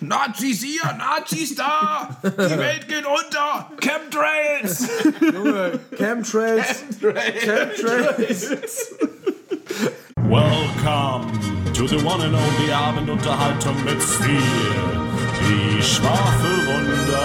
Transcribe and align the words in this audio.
Nazis 0.00 0.62
hier, 0.62 0.92
Nazis 0.96 1.56
da! 1.56 2.08
Die 2.22 2.38
Welt 2.38 2.86
geht 2.86 3.04
unter! 3.04 3.68
Chemtrails! 3.80 4.88
Junge, 5.20 5.80
Chemtrails. 5.96 6.84
Chemtrails. 7.00 8.92
Welcome 10.22 11.32
to 11.74 11.88
the 11.88 11.96
one 11.96 12.22
and 12.22 12.36
only 12.36 12.72
Abendunterhaltung 12.72 13.74
mit 13.84 14.00
Stil. 14.00 14.38
Die 15.40 15.82
Schwafelrunde. 15.82 17.18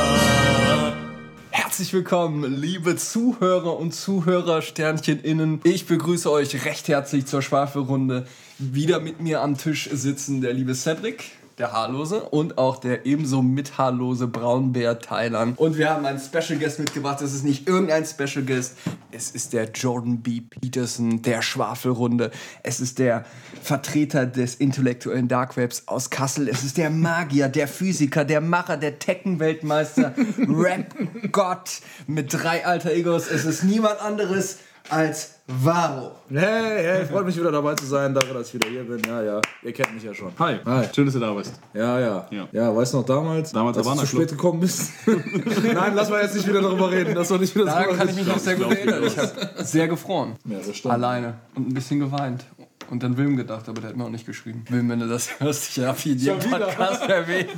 Herzlich 1.52 1.94
willkommen, 1.94 2.60
liebe 2.60 2.96
Zuhörer 2.96 3.78
und 3.78 3.94
Zuhörer, 3.94 4.64
Sternchen 4.64 5.22
innen. 5.22 5.62
Ich 5.64 5.86
begrüße 5.86 6.32
euch 6.32 6.66
recht 6.66 6.88
herzlich 6.88 7.28
zur 7.28 7.44
Schwafelrunde. 7.44 8.26
Wieder 8.58 9.00
mit 9.00 9.20
mir 9.20 9.42
am 9.42 9.60
Tisch 9.60 9.90
sitzen 9.92 10.42
der 10.42 10.54
liebe 10.54 10.74
Cedric, 10.74 11.26
der 11.58 11.72
Haarlose, 11.72 12.24
und 12.24 12.58
auch 12.58 12.78
der 12.78 13.06
ebenso 13.06 13.42
mithaarlose 13.42 14.28
Braunbär 14.28 15.00
Thailand. 15.00 15.58
Und 15.60 15.78
wir 15.78 15.90
haben 15.90 16.06
einen 16.06 16.20
Special 16.20 16.58
Guest 16.60 16.80
mitgebracht. 16.80 17.22
Es 17.22 17.34
ist 17.34 17.44
nicht 17.44 17.68
irgendein 17.68 18.06
Special 18.06 18.44
Guest. 18.44 18.78
Es 19.12 19.32
ist 19.32 19.54
der 19.54 19.70
Jordan 19.72 20.22
B. 20.22 20.42
Peterson 20.42 21.22
der 21.22 21.42
Schwafelrunde. 21.42 22.32
Es 22.64 22.80
ist 22.80 23.00
der 23.00 23.26
Vertreter 23.62 24.26
des 24.26 24.56
intellektuellen 24.56 25.28
Dark 25.28 25.56
Webs 25.56 25.84
aus 25.88 26.10
Kassel. 26.10 26.48
Es 26.48 26.64
ist 26.64 26.78
der 26.78 26.90
Magier, 26.90 27.50
der 27.50 27.68
Physiker, 27.68 28.26
der 28.26 28.42
Macher, 28.42 28.78
der 28.78 29.00
Tekken-Weltmeister, 29.00 30.14
Rap-Gott 30.38 31.82
mit 32.08 32.34
drei 32.34 32.66
alter 32.66 32.92
Egos. 32.92 33.28
Es 33.30 33.46
ist 33.46 33.64
niemand 33.64 34.02
anderes 34.02 34.58
als 34.90 35.36
Varo. 35.48 36.12
Hey, 36.30 36.84
hey, 36.84 37.06
freut 37.06 37.26
mich 37.26 37.38
wieder 37.38 37.52
dabei 37.52 37.76
zu 37.76 37.86
sein, 37.86 38.14
dafür, 38.14 38.36
dass 38.36 38.48
ich 38.48 38.54
wieder 38.54 38.70
hier 38.70 38.84
bin. 38.84 39.02
Ja, 39.06 39.22
ja, 39.22 39.42
ihr 39.62 39.74
kennt 39.74 39.94
mich 39.94 40.04
ja 40.04 40.14
schon. 40.14 40.32
Hi. 40.40 40.58
Hi. 40.66 40.86
schön, 40.94 41.06
dass 41.06 41.14
du 41.14 41.20
da 41.20 41.34
bist. 41.34 41.54
Ja, 41.74 42.00
ja. 42.00 42.28
Ja. 42.32 42.48
Ja, 42.52 42.76
weißt 42.76 42.94
du 42.94 42.98
noch 42.98 43.06
damals? 43.06 43.52
Damals 43.52 43.78
als 43.78 43.88
du 43.88 43.96
zu 43.96 44.06
spät 44.06 44.30
gekommen 44.30 44.62
bist. 44.62 44.92
Nein, 45.06 45.94
lass 45.96 46.10
mal 46.10 46.22
jetzt 46.22 46.36
nicht 46.36 46.48
wieder 46.48 46.62
darüber 46.62 46.92
reden. 46.92 47.14
Lass 47.16 47.28
doch 47.28 47.40
nicht 47.40 47.54
wieder 47.56 47.66
darüber 47.66 47.96
kann 47.96 48.10
ich 48.10 48.16
mich 48.16 48.28
noch 48.28 48.40
sehr 48.40 48.56
gut 48.56 48.72
erinnern. 48.72 49.04
Ich 49.04 49.18
habe 49.18 49.32
sehr 49.64 49.88
gefroren. 49.88 50.36
Mehrere 50.46 50.74
Stunden. 50.74 50.96
Alleine. 50.96 51.36
Und 51.56 51.70
ein 51.70 51.74
bisschen 51.74 52.00
geweint. 52.00 52.46
Und 52.90 53.04
dann 53.04 53.18
Wilm 53.18 53.38
gedacht, 53.38 53.68
aber 53.70 53.82
der 53.82 53.90
hat 53.92 53.98
mir 53.98 54.06
auch 54.06 54.10
nicht 54.10 54.26
geschrieben. 54.26 54.64
Wilm, 54.70 54.90
wenn 54.90 55.00
du 55.00 55.08
das 55.08 55.40
hörst, 55.40 55.78
ich 55.78 55.84
habe 55.84 55.98
hier 55.98 56.20
wieder. 56.20 56.36
Podcast 56.36 57.04
erwähnt. 57.04 57.50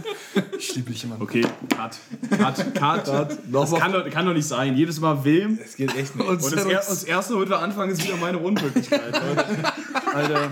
Stieb 0.60 0.88
dich 0.88 1.04
immer. 1.04 1.18
Okay, 1.20 1.42
Cut. 1.70 1.98
Cut, 2.30 2.76
Cut. 2.76 3.08
Das 3.08 3.38
Nochmal. 3.50 3.82
kann 3.82 3.94
doch, 3.94 4.10
kann 4.10 4.26
doch 4.26 4.34
nicht 4.34 4.48
sein. 4.48 4.76
Jedes 4.76 5.00
Mal 5.00 5.24
Wilm. 5.24 5.60
Es 5.64 5.76
geht 5.76 5.96
echt 5.96 6.16
nicht. 6.16 6.28
Und 6.28 6.44
das, 6.44 6.54
er, 6.54 6.76
das 6.76 7.04
Erste, 7.04 7.36
womit 7.36 7.50
wir 7.50 7.60
anfangen, 7.60 7.92
ist 7.92 8.04
wieder 8.04 8.18
meine 8.18 8.38
Unmöglichkeit. 8.38 9.14
Alter. 10.14 10.52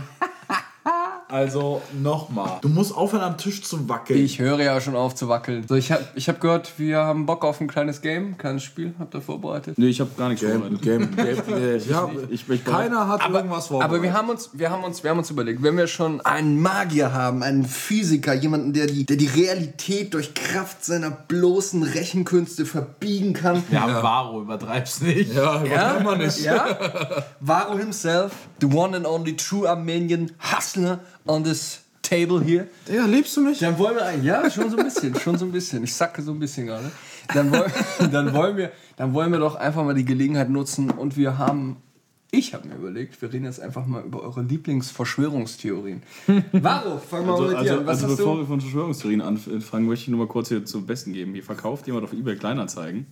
Also, 1.37 1.81
nochmal. 1.99 2.59
Du 2.61 2.69
musst 2.69 2.95
aufhören, 2.95 3.23
am 3.23 3.39
Tisch 3.39 3.63
zu 3.63 3.89
wackeln. 3.89 4.23
Ich 4.23 4.37
höre 4.37 4.59
ja 4.59 4.79
schon 4.79 4.95
auf 4.95 5.15
zu 5.15 5.29
wackeln. 5.29 5.65
So, 5.67 5.73
ich 5.73 5.91
habe 5.91 6.03
ich 6.13 6.29
hab 6.29 6.39
gehört, 6.39 6.73
wir 6.77 6.99
haben 6.99 7.25
Bock 7.25 7.43
auf 7.43 7.59
ein 7.59 7.67
kleines 7.67 8.01
Game, 8.01 8.37
kleines 8.37 8.61
Spiel. 8.61 8.93
Habt 8.99 9.15
ihr 9.15 9.21
vorbereitet? 9.21 9.79
Nee, 9.79 9.87
ich 9.87 9.99
habe 9.99 10.11
gar 10.15 10.29
nichts 10.29 10.45
Game, 10.45 10.59
vorbereitet. 10.61 10.81
Game, 10.83 11.15
Game. 11.15 11.57
äh, 11.57 11.77
ja, 11.79 12.07
Ich- 12.29 12.47
ich- 12.47 12.63
keiner 12.63 13.07
hat 13.07 13.27
irgendwas 13.27 13.65
vorbereitet. 13.65 13.95
Aber 13.95 14.03
wir 14.03 14.13
haben, 14.13 14.29
uns, 14.29 14.51
wir, 14.53 14.69
haben 14.69 14.83
uns, 14.83 15.03
wir 15.03 15.09
haben 15.09 15.17
uns 15.17 15.31
überlegt, 15.31 15.63
wenn 15.63 15.75
wir 15.75 15.87
schon 15.87 16.21
einen 16.21 16.61
Magier 16.61 17.13
haben, 17.13 17.41
einen 17.41 17.65
Physiker, 17.65 18.35
jemanden, 18.35 18.73
der 18.73 18.85
die, 18.85 19.03
der 19.03 19.17
die 19.17 19.25
Realität 19.25 20.13
durch 20.13 20.35
Kraft 20.35 20.85
seiner 20.85 21.09
bloßen 21.09 21.81
Rechenkünste 21.81 22.67
verbiegen 22.67 23.33
kann. 23.33 23.63
Ja, 23.71 24.03
Varo, 24.03 24.39
übertreib's 24.43 25.01
nicht. 25.01 25.33
Ja, 25.33 25.63
ja? 25.63 25.93
kann 25.95 26.03
man 26.03 26.19
nicht. 26.19 26.41
Ja? 26.41 26.77
Varo 27.39 27.75
himself, 27.79 28.33
the 28.61 28.67
one 28.67 28.95
and 28.95 29.07
only 29.07 29.35
true 29.35 29.67
Armenian 29.67 30.31
hustler 30.39 30.99
on 31.25 31.43
this 31.43 31.81
table 32.01 32.43
here. 32.43 32.67
Ja, 32.91 33.05
liebst 33.05 33.35
du 33.37 33.41
mich? 33.41 33.59
Dann 33.59 33.77
wollen 33.77 33.95
wir 33.95 34.05
ein, 34.05 34.23
ja, 34.23 34.49
schon 34.49 34.69
so 34.69 34.77
ein 34.77 34.83
bisschen, 34.83 35.15
schon 35.15 35.37
so 35.37 35.45
ein 35.45 35.51
bisschen. 35.51 35.83
Ich 35.83 35.93
sacke 35.93 36.21
so 36.21 36.31
ein 36.31 36.39
bisschen 36.39 36.67
gerade. 36.67 36.91
Dann, 37.33 37.51
wollen, 37.51 37.71
dann, 38.11 38.33
wollen 38.33 38.57
wir, 38.57 38.71
dann 38.97 39.13
wollen 39.13 39.31
wir 39.31 39.39
doch 39.39 39.55
einfach 39.55 39.83
mal 39.83 39.95
die 39.95 40.05
Gelegenheit 40.05 40.49
nutzen 40.49 40.89
und 40.91 41.15
wir 41.15 41.37
haben, 41.37 41.77
ich 42.31 42.53
habe 42.53 42.67
mir 42.67 42.75
überlegt, 42.75 43.21
wir 43.21 43.31
reden 43.31 43.45
jetzt 43.45 43.61
einfach 43.61 43.85
mal 43.85 44.03
über 44.03 44.21
eure 44.21 44.41
Lieblingsverschwörungstheorien. 44.41 46.03
Varo, 46.51 46.97
fang 46.99 47.25
mal 47.25 47.33
Also, 47.33 47.43
mit 47.43 47.51
dir 47.53 47.57
also, 47.57 47.73
an. 47.79 47.85
Was 47.85 48.03
also 48.03 48.07
hast 48.07 48.17
bevor 48.17 48.33
du? 48.35 48.41
wir 48.41 48.47
von 48.47 48.61
Verschwörungstheorien 48.61 49.21
anfangen, 49.21 49.85
möchte 49.85 50.03
ich 50.03 50.07
nur 50.09 50.19
mal 50.19 50.27
kurz 50.27 50.49
hier 50.49 50.65
zum 50.65 50.85
Besten 50.85 51.13
geben. 51.13 51.33
Hier 51.33 51.43
verkauft 51.43 51.87
jemand 51.87 52.03
auf 52.05 52.13
eBay 52.13 52.35
Kleinanzeigen 52.35 53.07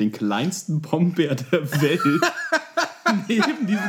den 0.00 0.10
kleinsten 0.10 0.80
Pombeer 0.80 1.34
der 1.34 1.82
Welt. 1.82 2.00
neben, 3.28 3.66
diesem, 3.66 3.82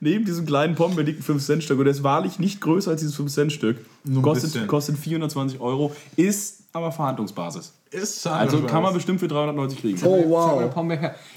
neben 0.00 0.24
diesem 0.24 0.46
kleinen 0.46 0.74
Pombeer 0.74 1.04
liegt 1.04 1.28
ein 1.28 1.38
5-Cent-Stück 1.38 1.78
und 1.78 1.84
der 1.84 1.92
ist 1.92 2.02
wahrlich 2.02 2.38
nicht 2.38 2.60
größer 2.60 2.90
als 2.90 3.00
dieses 3.00 3.18
5-Cent-Stück. 3.18 3.78
ein 4.06 4.22
Kostet, 4.22 4.52
bisschen. 4.52 4.66
kostet 4.66 4.98
420 4.98 5.60
Euro, 5.60 5.94
ist 6.16 6.60
aber 6.72 6.92
Verhandlungsbasis. 6.92 7.72
Ist 7.90 8.26
Also 8.26 8.60
kann 8.62 8.82
man 8.82 8.92
bestimmt 8.92 9.20
für 9.20 9.28
390 9.28 9.80
kriegen. 9.80 9.98
Oh, 10.04 10.24
wow. 10.28 10.70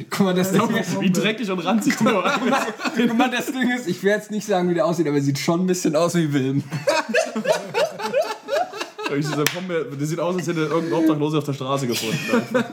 Guck 0.10 0.20
mal, 0.20 0.34
das 0.34 0.52
Ding 0.52 0.62
ist, 0.76 1.00
Wie 1.00 1.12
dreckig 1.12 1.50
und 1.50 1.60
ranzig 1.60 1.96
du 1.96 2.04
guck 2.04 3.18
mal, 3.18 3.32
das 3.32 3.46
Ding 3.46 3.72
ist, 3.72 3.88
ich 3.88 4.04
werde 4.04 4.22
jetzt 4.22 4.32
nicht 4.32 4.46
sagen, 4.46 4.70
wie 4.70 4.74
der 4.74 4.86
aussieht, 4.86 5.08
aber 5.08 5.18
er 5.18 5.22
sieht 5.22 5.40
schon 5.40 5.62
ein 5.62 5.68
bisschen 5.68 5.96
aus 5.96 6.16
wie 6.16 6.34
Wilm. 6.34 6.64
Dieser 9.16 9.44
Pombeer, 9.46 9.86
der 9.86 10.06
sieht 10.06 10.20
aus, 10.20 10.36
als 10.36 10.48
hätte 10.48 10.62
irgendein 10.62 10.94
Obdachloser 11.00 11.40
auf 11.40 11.44
der 11.44 11.54
Straße 11.54 11.88
gefunden. 11.88 12.16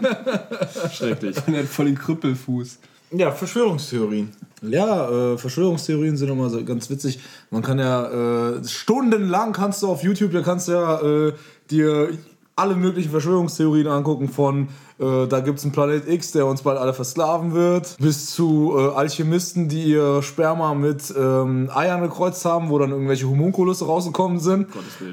Schrecklich. 0.93 1.37
Und 1.47 1.55
er 1.55 1.63
hat 1.63 1.69
voll 1.69 1.87
den 1.87 1.97
Krüppelfuß. 1.97 2.79
Ja, 3.11 3.31
Verschwörungstheorien. 3.31 4.33
Ja, 4.63 5.33
äh, 5.33 5.39
Verschwörungstheorien 5.39 6.17
sind 6.17 6.29
immer 6.29 6.51
so 6.51 6.65
ganz 6.65 6.91
witzig. 6.91 7.21
Man 7.51 7.63
kann 7.63 7.79
ja 7.79 8.57
äh, 8.57 8.65
stundenlang 8.65 9.53
kannst 9.53 9.83
du 9.83 9.89
auf 9.89 10.03
YouTube, 10.03 10.33
da 10.33 10.43
kannst 10.43 10.69
du 10.69 10.73
ja 10.73 11.01
äh, 11.01 11.33
dir 11.71 12.11
alle 12.57 12.75
möglichen 12.75 13.11
Verschwörungstheorien 13.11 13.87
angucken 13.87 14.29
von 14.29 14.69
äh, 14.99 15.27
da 15.27 15.41
gibt 15.41 15.59
es 15.59 15.65
einen 15.65 15.73
Planet 15.73 16.09
X, 16.09 16.33
der 16.33 16.47
uns 16.47 16.63
bald 16.63 16.79
alle 16.79 16.95
versklaven 16.95 17.53
wird, 17.53 17.97
bis 17.99 18.31
zu 18.31 18.75
äh, 18.77 18.95
Alchemisten, 18.95 19.69
die 19.69 19.85
ihr 19.85 20.23
Sperma 20.23 20.75
mit 20.75 21.13
ähm, 21.17 21.71
Eiern 21.75 22.01
gekreuzt 22.03 22.45
haben, 22.45 22.71
wo 22.71 22.79
dann 22.79 22.91
irgendwelche 22.91 23.29
Homunkulusse 23.29 23.85
rausgekommen 23.85 24.41
sind. 24.41 24.69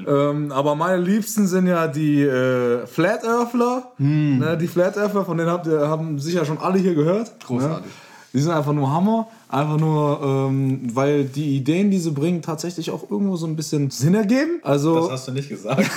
Ähm, 0.06 0.52
aber 0.52 0.74
meine 0.74 1.02
Liebsten 1.02 1.46
sind 1.46 1.66
ja 1.66 1.86
die 1.86 2.22
äh, 2.22 2.86
Flat 2.86 3.24
Earthler. 3.24 3.92
Ne, 3.98 4.56
die 4.56 4.68
Flat 4.68 4.96
Earthler, 4.96 5.24
von 5.24 5.36
denen 5.36 5.50
habt 5.50 5.66
ihr, 5.66 5.88
haben 5.88 6.18
sicher 6.18 6.44
schon 6.44 6.58
alle 6.58 6.78
hier 6.78 6.94
gehört. 6.94 7.32
Großartig. 7.46 7.84
Ne? 7.84 7.92
Die 8.32 8.40
sind 8.40 8.50
einfach 8.52 8.72
nur 8.72 8.90
Hammer. 8.90 9.28
Einfach 9.48 9.78
nur, 9.78 10.20
ähm, 10.50 10.80
weil 10.94 11.24
die 11.24 11.56
Ideen, 11.56 11.92
die 11.92 11.98
sie 11.98 12.10
bringen, 12.10 12.42
tatsächlich 12.42 12.90
auch 12.90 13.08
irgendwo 13.08 13.36
so 13.36 13.46
ein 13.46 13.54
bisschen 13.54 13.90
Sinn 13.90 14.14
ergeben. 14.14 14.58
Also, 14.64 14.96
Das 15.02 15.10
hast 15.10 15.28
du 15.28 15.32
nicht 15.32 15.48
gesagt. 15.48 15.88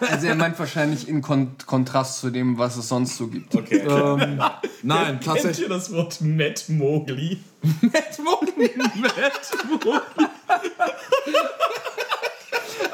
Also 0.00 0.26
er 0.26 0.34
meint 0.34 0.58
wahrscheinlich 0.58 1.08
in 1.08 1.22
Kon 1.22 1.52
Kontrast 1.66 2.20
zu 2.20 2.30
dem, 2.30 2.58
was 2.58 2.76
es 2.76 2.88
sonst 2.88 3.16
so 3.16 3.26
gibt. 3.28 3.54
Okay. 3.54 3.78
ähm, 3.78 4.40
nein, 4.82 5.06
Kennt 5.20 5.24
tatsächlich. 5.24 5.62
ihr 5.62 5.68
das 5.68 5.92
Wort 5.92 6.20
Matt 6.20 6.68
Mowgli? 6.68 7.38
Matt 7.80 8.18
Mowgli. 8.18 8.70
Matt 8.76 9.50
Mowgli. 9.68 10.26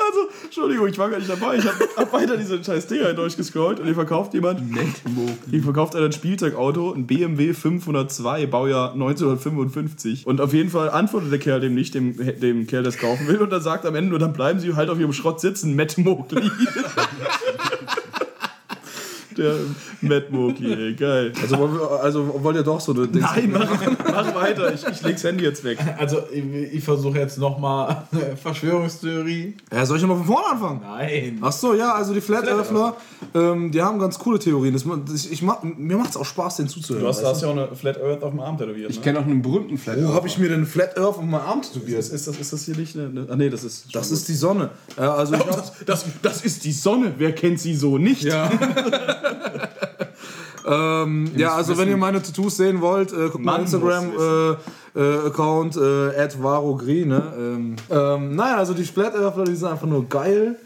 Also, 0.06 0.28
Entschuldigung, 0.44 0.88
ich 0.88 0.98
war 0.98 1.09
gar 1.09 1.19
nicht 1.19 1.31
dabei. 1.31 1.56
Ich 1.56 1.65
habe 1.65 1.88
hab 1.97 2.12
weiter 2.12 2.37
diese 2.37 2.62
scheiß 2.62 2.87
Dinger 2.87 3.15
durchgescrollt 3.15 3.81
und 3.81 3.87
hier 3.87 3.94
verkauft 3.94 4.34
jemand. 4.34 4.60
Hier 5.50 5.62
verkauft 5.62 5.97
einer 5.97 6.06
ein 6.06 6.12
Spielzeugauto, 6.12 6.92
ein 6.92 7.06
BMW 7.06 7.54
502, 7.54 8.47
Baujahr 8.47 8.93
1955. 8.93 10.26
Und 10.26 10.41
auf 10.41 10.53
jeden 10.53 10.70
Fall 10.70 10.91
antwortet 10.91 11.32
der 11.32 11.38
Kerl 11.38 11.60
dem 11.60 11.75
nicht, 11.75 11.94
dem, 11.94 12.16
dem 12.41 12.66
Kerl, 12.66 12.82
der 12.82 12.91
es 12.91 12.98
kaufen 12.98 13.26
will. 13.28 13.38
Und 13.38 13.50
dann 13.50 13.62
sagt 13.62 13.87
am 13.87 13.94
Ende 13.94 14.10
nur, 14.10 14.19
dann 14.19 14.32
bleiben 14.32 14.60
sie 14.60 14.75
halt 14.75 14.91
auf 14.91 14.98
ihrem 14.98 15.12
Schrott 15.12 15.41
sitzen, 15.41 15.76
Matt 15.76 15.97
Mowgli. 15.98 16.50
der 19.38 19.54
Matt 20.00 20.30
Mowgli, 20.30 20.72
ey, 20.72 20.94
geil. 20.94 21.32
Also, 21.40 21.58
wollen 21.58 21.74
wir- 21.74 21.90
also 22.02 22.40
wollt 22.42 22.56
ihr 22.56 22.62
doch 22.62 22.80
so 22.80 22.92
eine 22.92 23.06
Dings 23.08 23.24
Nein, 23.34 23.50
mach, 23.52 23.68
mach 24.12 24.34
weiter. 24.34 24.72
Ich, 24.74 24.86
ich 24.86 25.02
leg's 25.02 25.24
Handy 25.24 25.44
jetzt 25.44 25.64
weg. 25.64 25.78
Also, 25.98 26.18
ich, 26.32 26.44
ich 26.74 26.84
versuche 26.84 27.18
jetzt 27.18 27.38
nochmal 27.38 28.04
Verschwörungstheorie. 28.42 29.56
Ja, 29.72 29.84
soll 29.86 29.96
ich 29.96 30.02
nochmal 30.02 30.18
von 30.18 30.26
vorne 30.26 30.46
anfangen? 30.52 30.80
Nein. 30.82 31.38
Ach 31.40 31.52
so, 31.52 31.74
ja, 31.74 31.92
also 31.94 32.14
die 32.14 32.20
Flat 32.20 32.48
Earthler, 32.48 32.96
ähm, 33.34 33.70
die 33.70 33.82
haben 33.82 33.98
ganz 33.98 34.19
coole 34.19 34.38
Theorien. 34.38 34.72
Das, 34.75 34.84
ich, 35.14 35.32
ich 35.32 35.42
mir 35.42 35.96
macht 35.96 36.10
es 36.10 36.16
auch 36.16 36.25
Spaß, 36.25 36.56
denen 36.56 36.69
zuzuhören. 36.69 37.02
Du 37.02 37.08
hast, 37.08 37.19
weißt 37.19 37.26
hast 37.26 37.42
ja 37.42 37.48
auch 37.48 37.52
eine 37.52 37.75
Flat 37.75 38.00
Earth 38.02 38.22
auf 38.22 38.30
dem 38.30 38.40
Arm 38.40 38.58
tätowiert. 38.58 38.90
Ich 38.90 38.96
Ne? 38.98 39.02
kenne 39.02 39.19
auch 39.19 39.25
einen 39.25 39.42
berühmten 39.42 39.76
Flat. 39.78 40.02
Wo 40.02 40.14
habe 40.14 40.26
ich 40.28 40.38
mir 40.38 40.48
denn 40.48 40.66
Flat 40.66 40.96
Earth 40.98 41.06
auf 41.19 41.20
meinen 41.22 41.34
Arm 41.42 41.62
tätowiert? 41.62 41.98
Ist, 41.98 42.12
ist, 42.12 42.26
das, 42.28 42.38
ist 42.38 42.52
das 42.52 42.64
hier 42.64 42.76
nicht 42.76 42.96
eine. 42.96 43.08
eine 43.08 43.26
ah, 43.30 43.37
nee, 43.37 43.50
das 43.50 43.64
ist. 43.64 43.94
Das 43.94 44.10
ist 44.10 44.28
die 44.28 44.34
Sonne. 44.34 44.70
Ja, 44.96 45.14
also 45.14 45.34
ich 45.34 45.40
hab, 45.40 45.46
Das, 45.56 45.72
das, 45.87 46.04
das 46.22 46.44
ist 46.44 46.64
die 46.64 46.72
Sonne. 46.72 47.12
Wer 47.19 47.32
kennt 47.32 47.60
sie 47.60 47.75
so 47.75 47.98
nicht? 47.98 48.22
Ja. 48.22 48.50
ähm, 50.67 51.31
ja, 51.37 51.55
also 51.55 51.76
wenn 51.79 51.88
ihr 51.88 51.97
meine 51.97 52.23
Tattoos 52.23 52.56
sehen 52.56 52.81
wollt, 52.81 53.12
äh, 53.12 53.29
guckt 53.29 53.44
mal 53.44 53.61
Instagram 53.61 54.12
äh, 54.12 55.00
äh, 55.00 55.26
Account 55.26 55.76
äh, 55.76 56.43
@varogri, 56.43 57.05
ne? 57.05 57.23
Ähm, 57.37 57.76
ähm, 57.91 58.37
naja, 58.37 58.56
also 58.56 58.75
die 58.75 58.88
Earthler, 58.97 59.44
die 59.44 59.55
sind 59.55 59.69
einfach 59.69 59.87
nur 59.87 60.09
geil, 60.09 60.56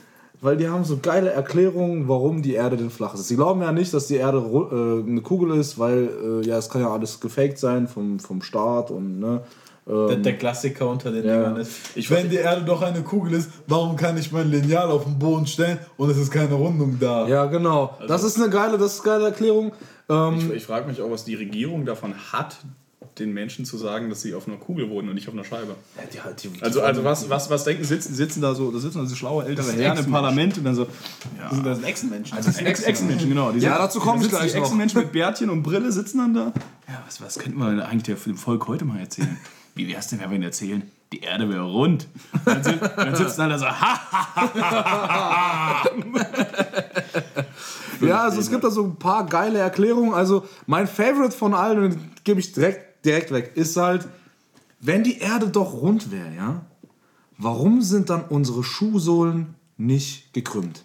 weil 0.41 0.57
die 0.57 0.69
haben 0.69 0.85
so 0.85 0.99
geile 0.99 1.31
Erklärungen, 1.31 2.09
warum 2.09 2.43
die 2.43 2.55
Erde 2.55 2.77
denn 2.77 2.91
flach 2.91 3.15
ist. 3.15 3.27
Sie 3.27 3.37
glauben 3.37 3.61
ja 3.61 3.73
nicht, 3.73 3.93
dass 3.93 4.07
die 4.07 4.17
Erde 4.17 4.39
äh, 4.39 5.09
eine 5.09 5.21
Kugel 5.21 5.59
ist, 5.59 5.79
weil 5.79 6.11
äh, 6.23 6.47
ja, 6.47 6.59
es 6.59 6.69
kann 6.69 6.83
ja 6.83 6.91
alles 6.91 7.21
gefaked 7.21 7.59
sein 7.59 7.89
vom, 7.89 8.21
vom 8.21 8.43
Staat 8.43 8.91
und 8.91 9.19
ne, 9.19 9.43
Der, 9.89 10.17
der 10.17 10.37
Klassiker 10.37 10.87
unter 10.89 11.11
den 11.11 11.25
Ja. 11.25 11.37
Dingern 11.37 11.57
ist. 11.57 12.11
Wenn 12.11 12.29
die 12.29 12.37
Erde 12.37 12.63
doch 12.65 12.83
eine 12.83 13.01
Kugel 13.03 13.33
ist, 13.33 13.51
warum 13.67 13.97
kann 13.97 14.19
ich 14.19 14.31
mein 14.33 14.51
Lineal 14.51 14.91
auf 14.91 15.05
den 15.05 15.19
Boden 15.19 15.47
stellen 15.47 15.79
und 15.97 16.11
es 16.11 16.19
ist 16.19 16.31
keine 16.31 16.53
Rundung 16.55 16.99
da? 17.01 17.27
Ja, 17.27 17.47
genau. 17.47 17.97
das 18.07 18.23
ist 18.23 18.37
eine 18.41 18.51
geile, 18.51 18.77
das 18.77 18.95
ist 18.97 19.01
eine 19.01 19.13
geile 19.15 19.25
Erklärung. 19.27 19.73
Ähm, 20.11 20.37
Ich, 20.51 20.51
ich 20.57 20.65
frage 20.67 20.87
mich 20.89 21.01
auch, 21.01 21.11
was 21.11 21.25
die 21.25 21.35
Regierung 21.37 21.87
davon 21.87 22.13
hat, 22.33 22.57
den 23.19 23.33
Menschen 23.33 23.65
zu 23.65 23.77
sagen, 23.79 24.11
dass 24.11 24.21
sie 24.23 24.35
auf 24.35 24.47
einer 24.47 24.59
Kugel 24.59 24.91
wohnen 24.91 25.09
und 25.09 25.15
nicht 25.17 25.27
auf 25.27 25.35
einer 25.35 25.43
Scheibe. 25.43 25.75
die, 26.13 26.21
halt, 26.21 26.41
die, 26.45 26.51
Also, 26.63 26.83
also 26.83 27.03
was, 27.03 27.29
was, 27.29 27.51
was 27.51 27.65
denken, 27.65 27.83
sitzen, 27.83 28.15
sitzen 28.15 28.41
da 28.43 28.55
so, 28.55 28.71
da 28.71 28.79
sitzen 28.79 29.01
also 29.01 29.17
schlaue 29.17 29.45
ältere 29.45 29.73
Herren 29.73 29.99
im 30.05 30.11
Parlament 30.11 30.57
und 30.59 30.65
dann 30.65 30.75
so, 30.77 30.87
Sind 31.51 31.67
das 31.67 31.83
Echsenmenschen? 31.83 32.39
Ex 32.39 32.83
Echsenmenschen, 32.83 33.29
genau. 33.29 33.51
Die 33.53 33.59
Ja, 33.59 33.71
sitzen- 33.71 33.79
dazu 33.83 34.01
komme 34.01 34.23
ich 34.23 34.29
gleich 34.29 34.53
Die 34.53 34.59
noch. 34.59 34.65
Echsenmenschen 34.67 35.01
mit 35.01 35.13
Bärtchen 35.13 35.51
und 35.51 35.63
Brille 35.65 35.91
sitzen 35.91 36.19
dann 36.19 36.35
da. 36.35 36.53
Ja, 36.87 37.03
was, 37.07 37.21
was 37.21 37.39
könnten 37.39 37.59
wir 37.59 37.71
denn 37.71 37.81
eigentlich 37.81 38.17
dem 38.23 38.37
Volk 38.37 38.69
heute 38.69 38.85
mal 38.85 39.01
erzählen? 39.01 39.37
Wie 39.79 39.89
wär's 39.89 40.09
denn, 40.09 40.21
wenn 40.21 40.29
wir 40.31 40.35
ihnen 40.37 40.45
erzählen, 40.45 40.83
die 41.13 41.21
Erde 41.21 41.49
wäre 41.49 41.63
rund? 41.63 42.07
Und 42.33 42.41
Dann, 42.47 42.63
sit- 42.65 42.81
dann 42.97 43.15
sitzen 43.17 43.41
alle 43.41 43.59
so, 43.59 43.67
ha, 43.81 44.01
Ja, 48.01 48.23
also 48.25 48.41
es 48.41 48.51
gibt 48.51 48.63
da 48.65 48.71
so 48.71 48.85
ein 48.85 48.97
paar 48.97 49.27
geile 49.27 49.59
Erklärungen. 49.59 50.15
Also 50.15 50.45
mein 50.67 50.87
Favorite 50.87 51.37
von 51.37 51.55
allen, 51.55 51.79
und 51.85 51.91
den 51.95 52.11
gebe 52.25 52.41
ich 52.41 52.53
direkt, 52.53 53.05
direkt 53.05 53.31
weg, 53.33 53.53
ist 53.55 53.77
halt, 53.77 54.07
wenn 54.81 55.03
die 55.03 55.19
Erde 55.19 55.49
doch 55.49 55.73
rund 55.75 56.11
wäre, 56.13 56.33
ja, 56.37 56.61
warum 57.39 57.81
sind 57.83 58.11
dann 58.11 58.25
unsere 58.29 58.63
Schuhsohlen 58.63 59.55
nicht 59.77 60.33
gekrümmt? 60.33 60.85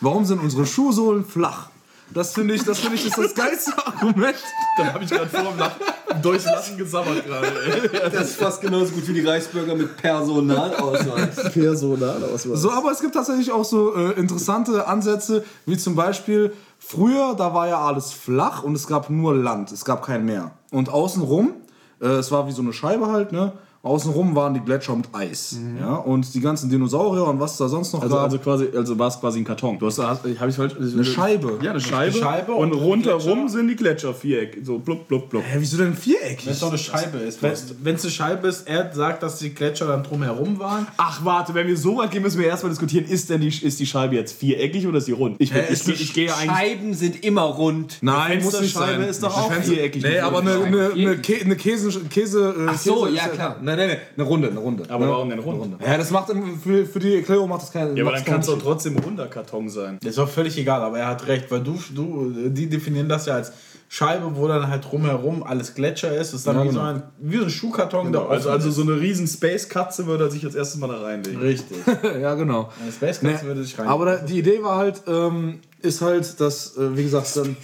Warum 0.00 0.24
sind 0.24 0.40
unsere 0.40 0.66
Schuhsohlen 0.66 1.24
flach? 1.24 1.70
Das 2.12 2.32
finde 2.32 2.54
ich, 2.54 2.64
das 2.64 2.80
finde 2.80 2.96
ich 2.96 3.06
ist 3.06 3.16
das 3.16 3.34
geilste 3.36 3.72
Argument. 3.86 4.36
dann 4.76 4.92
habe 4.92 5.04
ich 5.04 5.10
gerade 5.10 5.28
vor 5.28 5.42
dem 5.42 5.58
Lachen 5.58 5.80
durchs 6.22 6.44
Lachen 6.44 6.76
gesammert 6.76 7.24
gerade. 7.24 8.10
Das 8.10 8.30
ist 8.30 8.36
fast 8.36 8.60
genauso 8.60 8.92
gut 8.92 9.06
wie 9.08 9.14
die 9.14 9.26
Reichsbürger 9.26 9.74
mit 9.74 9.96
Personalausweis. 11.52 12.60
So, 12.60 12.70
aber 12.72 12.90
es 12.90 13.00
gibt 13.00 13.14
tatsächlich 13.14 13.52
auch 13.52 13.64
so 13.64 13.94
äh, 13.94 14.12
interessante 14.12 14.86
Ansätze, 14.86 15.44
wie 15.66 15.76
zum 15.76 15.94
Beispiel 15.94 16.52
früher, 16.78 17.34
da 17.36 17.54
war 17.54 17.68
ja 17.68 17.80
alles 17.80 18.12
flach 18.12 18.62
und 18.62 18.74
es 18.74 18.86
gab 18.86 19.10
nur 19.10 19.34
Land, 19.34 19.70
es 19.72 19.84
gab 19.84 20.04
kein 20.04 20.24
Meer. 20.24 20.52
Und 20.72 20.88
außenrum, 20.88 21.52
äh, 22.00 22.06
es 22.06 22.32
war 22.32 22.46
wie 22.48 22.52
so 22.52 22.62
eine 22.62 22.72
Scheibe 22.72 23.06
halt, 23.08 23.32
ne? 23.32 23.52
Außenrum 23.82 24.36
waren 24.36 24.52
die 24.52 24.60
Gletscher 24.60 24.94
mit 24.94 25.06
Eis. 25.14 25.58
Ja? 25.78 25.94
Und 25.94 26.34
die 26.34 26.40
ganzen 26.40 26.68
Dinosaurier 26.68 27.24
und 27.24 27.40
was 27.40 27.56
da 27.56 27.66
sonst 27.66 27.94
noch 27.94 28.02
Also, 28.02 28.14
gab. 28.14 28.24
also 28.24 28.38
quasi, 28.38 28.68
also 28.76 28.98
war 28.98 29.08
es 29.08 29.18
quasi 29.18 29.38
ein 29.38 29.44
Karton. 29.44 29.78
Du 29.78 29.86
hast, 29.86 29.98
hast 29.98 30.22
habe 30.38 30.50
ich 30.50 30.56
falsch. 30.56 30.74
Eine 30.78 31.02
Scheibe. 31.02 31.58
Ja, 31.62 31.70
eine 31.70 31.80
Scheibe. 31.80 32.18
Scheibe 32.18 32.52
und, 32.52 32.72
und 32.72 32.78
rundherum 32.78 33.48
sind 33.48 33.68
die 33.68 33.76
Gletscher 33.76 34.12
viereck. 34.12 34.58
So 34.64 34.78
blub, 34.78 35.08
blub, 35.08 35.30
blub. 35.30 35.42
Hä, 35.42 35.56
wieso 35.58 35.78
denn 35.78 35.94
viereckig? 35.94 36.44
Wenn 36.44 36.52
es 36.52 36.60
doch 36.60 36.68
eine 36.68 36.76
Scheibe 36.76 37.18
ist. 37.18 37.42
Wenn 37.42 37.94
es 37.94 38.02
eine 38.02 38.10
Scheibe 38.10 38.48
ist, 38.48 38.68
er 38.68 38.92
sagt, 38.92 39.22
dass 39.22 39.38
die 39.38 39.54
Gletscher 39.54 39.86
dann 39.86 40.02
drumherum 40.02 40.58
waren. 40.58 40.86
Ach, 40.98 41.24
warte, 41.24 41.54
wenn 41.54 41.66
wir 41.66 41.76
so 41.78 41.96
weit 41.96 42.10
gehen, 42.10 42.22
müssen 42.22 42.38
wir 42.38 42.48
erstmal 42.48 42.70
diskutieren, 42.70 43.06
ist 43.06 43.30
denn 43.30 43.40
die, 43.40 43.48
ist 43.48 43.80
die 43.80 43.86
Scheibe 43.86 44.14
jetzt 44.14 44.36
viereckig 44.38 44.86
oder 44.86 44.98
ist 44.98 45.08
die 45.08 45.12
rund? 45.12 45.36
Ich, 45.38 45.52
ich, 45.52 45.70
ist 45.70 45.88
ich, 45.88 46.02
ich, 46.02 46.12
gehe. 46.12 46.28
Scheiben 46.28 46.92
sind 46.92 47.24
immer 47.24 47.42
rund. 47.44 47.96
Nein, 48.02 48.42
muss 48.42 48.60
nicht 48.60 48.74
sein. 48.74 49.00
ist 49.00 49.22
doch 49.22 49.34
auch 49.34 49.50
viereckig. 49.50 50.02
Nee, 50.02 50.18
aber 50.18 50.40
eine, 50.40 50.52
eine, 50.52 50.90
eine, 50.92 51.16
Kä 51.16 51.40
eine 51.42 51.56
Käse... 51.56 51.98
Käse 52.10 52.54
äh, 52.58 52.66
Ach 52.68 52.78
so, 52.78 53.04
Käse 53.04 53.16
ja, 53.16 53.28
klar. 53.28 53.56
Nein, 53.76 53.78
nein, 53.78 53.88
nein, 53.88 53.98
eine 54.16 54.26
Runde, 54.26 54.48
eine 54.48 54.58
Runde. 54.58 54.84
Aber 54.88 55.04
ne? 55.04 55.12
warum 55.12 55.30
denn 55.30 55.38
rund? 55.38 55.80
Ja, 55.80 55.96
das 55.96 56.10
macht 56.10 56.32
für, 56.62 56.86
für 56.86 56.98
die 56.98 57.16
Erklärung 57.16 57.48
macht 57.48 57.62
das 57.62 57.70
keinen 57.70 57.96
Ja, 57.96 58.02
aber 58.04 58.16
dann 58.16 58.24
kann 58.24 58.40
es 58.40 58.46
doch 58.46 58.60
trotzdem 58.60 58.96
ein 58.96 59.04
runder 59.04 59.28
Karton 59.28 59.68
sein. 59.68 59.98
Das 60.02 60.12
ist 60.12 60.18
auch 60.18 60.28
völlig 60.28 60.58
egal, 60.58 60.82
aber 60.82 60.98
er 60.98 61.06
hat 61.06 61.26
recht, 61.28 61.50
weil 61.50 61.60
du, 61.60 61.78
du, 61.94 62.50
die 62.50 62.68
definieren 62.68 63.08
das 63.08 63.26
ja 63.26 63.34
als 63.34 63.52
Scheibe, 63.92 64.36
wo 64.36 64.46
dann 64.46 64.68
halt 64.68 64.84
drumherum 64.88 65.42
alles 65.42 65.74
Gletscher 65.74 66.12
ist. 66.16 66.32
Das 66.32 66.40
ist 66.40 66.46
dann 66.46 66.54
Ja, 66.58 66.62
wie, 66.62 66.68
genau. 66.68 66.80
so 66.80 66.86
ein, 66.86 67.02
wie 67.18 67.36
so 67.38 67.42
ein 67.42 67.50
Schuhkarton. 67.50 68.06
Also, 68.06 68.20
offen 68.20 68.48
also 68.48 68.68
ist. 68.68 68.74
so 68.76 68.82
eine 68.82 69.00
riesen 69.00 69.26
Space-Katze 69.26 70.06
würde 70.06 70.24
er 70.26 70.30
sich 70.30 70.44
als 70.44 70.54
erstes 70.54 70.78
mal 70.78 70.86
da 70.86 71.00
reinlegen. 71.02 71.40
Richtig. 71.40 71.76
Ja, 72.20 72.34
genau. 72.34 72.70
Eine 72.80 72.92
Space 72.92 73.18
Katze 73.18 73.46
würde 73.46 73.64
sich 73.64 73.76
rein. 73.76 73.88
Aber 73.88 74.04
da, 74.04 74.16
die 74.18 74.38
Idee 74.38 74.62
war 74.62 74.76
halt, 74.76 75.02
ähm, 75.08 75.58
ist 75.82 76.02
halt, 76.02 76.40
dass, 76.40 76.76
äh, 76.76 76.96
wie 76.96 77.02
gesagt, 77.02 77.36
dann 77.36 77.56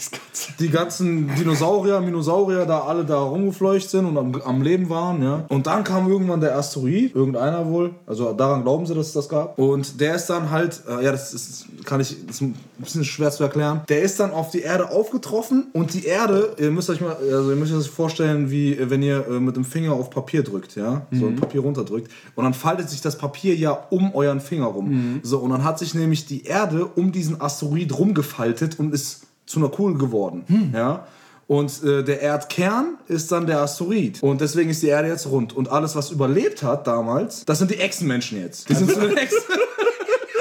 die 0.58 0.70
ganzen 0.70 1.32
Dinosaurier, 1.37 2.00
Minosaurier 2.00 2.64
da 2.67 2.81
alle 2.81 3.05
da 3.05 3.19
rumgefleucht 3.19 3.88
sind 3.88 4.06
und 4.06 4.17
am, 4.17 4.34
am 4.43 4.62
Leben 4.62 4.88
waren, 4.88 5.23
ja. 5.23 5.44
Und 5.49 5.67
dann 5.67 5.84
kam 5.84 6.08
irgendwann 6.11 6.40
der 6.40 6.56
Asteroid, 6.56 7.14
irgendeiner 7.14 7.67
wohl, 7.67 7.94
also 8.06 8.32
daran 8.32 8.62
glauben 8.62 8.87
sie, 8.87 8.94
dass 8.94 9.08
es 9.08 9.12
das 9.12 9.28
gab. 9.28 9.58
Und 9.58 10.00
der 10.00 10.14
ist 10.17 10.26
dann 10.26 10.50
halt, 10.50 10.82
äh, 10.88 11.05
ja, 11.05 11.12
das 11.12 11.34
ist, 11.34 11.67
kann 11.84 12.00
ich, 12.00 12.17
das 12.26 12.43
ein 12.78 12.82
bisschen 12.84 13.05
schwer 13.05 13.31
zu 13.31 13.43
erklären. 13.43 13.82
Der 13.88 14.02
ist 14.02 14.20
dann 14.20 14.31
auf 14.31 14.50
die 14.50 14.61
Erde 14.61 14.90
aufgetroffen 14.90 15.69
und 15.73 15.94
die 15.94 16.05
Erde, 16.06 16.55
ihr 16.58 16.70
müsst 16.70 16.90
euch 16.90 17.00
mal, 17.00 17.17
also 17.17 17.50
ihr 17.50 17.56
müsst 17.56 17.73
euch 17.73 17.78
das 17.78 17.87
vorstellen, 17.87 18.50
wie 18.50 18.75
äh, 18.75 18.90
wenn 18.90 19.02
ihr 19.02 19.26
äh, 19.26 19.40
mit 19.40 19.56
dem 19.56 19.64
Finger 19.64 19.93
auf 19.93 20.11
Papier 20.11 20.43
drückt, 20.43 20.76
ja, 20.76 21.06
so 21.11 21.26
ein 21.26 21.37
Papier 21.37 21.61
runterdrückt. 21.61 22.11
Und 22.34 22.44
dann 22.44 22.55
faltet 22.55 22.90
sich 22.90 23.00
das 23.00 23.19
Papier 23.19 23.55
ja 23.55 23.73
um 23.90 24.14
euren 24.14 24.40
Finger 24.40 24.67
rum. 24.67 25.20
So, 25.23 25.38
und 25.38 25.50
dann 25.50 25.64
hat 25.64 25.78
sich 25.78 25.94
nämlich 25.94 26.26
die 26.26 26.44
Erde 26.44 26.87
um 26.87 27.12
diesen 27.12 27.40
Asteroid 27.40 27.96
rumgefaltet 27.99 28.78
und 28.78 28.93
ist 28.93 29.26
zu 29.46 29.61
einer 29.61 29.69
Kugel 29.69 29.99
geworden. 29.99 30.44
Ja. 30.75 31.06
Und 31.46 31.84
äh, 31.84 32.02
der 32.02 32.20
Erdkern 32.20 32.99
ist 33.06 33.31
dann 33.31 33.46
der 33.46 33.61
Asteroid. 33.61 34.23
Und 34.23 34.40
deswegen 34.40 34.70
ist 34.70 34.82
die 34.82 34.88
Erde 34.88 35.08
jetzt 35.08 35.26
rund. 35.26 35.55
Und 35.55 35.70
alles, 35.70 35.94
was 35.94 36.11
überlebt 36.11 36.62
hat 36.62 36.87
damals, 36.87 37.44
das 37.44 37.58
sind 37.58 37.70
die 37.70 37.78
Echsenmenschen 37.78 38.40
jetzt. 38.40 38.69
Die 38.69 38.75
sind 38.75 38.90
zu 38.90 39.00
den 39.00 39.17
Echsen. 39.17 39.38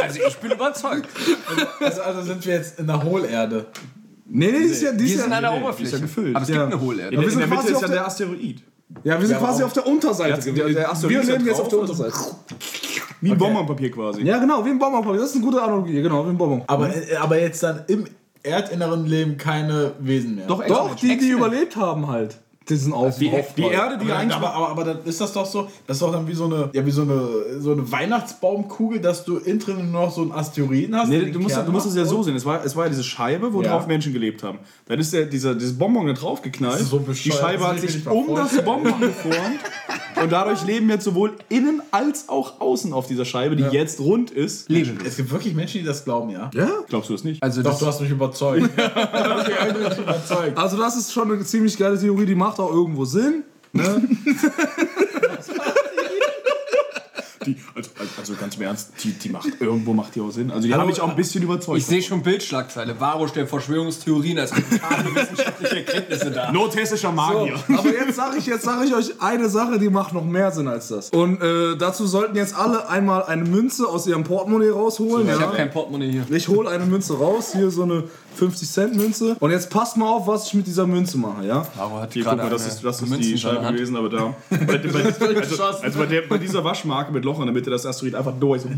Also 0.08 0.20
ich 0.28 0.38
bin 0.38 0.52
überzeugt. 0.52 1.08
also, 1.80 2.02
also 2.02 2.22
sind 2.22 2.46
wir 2.46 2.54
jetzt 2.56 2.80
in 2.80 2.88
der 2.88 3.04
Hohlerde. 3.04 3.66
Nee, 4.28 4.52
nee, 4.52 4.58
die 4.60 4.64
ist 4.66 4.82
ja, 4.82 4.92
die 4.92 4.98
Die 4.98 5.04
ist 5.14 5.22
sind 5.22 5.30
ja, 5.32 5.38
an 5.38 5.44
der 5.44 5.52
die 5.52 5.58
ist 5.58 5.64
Oberfläche. 5.64 5.96
ja 5.96 6.02
gefüllt. 6.02 6.36
Aber 6.36 6.44
es 6.44 6.50
Ja. 6.50 6.56
gibt 6.64 6.74
eine 6.74 6.82
Hohlerde. 6.82 7.16
In, 7.16 7.20
wir 7.22 7.24
in 7.26 7.30
sind 7.32 7.40
der 7.40 7.48
Mitte 7.48 7.62
quasi 7.62 7.72
ist 7.72 7.76
auf 7.76 7.82
ja 7.84 7.88
der- 7.88 7.98
der 7.98 8.08
Asteroid. 8.08 8.64
ja, 9.04 9.20
wir 9.20 9.28
sind 9.28 9.38
quasi 9.40 9.64
auf 9.64 9.74
der 9.74 9.88
Unterseite. 9.88 10.42
Der- 10.42 10.54
gewesen. 10.54 10.76
der 10.76 10.92
Asteroid 10.92 11.16
wir 11.18 11.24
ja 11.24 11.32
leben 11.34 11.46
jetzt 11.46 11.60
auf 11.62 11.68
der 11.68 11.80
Unterseite. 11.80 12.16
Wie 13.22 13.32
ein 13.32 13.38
Bonbonpapier 13.38 13.92
quasi. 13.92 14.22
Ja, 14.24 14.38
genau, 14.40 14.64
wie 14.66 14.70
ein 14.70 14.80
Bonbonpapier. 14.80 15.20
Das 15.20 15.30
ist 15.30 15.36
eine 15.36 15.46
gute 15.46 15.62
Analogie, 15.62 16.02
genau, 16.02 16.26
wie 16.26 16.30
ein 16.30 16.38
Bonbon. 16.38 16.64
Aber, 16.68 16.92
aber 17.22 17.40
jetzt 17.40 17.62
dann 17.64 17.84
im 17.88 18.06
Erdinneren 18.44 19.06
leben 19.06 19.38
keine 19.38 19.94
Wesen 20.00 20.36
mehr. 20.36 20.46
Doch, 20.48 20.64
Doch, 20.68 20.96
die, 20.96 21.18
die 21.18 21.30
überlebt 21.30 21.76
haben 21.76 22.08
halt. 22.08 22.38
Diesen 22.68 22.94
Auf 22.94 23.18
Die, 23.18 23.30
Aufprall. 23.30 23.70
die 23.70 23.76
Erde, 23.76 23.98
die 23.98 24.06
aber, 24.10 24.20
eigentlich. 24.20 24.36
aber, 24.36 24.54
aber, 24.54 24.70
aber 24.70 24.84
dann 24.84 24.98
ist 25.06 25.22
das 25.22 25.34
doch 25.34 25.46
so, 25.46 25.68
das 25.86 25.98
ist 25.98 26.02
doch 26.02 26.12
dann 26.12 26.28
wie 26.28 26.34
so 26.34 26.46
eine, 26.46 26.70
ja, 26.74 26.86
wie 26.86 26.92
so 26.92 27.04
eine, 27.04 27.60
so 27.60 27.72
eine 27.74 27.92
Weihnachtsbaumkugel, 27.92 29.00
dass 29.00 29.24
du 29.24 29.38
innen 29.38 29.60
drin 29.60 29.92
noch 29.92 30.12
so 30.12 30.22
einen 30.22 30.32
Asteroiden 30.32 30.96
hast. 30.96 31.10
Nee, 31.10 31.30
du 31.32 31.40
musst, 31.40 31.56
Kern 31.56 31.66
du 31.66 31.72
musst 31.72 31.86
es 31.86 31.96
ja 31.96 32.06
so 32.06 32.24
sehen. 32.24 32.36
Es 32.36 32.46
war, 32.46 32.64
es 32.66 32.76
war 32.76 32.86
ja 32.86 32.90
diese 32.90 33.04
Scheibe, 33.04 33.54
wo 33.54 33.62
Ja. 33.62 33.70
drauf 33.72 33.88
Menschen 33.88 34.14
gelebt 34.14 34.44
haben. 34.44 34.60
Dann 34.88 35.00
ist 35.00 35.14
der, 35.14 35.26
dieser, 35.26 35.54
dieses 35.54 35.78
Bonbon 35.78 36.08
da 36.08 36.14
drauf 36.14 36.42
geknallt. 36.42 36.80
So 36.80 37.00
die 37.00 37.32
Scheibe 37.32 37.68
hat 37.68 37.80
sich 37.80 38.06
um 38.08 38.36
das 38.36 38.62
Bonbon 38.64 39.00
geformt. 39.00 39.60
Und 40.22 40.32
dadurch 40.32 40.64
leben 40.66 40.90
jetzt 40.90 41.04
sowohl 41.04 41.34
innen 41.50 41.82
als 41.92 42.30
auch 42.30 42.62
außen 42.62 42.94
auf 42.94 43.08
dieser 43.08 43.26
Scheibe, 43.26 43.56
die 43.56 43.64
jetzt 43.64 44.00
rund 44.00 44.32
ist. 44.32 44.70
Leben. 44.70 44.98
Es 45.06 45.18
gibt 45.18 45.32
wirklich 45.32 45.54
Menschen, 45.54 45.82
die 45.82 45.86
das 45.86 46.06
glauben, 46.06 46.30
ja? 46.30 46.50
Ja? 46.54 46.70
Glaubst 46.88 47.10
du 47.10 47.14
das 47.14 47.24
nicht? 47.24 47.44
Also 47.44 47.62
Doch, 47.62 47.72
das, 47.72 47.80
du 47.80 47.86
hast 47.86 48.02
mich 48.02 48.10
überzeugt. 48.12 48.70
du 48.78 48.82
hast 48.96 49.48
mich 49.48 49.98
überzeugt. 49.98 50.58
Also 50.58 50.78
das 50.78 50.96
ist 50.96 51.12
schon 51.12 51.32
eine 51.32 51.44
ziemlich 51.44 51.78
geile 51.78 52.00
Theorie, 52.00 52.26
die 52.26 52.36
macht 52.36 52.55
auch 52.60 52.72
irgendwo 52.72 53.06
Sinn. 53.06 53.44
Ne? 53.74 54.02
Die, 57.46 57.58
also, 57.76 57.90
also 58.18 58.34
ganz 58.36 58.56
im 58.56 58.64
Ernst, 58.64 58.92
die, 59.04 59.12
die 59.12 59.30
macht, 59.30 59.50
irgendwo 59.60 59.94
macht 59.94 60.16
die 60.16 60.22
auch 60.22 60.32
Sinn. 60.32 60.50
Also 60.52 60.68
die 60.68 60.74
haben 60.74 60.88
mich 60.88 61.00
auch 61.00 61.10
ein 61.10 61.16
bisschen 61.16 61.44
überzeugt. 61.44 61.78
ich 61.78 61.86
sehe 61.86 62.02
schon 62.02 62.24
Bildschlagzeile. 62.24 63.00
Varo 63.00 63.28
stellt 63.28 63.50
Verschwörungstheorien 63.50 64.40
als 64.40 64.52
wissenschaftliche 64.56 65.78
Erkenntnisse 65.78 66.32
dar. 66.32 66.52
Nothessischer 66.52 67.12
Magier. 67.12 67.56
Aber 67.68 67.92
jetzt 67.92 68.16
sage 68.16 68.38
ich, 68.38 68.46
jetzt 68.46 68.64
sag 68.64 68.84
ich 68.86 68.94
euch 68.96 69.22
eine 69.22 69.50
Sache, 69.50 69.80
die 69.80 69.90
macht 69.90 70.14
noch 70.14 70.26
mehr 70.26 70.52
Sinn 70.52 70.68
als 70.68 70.88
das. 70.88 71.10
Und 71.12 71.42
äh, 71.42 71.78
dazu 71.78 72.08
sollten 72.08 72.36
jetzt 72.36 72.56
alle 72.56 72.90
einmal 72.90 73.24
eine 73.24 73.44
Münze 73.44 73.88
aus 73.88 74.08
ihrem 74.08 74.24
Portemonnaie 74.24 74.70
rausholen. 74.70 75.28
Ich 75.28 75.36
ja? 75.36 75.42
habe 75.42 75.56
kein 75.56 75.70
Portemonnaie 75.70 76.12
hier. 76.12 76.26
Ich 76.32 76.48
hole 76.48 76.70
eine 76.70 76.86
Münze 76.86 77.18
raus, 77.18 77.52
hier 77.54 77.70
so 77.70 77.84
eine 77.84 78.06
50-Cent-Münze. 78.36 79.38
Und 79.40 79.52
jetzt 79.52 79.70
passt 79.70 79.98
mal 79.98 80.08
auf, 80.08 80.28
was 80.28 80.48
ich 80.48 80.54
mit 80.54 80.68
dieser 80.68 80.86
Münze 80.86 81.18
mache, 81.18 81.46
ja? 81.46 81.66
Varo 81.76 82.00
hat 82.02 82.14
Hier, 82.14 82.24
guck 82.24 82.38
mal, 82.38 82.50
das 82.50 82.68
ist, 82.68 82.84
das 82.84 83.02
ist 83.02 83.18
die 83.18 83.38
Scheibe 83.38 83.66
gewesen, 83.72 83.96
aber 83.96 84.10
da. 84.10 84.36
Bei, 84.50 84.78
bei, 84.78 85.04
also, 85.40 85.64
also 85.64 86.00
bei, 86.00 86.06
der, 86.06 86.22
bei 86.22 86.38
dieser 86.38 86.64
Waschmarke 86.64 87.12
mit 87.12 87.26
Loch 87.26 87.40
in 87.40 87.46
der 87.46 87.54
Mitte, 87.54 87.70
das 87.70 87.86
Asteroid 87.86 88.16
einfach 88.16 88.34
durch. 88.40 88.62
So. 88.62 88.70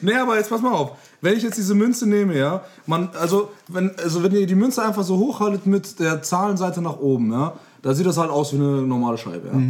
Nee, 0.00 0.14
aber 0.14 0.36
jetzt 0.36 0.50
pass 0.50 0.60
mal 0.60 0.72
auf. 0.72 0.92
Wenn 1.20 1.36
ich 1.36 1.42
jetzt 1.42 1.58
diese 1.58 1.74
Münze 1.74 2.08
nehme, 2.08 2.36
ja, 2.36 2.62
man, 2.86 3.10
also 3.18 3.50
wenn, 3.68 3.94
also 3.98 4.22
wenn 4.22 4.32
ihr 4.32 4.46
die 4.46 4.54
Münze 4.54 4.82
einfach 4.82 5.02
so 5.02 5.18
hochhaltet 5.18 5.66
mit 5.66 5.98
der 5.98 6.22
Zahlenseite 6.22 6.80
nach 6.80 6.98
oben, 6.98 7.32
ja, 7.32 7.54
da 7.82 7.94
sieht 7.94 8.06
das 8.06 8.16
halt 8.18 8.30
aus 8.30 8.52
wie 8.52 8.56
eine 8.56 8.82
normale 8.82 9.16
Scheibe, 9.18 9.48
ja. 9.48 9.60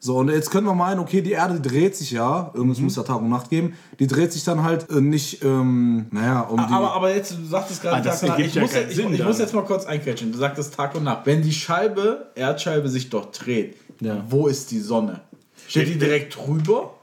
So, 0.00 0.16
und 0.18 0.28
jetzt 0.30 0.50
können 0.50 0.66
wir 0.66 0.74
meinen, 0.74 1.00
okay, 1.00 1.20
die 1.22 1.32
Erde 1.32 1.60
dreht 1.60 1.96
sich 1.96 2.10
ja, 2.12 2.50
irgendwas 2.54 2.78
muss 2.80 2.96
ja 2.96 3.02
Tag 3.02 3.16
und 3.20 3.28
Nacht 3.30 3.50
geben, 3.50 3.74
die 3.98 4.06
dreht 4.06 4.32
sich 4.32 4.44
dann 4.44 4.62
halt 4.62 4.88
äh, 4.90 5.00
nicht, 5.00 5.42
ähm, 5.44 6.06
naja, 6.10 6.42
um 6.42 6.56
die... 6.58 6.72
Aber, 6.72 6.92
aber 6.94 7.14
jetzt, 7.14 7.32
du 7.36 7.44
sagtest 7.44 7.82
gerade 7.82 7.96
Ah, 7.96 8.00
das 8.00 8.20
Tag 8.20 8.30
und 8.30 8.38
Nacht. 8.38 8.46
Ich, 8.46 8.54
ja 8.54 8.62
muss, 8.62 8.74
ich, 8.74 8.96
Sinn 8.96 9.12
ich 9.12 9.24
muss 9.24 9.38
jetzt 9.38 9.54
mal 9.54 9.64
kurz 9.64 9.84
einquetschen. 9.86 10.32
Du 10.32 10.38
sagtest 10.38 10.74
Tag 10.74 10.94
und 10.94 11.04
Nacht. 11.04 11.22
Wenn 11.24 11.42
die 11.42 11.52
Scheibe, 11.52 12.28
Erdscheibe 12.34 12.88
sich 12.88 13.10
doch 13.10 13.30
dreht, 13.32 13.76
Ja. 14.00 14.22
wo 14.28 14.46
ist 14.46 14.70
die 14.70 14.80
Sonne? 14.80 15.20
Steht 15.66 15.88
die 15.88 15.98
direkt 15.98 16.36
drüber? 16.36 16.94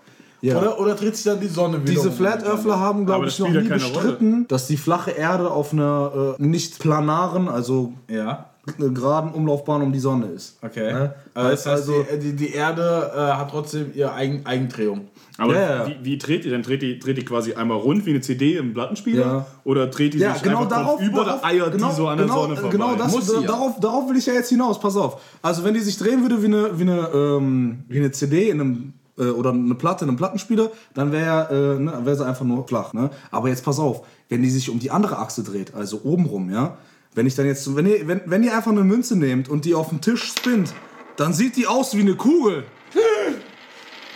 Ja. 0.41 0.57
Oder, 0.59 0.79
oder 0.79 0.95
dreht 0.95 1.15
sich 1.15 1.25
dann 1.25 1.39
die 1.39 1.47
Sonne 1.47 1.81
wieder? 1.81 1.91
Diese 1.91 2.09
um? 2.09 2.15
Flat 2.15 2.45
Earthler 2.45 2.79
haben, 2.79 2.99
Aber 2.99 3.05
glaube 3.05 3.27
ich, 3.27 3.39
noch 3.39 3.49
nie 3.49 3.67
bestritten, 3.67 4.47
dass 4.47 4.67
die 4.67 4.77
flache 4.77 5.11
Erde 5.11 5.49
auf 5.51 5.73
einer 5.73 6.35
äh, 6.39 6.41
nicht 6.43 6.79
planaren, 6.79 7.47
also 7.49 7.93
Ja. 8.09 8.49
Geraden 8.77 9.31
Umlaufbahn 9.31 9.81
um 9.81 9.93
die 9.93 9.99
Sonne 9.99 10.27
ist. 10.27 10.57
Okay. 10.61 10.91
Ne? 10.91 11.13
Also, 11.33 11.49
das 11.49 11.65
heißt, 11.65 11.89
also, 11.89 12.05
die, 12.13 12.19
die, 12.19 12.33
die 12.35 12.53
Erde 12.53 13.11
äh, 13.15 13.19
hat 13.19 13.51
trotzdem 13.51 13.91
ihre 13.93 14.13
Eigen, 14.13 14.45
Eigendrehung. 14.45 15.07
Aber 15.37 15.59
ja. 15.59 15.87
Wie, 15.87 15.97
wie 16.01 16.17
dreht 16.17 16.45
die 16.45 16.49
denn? 16.49 16.63
Dreht 16.63 16.81
die, 16.81 16.97
dreht 16.97 17.17
die 17.17 17.25
quasi 17.25 17.53
einmal 17.53 17.77
rund 17.77 18.05
wie 18.05 18.11
eine 18.11 18.21
CD 18.21 18.57
im 18.57 18.73
Plattenspieler? 18.73 19.25
Ja. 19.25 19.45
Oder 19.63 19.87
dreht 19.87 20.13
die 20.13 20.19
ja, 20.19 20.33
sich 20.33 20.43
genau 20.43 20.63
einfach 20.63 20.77
darauf, 20.77 21.01
über 21.01 21.25
darauf 21.25 21.39
oder 21.41 21.45
eiert 21.45 21.71
genau, 21.73 21.89
die 21.89 21.95
so 21.95 22.07
an 22.07 22.17
der 22.17 22.27
genau, 22.27 22.41
Sonne 22.41 22.55
vorbei? 22.55 22.71
Genau, 22.71 22.95
das, 22.95 23.11
Muss 23.11 23.33
ja. 23.33 23.41
darauf, 23.41 23.79
darauf 23.79 24.09
will 24.09 24.17
ich 24.17 24.25
ja 24.25 24.33
jetzt 24.33 24.49
hinaus. 24.49 24.79
Pass 24.79 24.95
auf. 24.95 25.21
Also, 25.41 25.63
wenn 25.63 25.73
die 25.73 25.81
sich 25.81 25.97
drehen 25.97 26.21
würde 26.21 26.41
wie 26.41 26.47
eine, 26.47 26.79
wie 26.79 26.83
eine, 26.83 27.09
ähm, 27.13 27.83
wie 27.87 27.99
eine 27.99 28.11
CD 28.11 28.49
in 28.49 28.61
einem 28.61 28.93
äh, 29.17 29.25
oder 29.25 29.51
eine 29.51 29.75
Platte 29.75 30.05
in 30.05 30.09
einem 30.09 30.17
Plattenspieler, 30.17 30.71
dann 30.93 31.11
wäre 31.11 31.77
äh, 31.77 31.79
ne, 31.81 31.99
wär 32.03 32.15
sie 32.15 32.25
einfach 32.25 32.45
nur 32.45 32.67
flach. 32.67 32.93
Ne? 32.93 33.09
Aber 33.31 33.49
jetzt 33.49 33.63
pass 33.63 33.79
auf, 33.79 34.05
wenn 34.29 34.41
die 34.41 34.49
sich 34.49 34.69
um 34.69 34.79
die 34.79 34.91
andere 34.91 35.17
Achse 35.19 35.43
dreht, 35.43 35.73
also 35.73 36.01
obenrum, 36.03 36.49
ja, 36.49 36.77
wenn 37.15 37.25
ich 37.25 37.35
dann 37.35 37.45
jetzt, 37.45 37.75
wenn 37.75 37.87
ihr, 37.87 38.07
wenn, 38.07 38.21
wenn 38.25 38.43
ihr 38.43 38.55
einfach 38.55 38.71
eine 38.71 38.83
Münze 38.83 39.17
nehmt 39.17 39.49
und 39.49 39.65
die 39.65 39.73
auf 39.73 39.89
den 39.89 40.01
Tisch 40.01 40.23
spinnt, 40.25 40.73
dann 41.15 41.33
sieht 41.33 41.55
die 41.55 41.65
aus 41.65 41.95
wie 41.95 42.01
eine 42.01 42.15
Kugel. 42.15 42.65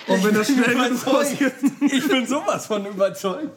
Und 0.10 0.24
wenn 0.26 0.34
das 0.34 0.48
schnell 0.48 0.76
genug 0.76 1.06
passiert, 1.06 1.54
Ich 1.82 2.08
bin 2.08 2.26
sowas 2.28 2.66
von 2.66 2.86
überzeugt. 2.86 3.48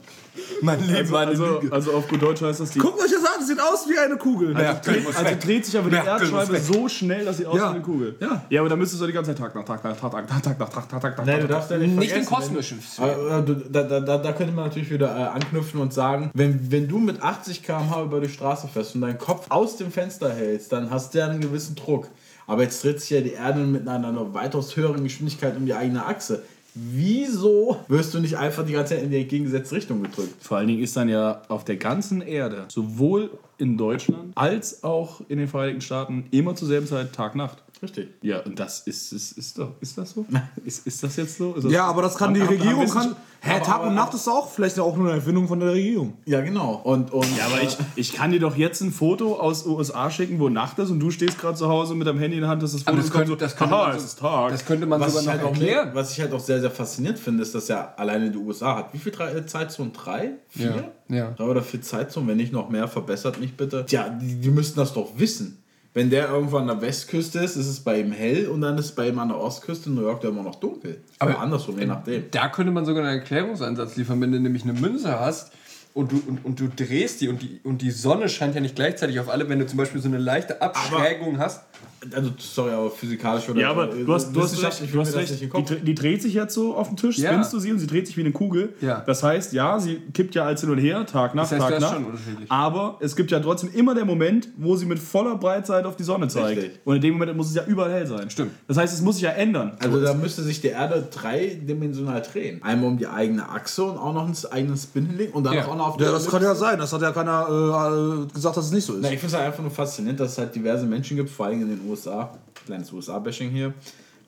Mein 0.63 0.87
Leben 0.89 1.11
war 1.11 1.21
eine 1.23 1.33
Also, 1.33 1.61
Lüge. 1.61 1.71
also 1.75 1.93
auf 1.93 2.09
gut 2.09 2.23
Deutsch 2.23 2.41
heißt 2.41 2.61
das 2.61 2.71
die. 2.71 2.79
guckt 2.79 2.99
euch 2.99 3.11
das 3.11 3.23
an, 3.23 3.33
das 3.39 3.49
sieht 3.49 3.61
aus 3.61 3.87
wie 3.87 3.99
eine 3.99 4.17
Kugel. 4.17 4.55
Merkel 4.55 4.95
dreht, 4.95 5.07
also 5.15 5.37
dreht 5.47 5.67
sich 5.67 5.77
aber 5.77 5.91
die 5.91 5.97
Erdscheibe 5.97 6.59
so 6.59 6.89
schnell, 6.89 7.27
dass 7.27 7.37
sie 7.37 7.45
aussieht 7.47 7.61
Ja. 7.61 7.71
wie 7.71 7.75
eine 7.75 7.83
Kugel. 7.85 8.17
Ja. 8.19 8.43
ja, 8.49 8.61
aber 8.61 8.71
dann 8.71 8.79
müsstest 8.79 9.03
du 9.03 9.07
die 9.07 9.13
ganze 9.13 9.33
Zeit 9.35 9.39
Tag 9.39 9.55
nach 9.55 9.65
Tag 9.65 9.85
nach 9.85 9.95
Tag, 9.95 10.11
Tag, 10.11 10.27
Tag, 10.29 10.43
Tag, 10.43 10.59
nach 10.59 10.71
Tag, 10.71 10.89
Tag, 10.89 11.01
Tag, 11.03 11.17
Tag. 11.17 11.27
Nein, 11.27 11.41
du 11.43 11.49
darfst 11.49 11.71
ja 11.71 11.77
nicht 11.77 11.95
Nicht 11.97 12.15
den 12.17 12.25
kosmischen. 12.25 12.79
Wenn, 12.97 13.45
du- 13.45 13.55
da, 13.57 13.83
da, 13.83 14.01
da, 14.01 14.17
da 14.19 14.33
könnte 14.33 14.55
man 14.55 14.65
natürlich 14.69 14.91
wieder 14.91 15.15
äh, 15.15 15.23
anknüpfen 15.25 15.81
und 15.81 15.93
sagen, 15.93 16.31
wenn, 16.33 16.71
wenn 16.73 16.89
du 16.89 16.99
mit 16.99 17.21
80 17.23 17.63
km/h 17.63 18.03
über 18.03 18.21
die 18.21 18.31
Straße 18.31 18.69
fährst 18.73 18.95
und 18.95 19.03
deinen 19.03 19.19
Kopf 19.19 19.47
aus 19.51 19.77
dem 19.77 19.93
Fenster 19.93 20.33
hältst, 20.33 20.73
dann 20.73 20.91
hast 20.91 21.13
du 21.13 21.19
ja 21.19 21.27
einen 21.27 21.43
gewissen 21.43 21.75
Druck. 21.77 22.09
Aber 22.53 22.65
jetzt 22.65 22.85
dreht 22.85 23.01
sich 23.01 23.09
ja 23.09 23.23
die 23.23 23.33
Erde 23.33 23.61
mit 23.61 23.89
einer, 23.89 24.09
einer 24.09 24.35
weitaus 24.35 24.77
höheren 24.77 25.03
Geschwindigkeit 25.03 25.57
um 25.57 25.65
die 25.65 25.73
eigene 25.73 26.05
Achse. 26.05 26.43
Wieso 26.75 27.79
wirst 27.89 28.13
du 28.13 28.19
nicht 28.19 28.37
einfach 28.37 28.67
die 28.67 28.75
ganze 28.75 28.95
Zeit 28.95 29.05
in 29.05 29.11
die 29.11 29.23
entgegengesetzte 29.23 29.75
Richtung 29.75 30.03
gedrückt? 30.03 30.35
Vor 30.39 30.59
allen 30.59 30.69
Dingen 30.69 30.83
ist 30.83 30.95
dann 30.95 31.09
ja 31.09 31.41
auf 31.49 31.65
der 31.65 31.77
ganzen 31.77 32.21
Erde, 32.21 32.67
sowohl 32.69 33.31
in 33.57 33.79
Deutschland 33.79 34.33
als 34.35 34.85
auch 34.85 35.23
in 35.29 35.39
den 35.39 35.49
Vereinigten 35.49 35.81
Staaten, 35.81 36.27
immer 36.31 36.55
zur 36.55 36.69
selben 36.69 36.87
Zeit 36.87 37.15
Tag-Nacht. 37.15 37.57
Richtig. 37.83 38.11
Ja, 38.23 38.41
und 38.45 38.61
das 38.61 38.81
ist, 38.87 39.13
ist, 39.13 39.33
ist, 39.33 39.59
doch, 39.59 39.73
ist 39.81 39.99
das 39.99 40.13
so? 40.13 40.25
Ist, 40.65 40.87
ist 40.87 41.03
das 41.03 41.17
jetzt 41.17 41.37
so? 41.37 41.55
Ist 41.55 41.65
das 41.65 41.73
Ja, 41.73 41.87
aber 41.87 42.03
das 42.03 42.17
kann 42.17 42.33
die 42.33 42.41
Regierung. 42.41 42.89
Kann, 42.89 43.17
hä, 43.41 43.57
aber- 43.57 43.63
Tag 43.65 43.81
und 43.81 43.87
aber- 43.87 43.91
Nacht 43.95 44.15
ist 44.15 44.29
auch 44.29 44.49
vielleicht 44.49 44.79
auch 44.79 44.97
nur 44.97 45.09
eine 45.09 45.17
Erfindung 45.17 45.49
von 45.49 45.59
der 45.59 45.73
Regierung. 45.73 46.15
Ja, 46.25 46.41
genau. 46.43 46.81
Und, 46.85 47.13
und, 47.13 47.27
Ja, 47.37 47.47
aber 47.47 47.61
ich, 47.61 47.77
ich 47.97 48.13
kann 48.13 48.31
dir 48.31 48.39
doch 48.39 48.55
jetzt 48.57 48.81
ein 48.83 48.93
Foto 48.93 49.35
aus 49.41 49.67
USA 49.67 50.09
schicken, 50.11 50.39
wo 50.39 50.49
Nacht 50.49 50.79
ist 50.79 50.91
und 50.91 51.01
du 51.01 51.11
stehst 51.11 51.41
gerade 51.41 51.57
zu 51.59 51.67
Hause 51.69 51.97
mit 51.97 52.07
deinem 52.07 52.21
Handy 52.21 52.37
in 52.37 52.43
der 52.43 52.51
Hand, 52.51 52.63
dass 52.63 52.71
das 52.71 52.83
Foto 52.83 52.93
Aber 52.93 53.03
das 53.03 53.11
könnte, 53.11 53.37
das 53.37 53.57
könnte 53.57 53.75
man, 53.75 53.91
es 53.97 53.97
so, 54.03 54.07
ist 54.07 54.19
Tag. 54.21 54.51
das 54.53 54.65
könnte 54.65 54.87
man 54.87 55.01
was 55.01 55.09
sogar 55.15 55.25
noch 55.25 55.33
halt 55.33 55.43
auch, 55.43 55.49
erklären. 55.61 55.91
was 55.93 56.13
ich 56.13 56.21
halt 56.21 56.33
auch 56.33 56.41
sehr, 56.41 56.61
sehr 56.61 56.71
faszinierend 56.71 57.19
finde, 57.19 57.43
ist, 57.43 57.53
dass 57.53 57.67
ja 57.67 57.93
alleine 57.97 58.31
die 58.31 58.39
USA 58.39 58.77
hat. 58.77 58.95
Wie 58.95 58.99
viele 58.99 59.17
drei, 59.17 59.33
äh, 59.33 59.45
Zeitzonen? 59.45 59.93
Drei? 59.93 60.35
Vier? 60.51 60.93
Ja, 61.09 61.17
ja. 61.17 61.31
Drei 61.33 61.45
oder 61.45 61.63
vier 61.63 61.83
Zeitzonen, 61.83 62.29
wenn 62.29 62.37
nicht 62.37 62.53
noch 62.53 62.69
mehr, 62.71 62.87
verbessert 62.87 63.41
mich 63.41 63.57
bitte. 63.57 63.85
Tja, 63.87 64.09
die, 64.09 64.37
die 64.37 64.51
müssten 64.51 64.79
das 64.79 64.93
doch 64.95 65.19
wissen. 65.19 65.59
Wenn 65.95 66.09
der 66.09 66.29
irgendwo 66.29 66.57
an 66.57 66.67
der 66.67 66.81
Westküste 66.81 67.41
ist, 67.41 67.57
ist 67.57 67.67
es 67.67 67.81
bei 67.81 68.01
ihm 68.01 68.13
hell 68.13 68.47
und 68.47 68.63
dann 68.63 68.79
ist 68.79 68.87
es 68.87 68.93
bei 68.93 69.09
ihm 69.09 69.19
an 69.19 69.29
der 69.29 69.39
Ostküste 69.39 69.91
in 69.91 69.97
New 69.97 70.03
York 70.03 70.23
da 70.23 70.29
immer 70.29 70.43
noch 70.43 70.55
dunkel. 70.55 71.03
Aber 71.19 71.39
andersrum, 71.39 71.79
je 71.79 71.85
nachdem. 71.85 72.25
Da 72.31 72.49
könnte 72.49 72.73
man 72.73 72.87
sogar 72.87 73.05
einen 73.05 73.19
Erklärungsansatz 73.19 73.97
liefern, 73.97 74.21
wenn 74.23 74.33
du 74.33 74.41
nämlich 74.41 74.63
eine 74.63 74.73
Münze 74.73 75.21
hast 75.21 75.53
und 75.93 76.13
du, 76.13 76.23
und, 76.27 76.45
und 76.47 76.61
du 76.61 76.69
drehst 76.69 77.21
die 77.21 77.29
und, 77.29 77.43
die 77.43 77.61
und 77.63 77.83
die 77.83 77.91
Sonne 77.91 78.31
scheint 78.31 78.55
ja 78.55 78.63
nicht 78.63 78.75
gleichzeitig 78.75 79.21
auf 79.21 79.29
alle, 79.29 79.51
wenn 79.51 79.59
du 79.59 79.67
zum 79.67 79.77
Beispiel 79.77 80.01
so 80.01 80.09
eine 80.09 80.19
leichte 80.19 80.63
Abschrägung 80.63 81.39
hast. 81.39 81.63
Also, 82.13 82.31
sorry, 82.39 82.73
aber 82.73 82.91
physikalisch 82.91 83.49
oder 83.49 83.61
ja, 83.61 83.71
aber 83.71 83.95
äh, 83.95 84.03
du 84.05 84.13
hast, 84.13 84.35
du 84.35 84.43
hast 84.43 84.61
recht. 84.61 84.81
will 84.83 84.89
Du 84.91 85.01
hast 85.01 85.15
recht. 85.15 85.41
Die, 85.41 85.49
den 85.49 85.85
die 85.85 85.95
dreht 85.95 86.21
sich 86.21 86.35
jetzt 86.35 86.53
so 86.53 86.75
auf 86.75 86.89
den 86.89 86.97
Tisch, 86.97 87.17
Ja. 87.19 87.31
spinnst 87.31 87.53
du 87.53 87.61
sie 87.61 87.71
und 87.71 87.79
sie 87.79 87.87
dreht 87.87 88.09
sich 88.09 88.17
wie 88.17 88.23
eine 88.23 88.33
Kugel. 88.33 88.75
Ja. 88.81 89.05
Das 89.07 89.23
heißt, 89.23 89.53
ja, 89.53 89.79
sie 89.79 90.03
kippt 90.13 90.35
ja 90.35 90.45
als 90.45 90.63
hin 90.63 90.71
und 90.71 90.79
her, 90.79 91.07
Tag 91.07 91.37
nach 91.37 91.49
Das 91.49 91.53
heißt, 91.61 91.71
Tag 91.71 91.81
nach. 91.81 91.95
schon 91.95 92.05
unterschiedlich. 92.07 92.51
Aber 92.51 92.97
es 92.99 93.15
gibt 93.15 93.31
ja 93.31 93.39
trotzdem 93.39 93.71
immer 93.73 93.95
der 93.95 94.05
Moment, 94.05 94.49
wo 94.57 94.75
sie 94.75 94.85
mit 94.87 94.99
voller 94.99 95.37
Breitseite 95.37 95.87
auf 95.87 95.95
die 95.95 96.03
Sonne 96.03 96.27
zeigt. 96.27 96.59
Richtig. 96.61 96.81
Und 96.85 96.97
in 96.97 97.03
dem 97.03 97.13
Moment 97.15 97.37
muss 97.37 97.51
es 97.51 97.55
ja 97.55 97.65
überall 97.67 97.93
hell 97.93 98.07
sein. 98.09 98.29
Stimmt. 98.31 98.51
Das 98.67 98.77
heißt, 98.79 98.93
es 98.93 99.01
muss 99.01 99.15
sich 99.17 99.23
ja 99.25 99.31
ändern. 99.31 99.73
Also 99.79 100.01
da 100.03 100.13
müsste 100.15 100.43
sich 100.43 100.61
die 100.61 100.69
Erde 100.69 101.07
dreidimensional 101.09 102.23
drehen. 102.23 102.61
Einmal 102.65 102.91
um 102.91 102.99
die 102.99 103.07
eigene 103.07 103.49
Achse 103.49 103.85
und 103.85 103.97
auch 103.99 104.13
noch 104.13 104.25
einen 104.27 104.37
eigenen 104.51 104.77
Spin 104.77 105.07
hinlegen 105.07 105.33
und 105.35 105.45
dann 105.45 105.55
Ja. 105.55 105.67
auch 105.67 105.77
noch 105.77 105.89
auf 105.89 105.95
Ja, 106.01 106.07
der 106.07 106.13
das 106.15 106.29
kann 106.29 106.43
ja 106.43 106.55
sein. 106.55 106.79
Das 106.79 106.93
hat 106.93 107.03
ja 107.03 107.13
keiner 107.13 108.27
äh, 108.29 108.33
gesagt, 108.35 108.57
dass 108.57 108.67
es 108.67 108.73
nicht 108.73 108.85
so 108.85 108.95
ist. 108.95 109.01
Na, 109.03 109.09
ich 109.13 109.21
finde 109.21 109.29
es 109.29 109.35
halt 109.35 109.47
einfach 109.47 109.63
nur 109.63 109.71
faszinierend, 109.71 110.19
dass 110.19 110.33
es 110.33 110.39
halt 110.39 110.55
diverse 110.55 110.85
Menschen 110.87 111.17
gibt, 111.17 111.31
vor 111.31 111.47
allem 111.47 111.63
in 111.63 111.69
den 111.77 111.89
USA, 111.89 112.33
kleines 112.65 112.93
USA-Bashing 112.93 113.51
hier, 113.51 113.75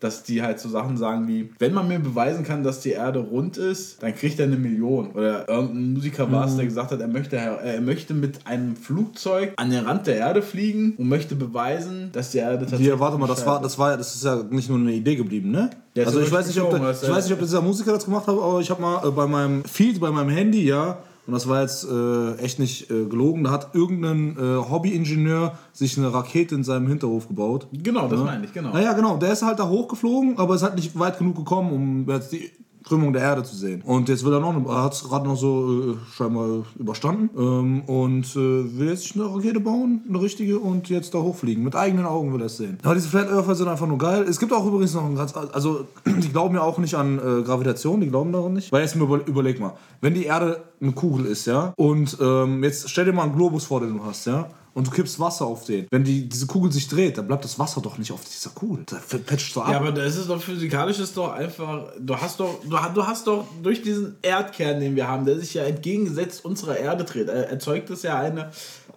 dass 0.04 0.22
die 0.22 0.42
halt 0.42 0.60
so 0.60 0.68
Sachen 0.68 0.98
sagen 0.98 1.26
wie, 1.28 1.50
wenn 1.58 1.72
man 1.72 1.88
mir 1.88 1.98
beweisen 1.98 2.44
kann, 2.44 2.62
dass 2.62 2.80
die 2.80 2.90
Erde 2.90 3.20
rund 3.20 3.56
ist, 3.56 4.02
dann 4.02 4.14
kriegt 4.14 4.38
er 4.38 4.46
eine 4.46 4.56
Million. 4.56 5.12
Oder 5.12 5.48
irgendein 5.48 5.94
Musiker 5.94 6.30
war 6.30 6.46
es, 6.46 6.56
der 6.56 6.66
gesagt 6.66 6.90
hat, 6.90 7.00
er 7.00 7.08
möchte, 7.08 7.36
er 7.36 7.80
möchte 7.80 8.12
mit 8.12 8.46
einem 8.46 8.76
Flugzeug 8.76 9.54
an 9.56 9.70
den 9.70 9.86
Rand 9.86 10.06
der 10.06 10.16
Erde 10.16 10.42
fliegen 10.42 10.94
und 10.98 11.08
möchte 11.08 11.36
beweisen, 11.36 12.10
dass 12.12 12.32
die 12.32 12.38
Erde 12.38 12.58
tatsächlich... 12.58 12.88
Hier, 12.88 13.00
warte 13.00 13.16
mal, 13.16 13.26
das 13.26 13.46
war, 13.46 13.62
das 13.62 13.78
war 13.78 13.92
ja, 13.92 13.96
das 13.96 14.14
ist 14.14 14.24
ja 14.24 14.42
nicht 14.50 14.68
nur 14.68 14.78
eine 14.78 14.92
Idee 14.92 15.16
geblieben, 15.16 15.50
ne? 15.50 15.70
Ja, 15.94 16.04
also 16.04 16.20
ich 16.20 16.28
ja 16.28 16.34
weiß 16.34 16.48
nicht, 16.48 16.60
ob, 16.60 16.70
der, 16.70 16.90
ich 16.90 17.08
weiß 17.08 17.24
nicht, 17.24 17.32
ob 17.32 17.38
dieser 17.38 17.62
Musiker 17.62 17.92
das 17.92 18.04
gemacht 18.04 18.26
hat, 18.26 18.34
aber 18.34 18.60
ich 18.60 18.68
habe 18.68 18.82
mal 18.82 19.06
äh, 19.06 19.10
bei 19.10 19.26
meinem 19.26 19.64
Feed, 19.64 20.00
bei 20.00 20.10
meinem 20.10 20.30
Handy, 20.30 20.66
ja, 20.66 20.98
und 21.26 21.32
das 21.32 21.48
war 21.48 21.62
jetzt 21.62 21.84
äh, 21.84 22.36
echt 22.36 22.58
nicht 22.58 22.90
äh, 22.90 23.06
gelogen, 23.06 23.44
da 23.44 23.50
hat 23.50 23.74
irgendein 23.74 24.36
äh, 24.36 24.56
Hobbyingenieur 24.70 25.58
sich 25.72 25.96
eine 25.96 26.12
Rakete 26.12 26.54
in 26.54 26.64
seinem 26.64 26.86
Hinterhof 26.86 27.28
gebaut. 27.28 27.66
Genau, 27.72 28.08
das 28.08 28.20
meine 28.20 28.44
ich, 28.44 28.52
genau. 28.52 28.72
Naja, 28.72 28.92
genau, 28.92 29.16
der 29.16 29.32
ist 29.32 29.42
halt 29.42 29.58
da 29.58 29.68
hochgeflogen, 29.68 30.38
aber 30.38 30.54
ist 30.54 30.62
halt 30.62 30.76
nicht 30.76 30.98
weit 30.98 31.18
genug 31.18 31.36
gekommen, 31.36 31.72
um 31.72 32.10
jetzt 32.10 32.32
die 32.32 32.50
Krümmung 32.84 33.12
der 33.12 33.22
Erde 33.22 33.42
zu 33.42 33.56
sehen. 33.56 33.82
Und 33.82 34.08
jetzt 34.08 34.24
will 34.24 34.32
er 34.32 34.40
noch, 34.40 34.54
er 34.68 34.82
hat 34.84 34.92
es 34.92 35.04
gerade 35.04 35.26
noch 35.26 35.36
so 35.36 35.92
äh, 35.92 35.96
scheinbar 36.14 36.64
überstanden 36.78 37.30
ähm, 37.36 37.82
und 37.86 38.26
äh, 38.36 38.78
will 38.78 38.88
jetzt 38.88 39.14
eine 39.14 39.24
Rakete 39.24 39.60
bauen, 39.60 40.02
eine 40.08 40.20
richtige, 40.20 40.58
und 40.58 40.88
jetzt 40.88 41.14
da 41.14 41.18
hochfliegen. 41.18 41.64
Mit 41.64 41.74
eigenen 41.74 42.06
Augen 42.06 42.32
will 42.32 42.40
er 42.40 42.46
es 42.46 42.56
sehen. 42.56 42.78
Aber 42.82 42.94
diese 42.94 43.08
Flat 43.08 43.28
Earther 43.30 43.54
sind 43.54 43.68
einfach 43.68 43.86
nur 43.86 43.98
geil. 43.98 44.24
Es 44.28 44.38
gibt 44.38 44.52
auch 44.52 44.66
übrigens 44.66 44.94
noch 44.94 45.04
ein 45.04 45.16
ganz, 45.16 45.34
also 45.34 45.86
die 46.06 46.28
glauben 46.30 46.54
ja 46.54 46.62
auch 46.62 46.78
nicht 46.78 46.94
an 46.94 47.18
äh, 47.18 47.42
Gravitation, 47.42 48.00
die 48.00 48.08
glauben 48.08 48.32
daran 48.32 48.52
nicht. 48.52 48.70
Weil 48.70 48.82
jetzt 48.82 48.94
über, 48.94 49.26
überleg 49.26 49.60
mal, 49.60 49.74
wenn 50.00 50.14
die 50.14 50.24
Erde 50.24 50.62
eine 50.80 50.92
Kugel 50.92 51.26
ist, 51.26 51.46
ja, 51.46 51.72
und 51.76 52.16
ähm, 52.20 52.62
jetzt 52.62 52.90
stell 52.90 53.06
dir 53.06 53.12
mal 53.12 53.22
einen 53.24 53.36
Globus 53.36 53.64
vor, 53.64 53.80
den 53.80 53.96
du 53.96 54.04
hast, 54.04 54.26
ja, 54.26 54.48
und 54.74 54.88
du 54.88 54.90
kippst 54.90 55.18
Wasser 55.20 55.46
auf 55.46 55.64
den. 55.64 55.86
Wenn 55.90 56.04
die, 56.04 56.28
diese 56.28 56.46
Kugel 56.46 56.70
sich 56.72 56.88
dreht, 56.88 57.16
dann 57.16 57.26
bleibt 57.26 57.44
das 57.44 57.58
Wasser 57.58 57.80
doch 57.80 57.96
nicht 57.96 58.12
auf 58.12 58.20
dieser 58.24 58.50
Kugel. 58.50 58.84
Da 58.86 58.98
patcht 59.24 59.54
so 59.54 59.62
ab. 59.62 59.70
Ja, 59.70 59.78
aber 59.78 59.92
das 59.92 60.16
ist 60.16 60.28
doch 60.28 60.42
physikalisch 60.42 60.98
ist 60.98 61.16
doch 61.16 61.32
einfach. 61.32 61.92
Du 61.98 62.16
hast 62.16 62.40
doch, 62.40 62.60
du, 62.62 62.76
du 62.94 63.06
hast 63.06 63.26
doch 63.26 63.46
durch 63.62 63.82
diesen 63.82 64.16
Erdkern, 64.22 64.80
den 64.80 64.96
wir 64.96 65.06
haben, 65.06 65.24
der 65.24 65.38
sich 65.38 65.54
ja 65.54 65.62
entgegengesetzt 65.62 66.44
unserer 66.44 66.76
Erde 66.76 67.04
dreht, 67.04 67.28
erzeugt 67.28 67.90
es 67.90 68.02
ja 68.02 68.18
eine, 68.18 68.50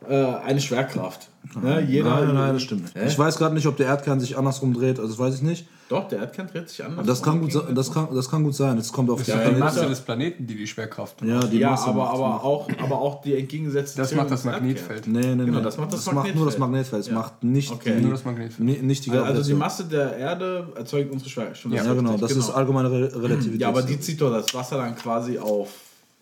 äh, 0.08 0.14
eine 0.46 0.60
Schwerkraft. 0.62 1.30
Ne? 1.62 1.82
Jeder, 1.88 2.10
Nein, 2.10 2.26
nein, 2.28 2.36
nein, 2.36 2.54
das 2.56 2.64
stimmt 2.64 2.84
nicht. 2.84 2.96
Hä? 2.96 3.08
Ich 3.08 3.18
weiß 3.18 3.38
gerade 3.38 3.56
nicht, 3.56 3.66
ob 3.68 3.78
der 3.78 3.88
Erdkern 3.88 4.20
sich 4.20 4.38
andersrum 4.38 4.74
dreht, 4.74 5.00
also 5.00 5.10
das 5.12 5.18
weiß 5.20 5.36
ich 5.36 5.42
nicht. 5.42 5.66
Doch, 5.88 6.06
der 6.10 6.20
Erdkern 6.20 6.48
dreht 6.48 6.68
sich 6.68 6.84
anders. 6.84 7.06
Das 7.08 7.24
kann 7.24 7.40
gut, 7.40 7.54
sein- 7.54 7.74
das 7.74 7.90
kann, 7.94 8.10
das 8.14 8.30
kann 8.30 8.44
gut 8.44 8.54
sein. 8.54 8.78
Es 8.78 8.92
kommt 8.92 9.10
auf 9.10 9.24
die 9.24 9.32
ja, 9.32 9.38
Die 9.38 9.54
die 9.54 9.60
Masse- 9.60 9.78
Masse 9.80 9.90
des 9.90 10.02
Planeten, 10.02 10.46
die 10.46 10.56
die 10.58 10.68
Schwerkraft 10.68 11.22
Ja, 11.22 11.40
die 11.40 11.60
Ja, 11.60 11.70
Masse 11.72 11.88
aber, 11.88 12.10
aber, 12.10 12.44
auch, 12.44 12.68
aber 12.84 13.00
auch 13.00 13.22
die 13.22 13.38
entgegengesetzte 13.38 13.98
Das 14.02 14.14
macht 14.14 14.30
das. 14.30 14.44
Magnetfeld. 14.44 15.08
Nee, 15.08 15.22
nee, 15.22 15.36
nee. 15.36 15.46
Genau, 15.46 15.62
das 15.62 15.78
macht 15.78 15.94
das 15.94 16.12
macht 16.12 16.36
nur 16.36 16.46
das 16.46 16.58
Magnetfeld. 16.58 17.02
Es 17.04 17.08
Ja. 17.08 17.14
macht 17.14 17.42
nicht, 17.46 17.72
Okay. 17.72 17.94
die, 17.96 18.02
Nur 18.02 18.12
das 18.12 18.26
Magnetfeld. 18.26 18.60
ni- 18.60 18.80
nicht 18.86 19.06
die 19.06 19.12
Also 19.12 19.22
die 19.22 19.26
Gravitation. 19.28 19.60
Masse 19.60 19.86
der 19.86 20.18
Erde 20.18 20.68
erzeugt 20.76 21.14
unsere 21.14 21.30
Schwerkraft. 21.30 21.66
ja, 21.72 21.94
genau. 21.94 22.18
Das 22.18 22.34
ist 22.34 22.50
allgemeine 22.50 22.92
Re 22.92 23.24
Relativität. 23.24 23.62
Ja, 23.62 23.70
aber 23.70 23.84
die 23.84 23.98
zieht 24.02 24.20
doch 24.20 24.32
das 24.34 24.54
Wasser 24.54 24.76
dann 24.78 24.96
quasi 24.96 25.40
auf 25.40 25.70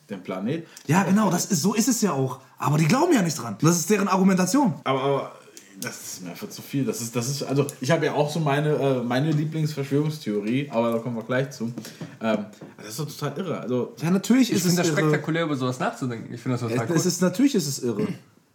den 0.09 0.21
Planet. 0.21 0.67
ja, 0.87 1.03
genau. 1.03 1.29
Das 1.31 1.45
ist, 1.45 1.61
so 1.61 1.73
ist 1.73 1.87
es 1.87 2.01
ja 2.01 2.11
auch. 2.13 2.39
Aber 2.57 2.77
die 2.77 2.85
glauben 2.85 3.13
ja 3.13 3.21
nicht 3.21 3.41
dran. 3.41 3.57
Das 3.61 3.77
ist 3.77 3.89
deren 3.89 4.07
Argumentation. 4.07 4.73
Aber, 4.83 5.01
aber 5.03 5.31
das 5.81 5.95
ist 6.01 6.23
mir 6.23 6.29
einfach 6.29 6.49
zu 6.49 6.61
viel. 6.61 6.85
Das 6.85 7.01
ist, 7.01 7.15
das 7.15 7.27
ist, 7.27 7.43
also 7.43 7.65
ich 7.81 7.91
habe 7.91 8.05
ja 8.05 8.13
auch 8.13 8.31
so 8.31 8.39
meine, 8.39 8.69
äh, 8.75 9.03
meine 9.03 9.31
Lieblingsverschwörungstheorie, 9.31 10.69
aber 10.71 10.91
da 10.93 10.99
kommen 10.99 11.15
wir 11.15 11.23
gleich 11.23 11.51
zu. 11.51 11.65
Ähm, 12.21 12.45
das 12.77 12.87
ist 12.89 12.99
doch 12.99 13.07
total 13.07 13.37
irre. 13.37 13.59
Also, 13.59 13.93
Ja, 14.01 14.09
natürlich 14.11 14.49
Ich 14.51 14.57
ist 14.57 14.65
finde 14.67 14.81
es 14.81 14.87
das 14.87 14.97
irre. 14.97 15.09
spektakulär, 15.09 15.43
über 15.43 15.55
sowas 15.55 15.79
nachzudenken. 15.79 16.33
Ich 16.33 16.41
finde 16.41 16.57
das 16.57 16.69
total 16.69 16.87
cool. 16.89 16.95
Es 16.95 17.05
ist, 17.05 17.21
natürlich 17.21 17.55
ist 17.55 17.67
es 17.67 17.79
irre. 17.79 18.07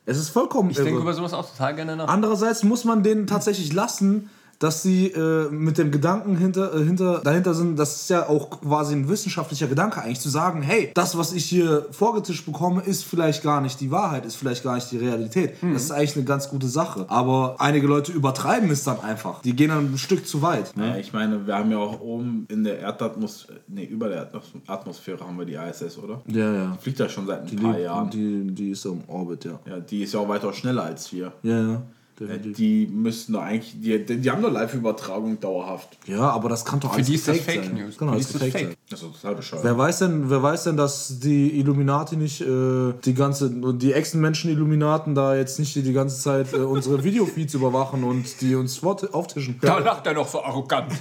Es 0.06 0.16
ist 0.18 0.30
vollkommen 0.30 0.70
ich 0.70 0.76
irre. 0.78 0.86
denke 0.86 1.00
über 1.02 1.12
sowas 1.14 1.32
auch 1.34 1.48
total 1.50 1.74
gerne 1.76 1.96
nach. 1.96 2.08
Andererseits 2.08 2.62
muss 2.62 2.84
man 2.84 3.02
denen 3.02 3.26
tatsächlich 3.26 3.72
lassen, 3.72 4.30
dass 4.60 4.82
sie 4.82 5.06
äh, 5.06 5.50
mit 5.50 5.78
dem 5.78 5.90
Gedanken 5.90 6.36
hinter, 6.36 6.74
äh, 6.74 6.84
hinter, 6.84 7.20
dahinter 7.24 7.54
sind, 7.54 7.78
das 7.78 8.02
ist 8.02 8.10
ja 8.10 8.28
auch 8.28 8.50
quasi 8.60 8.94
ein 8.94 9.08
wissenschaftlicher 9.08 9.66
Gedanke 9.66 10.02
eigentlich, 10.02 10.20
zu 10.20 10.28
sagen, 10.28 10.60
hey, 10.60 10.90
das, 10.94 11.16
was 11.16 11.32
ich 11.32 11.46
hier 11.46 11.86
vorgetischt 11.90 12.44
bekomme, 12.44 12.82
ist 12.82 13.04
vielleicht 13.04 13.42
gar 13.42 13.62
nicht 13.62 13.80
die 13.80 13.90
Wahrheit, 13.90 14.26
ist 14.26 14.36
vielleicht 14.36 14.62
gar 14.62 14.74
nicht 14.74 14.90
die 14.92 14.98
Realität. 14.98 15.54
Das 15.62 15.84
ist 15.84 15.90
eigentlich 15.90 16.16
eine 16.16 16.26
ganz 16.26 16.50
gute 16.50 16.68
Sache. 16.68 17.06
Aber 17.08 17.56
einige 17.58 17.86
Leute 17.86 18.12
übertreiben 18.12 18.70
es 18.70 18.84
dann 18.84 19.00
einfach. 19.00 19.40
Die 19.40 19.56
gehen 19.56 19.70
dann 19.70 19.94
ein 19.94 19.98
Stück 19.98 20.26
zu 20.26 20.42
weit. 20.42 20.72
ja, 20.76 20.96
ich 20.96 21.12
meine, 21.14 21.46
wir 21.46 21.54
haben 21.54 21.70
ja 21.70 21.78
auch 21.78 22.00
oben 22.00 22.46
in 22.50 22.62
der 22.62 22.80
Erdatmosphäre, 22.80 23.60
nee, 23.66 23.84
über 23.84 24.08
der 24.08 24.30
Atmosphäre 24.66 25.26
haben 25.26 25.38
wir 25.38 25.46
die 25.46 25.54
ISS, 25.54 25.96
oder? 25.98 26.20
Ja, 26.26 26.52
ja. 26.52 26.78
Fliegt 26.80 26.98
ja 26.98 27.08
schon 27.08 27.26
seit 27.26 27.50
ein 27.50 27.56
paar 27.56 27.78
Jahren. 27.78 28.10
Die, 28.10 28.52
die 28.52 28.70
ist 28.70 28.82
so 28.82 28.92
im 28.92 29.02
Orbit, 29.08 29.46
ja. 29.46 29.58
Ja, 29.66 29.80
die 29.80 30.02
ist 30.02 30.12
ja 30.12 30.20
auch 30.20 30.28
weitaus 30.28 30.56
schneller 30.56 30.84
als 30.84 31.10
wir. 31.12 31.32
Ja, 31.42 31.60
ja. 31.60 31.82
Definitiv. 32.20 32.56
Die 32.56 32.86
müssten 32.86 33.32
doch 33.32 33.42
eigentlich, 33.42 33.80
die, 33.80 34.04
die, 34.04 34.30
haben 34.30 34.42
doch 34.42 34.52
Live-Übertragung 34.52 35.40
dauerhaft. 35.40 35.98
Ja, 36.06 36.30
aber 36.30 36.48
das 36.48 36.64
kann 36.64 36.80
doch 36.80 36.94
alles 36.94 37.06
die 37.06 37.14
ist 37.14 37.28
das 37.28 37.38
Fake 37.38 37.64
sein. 37.64 37.74
News. 37.74 37.98
Genau, 37.98 38.12
Für 38.12 38.18
das 38.18 38.28
die 38.28 38.34
ist 38.34 38.42
das 38.42 38.50
Fake. 38.50 38.68
sein. 38.68 38.76
Das 38.88 39.02
ist 39.02 39.12
total 39.12 39.34
bescheuert. 39.36 39.64
Wer 39.64 39.78
weiß 39.78 39.98
denn, 40.00 40.30
wer 40.30 40.42
weiß 40.42 40.64
denn, 40.64 40.76
dass 40.76 41.20
die 41.20 41.58
Illuminati 41.58 42.16
nicht, 42.16 42.40
äh, 42.40 42.92
die 43.04 43.14
ganze, 43.14 43.50
die 43.74 43.92
Echsenmenschen-Illuminaten 43.92 45.14
da 45.14 45.34
jetzt 45.34 45.58
nicht 45.58 45.74
die, 45.74 45.82
die 45.82 45.92
ganze 45.92 46.20
Zeit 46.20 46.52
äh, 46.52 46.58
unsere 46.58 47.02
Videofeeds 47.04 47.54
überwachen 47.54 48.04
und 48.04 48.40
die 48.40 48.54
uns 48.54 48.82
auftischen? 48.82 49.58
Da 49.60 49.78
lacht 49.78 50.06
er 50.06 50.14
doch 50.14 50.28
so 50.28 50.42
arrogant. 50.42 50.92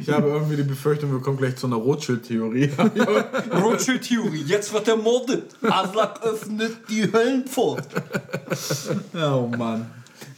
Ich 0.00 0.10
habe 0.10 0.28
irgendwie 0.28 0.56
die 0.56 0.62
Befürchtung, 0.62 1.12
wir 1.12 1.20
kommen 1.20 1.38
gleich 1.38 1.56
zu 1.56 1.66
einer 1.66 1.76
Rothschild-Theorie. 1.76 2.70
Rothschild-Theorie, 3.62 4.42
jetzt 4.46 4.72
wird 4.72 4.88
ermordet. 4.88 5.56
Aslak 5.62 6.22
öffnet 6.22 6.76
die 6.88 7.10
Höllenpforte. 7.10 8.02
oh 9.14 9.48
Mann. 9.56 9.86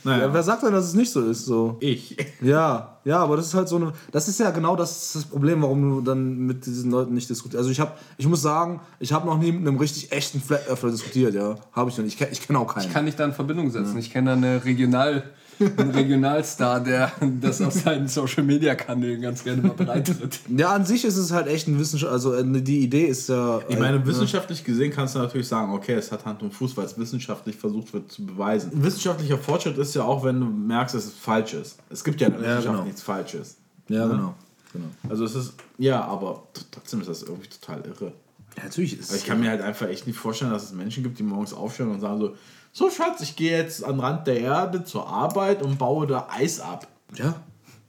Ja, 0.04 0.10
Naja, 0.10 0.34
wer 0.34 0.42
sagt 0.42 0.62
denn, 0.62 0.72
dass 0.72 0.86
es 0.86 0.94
nicht 0.94 1.10
so 1.10 1.20
ist? 1.22 1.44
So. 1.44 1.76
ich. 1.80 2.16
Ja, 2.40 2.98
ja, 3.04 3.18
aber 3.18 3.36
das 3.36 3.46
ist 3.46 3.54
halt 3.54 3.68
so 3.68 3.76
eine. 3.76 3.92
Das 4.10 4.28
ist 4.28 4.38
ja 4.38 4.50
genau 4.50 4.76
das, 4.76 5.12
das 5.12 5.24
Problem, 5.24 5.62
warum 5.62 5.90
du 5.90 6.00
dann 6.00 6.38
mit 6.38 6.66
diesen 6.66 6.90
Leuten 6.90 7.14
nicht 7.14 7.28
diskutierst. 7.28 7.58
Also 7.58 7.70
ich 7.70 7.80
habe, 7.80 7.92
ich 8.16 8.26
muss 8.26 8.42
sagen, 8.42 8.80
ich 9.00 9.12
habe 9.12 9.26
noch 9.26 9.38
nie 9.38 9.52
mit 9.52 9.66
einem 9.66 9.78
richtig 9.78 10.12
echten 10.12 10.40
Flat 10.40 10.68
Earthler 10.68 10.90
diskutiert, 10.90 11.34
ja. 11.34 11.56
Habe 11.72 11.90
ich 11.90 11.96
noch 11.96 12.04
nicht. 12.04 12.14
Ich 12.14 12.18
kenne 12.18 12.32
ich 12.32 12.40
kenn 12.40 12.56
auch 12.56 12.72
keinen. 12.74 12.92
Kann 12.92 13.06
ich 13.06 13.16
da 13.16 13.24
in 13.24 13.32
Verbindung 13.32 13.70
setzen? 13.70 13.98
Ich 13.98 14.10
kenne 14.12 14.30
da 14.30 14.36
eine 14.36 14.64
Regional, 14.64 15.24
einen 15.60 15.90
Regionalstar, 15.90 16.80
der 16.80 17.12
das 17.40 17.60
auf 17.60 17.72
seinen 17.72 18.08
Social-Media-Kanälen 18.08 19.20
ganz 19.20 19.44
gerne 19.44 19.62
mal 19.62 19.74
bereitet. 19.74 20.40
ja, 20.48 20.72
an 20.72 20.84
sich 20.84 21.04
ist 21.04 21.16
es 21.16 21.32
halt 21.32 21.46
echt 21.46 21.68
ein 21.68 21.78
Wissenschaft. 21.78 22.12
Also 22.12 22.34
äh, 22.34 22.62
die 22.62 22.80
Idee 22.80 23.06
ist 23.06 23.28
ja. 23.28 23.60
Ich 23.68 23.78
meine, 23.78 24.04
wissenschaftlich 24.06 24.64
gesehen 24.64 24.92
kannst 24.92 25.14
du 25.14 25.18
natürlich 25.18 25.48
sagen, 25.48 25.72
okay, 25.72 25.94
es 25.94 26.10
hat 26.12 26.24
Hand 26.24 26.42
und 26.42 26.52
Fuß, 26.52 26.76
weil 26.76 26.84
es 26.84 26.98
wissenschaftlich 26.98 27.56
versucht 27.56 27.92
wird 27.92 28.10
zu 28.10 28.24
beweisen. 28.24 28.70
Wissenschaftlicher 28.74 29.38
Fortschritt 29.38 29.78
ist 29.78 29.94
ja 29.94 30.04
auch, 30.04 30.24
wenn 30.24 30.40
du 30.40 30.46
merkst, 30.46 30.94
dass 30.94 31.06
es 31.06 31.14
falsch 31.14 31.54
ist. 31.54 31.78
Es 31.90 32.02
gibt 32.04 32.20
ja 32.20 32.28
in 32.28 32.34
der 32.34 32.42
Ja, 32.42 32.48
Wissenschaft 32.48 32.74
genau. 32.74 32.84
nichts 32.84 33.02
Falsches. 33.02 33.56
Ja, 33.88 34.06
genau. 34.06 34.34
genau. 34.72 34.86
Also 35.08 35.24
es 35.24 35.34
ist, 35.34 35.54
ja, 35.78 36.04
aber 36.04 36.42
trotzdem 36.70 37.00
ist 37.00 37.08
das 37.08 37.22
irgendwie 37.22 37.48
total 37.48 37.82
irre. 37.86 38.12
Ja, 38.56 38.64
natürlich 38.64 38.98
ist 38.98 39.10
Aber 39.10 39.18
ich 39.18 39.24
kann 39.24 39.40
mir 39.40 39.50
halt 39.50 39.62
einfach 39.62 39.88
echt 39.88 40.06
nicht 40.06 40.18
vorstellen, 40.18 40.50
dass 40.50 40.64
es 40.64 40.72
Menschen 40.72 41.02
gibt, 41.02 41.18
die 41.18 41.22
morgens 41.22 41.52
aufstehen 41.54 41.90
und 41.90 42.00
sagen 42.00 42.20
so, 42.20 42.36
so 42.72 42.90
Schatz, 42.90 43.20
ich 43.20 43.36
gehe 43.36 43.56
jetzt 43.56 43.84
an 43.84 43.96
den 43.96 44.00
Rand 44.00 44.26
der 44.26 44.40
Erde 44.40 44.84
zur 44.84 45.06
Arbeit 45.06 45.62
und 45.62 45.78
baue 45.78 46.06
da 46.06 46.28
Eis 46.30 46.60
ab. 46.60 46.86
Ja, 47.14 47.34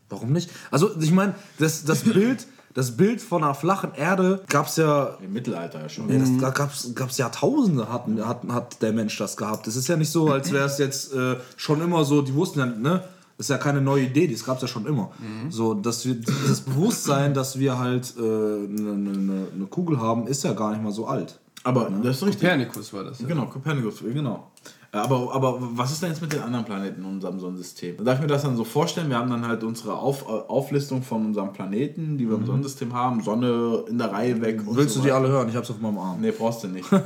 warum 0.09 0.33
nicht? 0.33 0.51
Also 0.71 0.91
ich 0.99 1.11
meine, 1.11 1.35
das, 1.57 1.85
das 1.85 2.03
Bild. 2.03 2.47
Das 2.75 2.97
Bild 2.97 3.21
von 3.21 3.43
einer 3.43 3.53
flachen 3.53 3.93
Erde 3.93 4.43
gab 4.49 4.65
es 4.65 4.77
ja 4.77 5.15
Im 5.21 5.31
Mittelalter 5.31 5.79
ja 5.79 5.89
schon. 5.89 6.09
Ja, 6.09 6.17
das, 6.17 6.29
da 6.39 6.49
gab 6.49 6.71
es 6.71 7.17
Jahrtausende, 7.19 7.87
hat, 7.87 8.07
hat, 8.25 8.43
hat 8.49 8.81
der 8.81 8.93
Mensch 8.93 9.15
das 9.15 9.37
gehabt. 9.37 9.67
Es 9.67 9.75
ist 9.75 9.87
ja 9.87 9.95
nicht 9.95 10.09
so, 10.09 10.31
als 10.31 10.51
wäre 10.51 10.65
es 10.65 10.79
jetzt 10.79 11.13
äh, 11.13 11.35
schon 11.55 11.83
immer 11.83 12.03
so, 12.03 12.23
die 12.23 12.33
wussten 12.33 12.57
ja, 12.57 12.65
ne? 12.65 13.03
Das 13.37 13.45
ist 13.45 13.49
ja 13.49 13.59
keine 13.59 13.79
neue 13.79 14.05
Idee, 14.05 14.27
das 14.27 14.43
gab 14.43 14.55
es 14.55 14.63
ja 14.63 14.67
schon 14.67 14.87
immer. 14.87 15.11
So, 15.49 15.75
dass 15.75 16.03
wir, 16.05 16.15
das 16.47 16.61
Bewusstsein, 16.61 17.35
dass 17.35 17.59
wir 17.59 17.77
halt 17.77 18.13
eine 18.17 18.25
äh, 18.25 18.67
ne, 18.67 18.95
ne, 18.95 19.47
ne 19.53 19.65
Kugel 19.67 19.99
haben, 19.99 20.25
ist 20.25 20.43
ja 20.43 20.53
gar 20.53 20.71
nicht 20.71 20.81
mal 20.81 20.91
so 20.91 21.07
alt. 21.07 21.39
Aber 21.63 21.89
das 22.03 22.17
ist 22.17 22.25
richtig. 22.25 22.41
Kopernikus 22.41 22.93
war 22.93 23.03
das. 23.05 23.20
Ja. 23.20 23.27
Genau, 23.27 23.46
Kopernikus, 23.46 24.00
genau. 24.01 24.51
Aber, 24.91 25.34
aber 25.34 25.58
was 25.60 25.91
ist 25.91 26.03
denn 26.03 26.10
jetzt 26.10 26.22
mit 26.22 26.34
den 26.34 26.41
anderen 26.41 26.65
Planeten 26.65 27.01
in 27.01 27.08
unserem 27.08 27.39
Sonnensystem? 27.39 28.03
Darf 28.05 28.17
ich 28.17 28.22
mir 28.22 28.27
das 28.27 28.43
dann 28.43 28.55
so 28.55 28.63
vorstellen? 28.63 29.10
Wir 29.10 29.17
haben 29.17 29.29
dann 29.29 29.48
halt 29.48 29.63
unsere 29.63 29.96
Auf, 29.96 30.27
Auflistung 30.27 31.01
von 31.01 31.25
unserem 31.25 31.51
Planeten, 31.51 32.20
die 32.20 32.29
wir 32.29 32.36
im 32.36 32.46
Sonnensystem 32.46 32.93
haben. 32.93 33.24
Sonne 33.24 33.86
in 33.89 33.98
der 33.98 34.12
Reihe 34.12 34.39
weg. 34.39 34.62
und 34.67 34.75
Willst 34.75 34.93
so 34.93 35.00
du 35.00 35.05
die 35.05 35.12
weiter. 35.12 35.22
alle 35.24 35.29
hören? 35.29 35.50
Ich 35.50 35.55
hab's 35.55 35.72
auf 35.72 35.79
meinem 35.82 35.98
Arm. 35.98 36.22
Nee, 36.22 36.29
brauchst 36.29 36.63
du 36.63 36.67
nicht. 36.67 36.91
äh, 36.93 36.98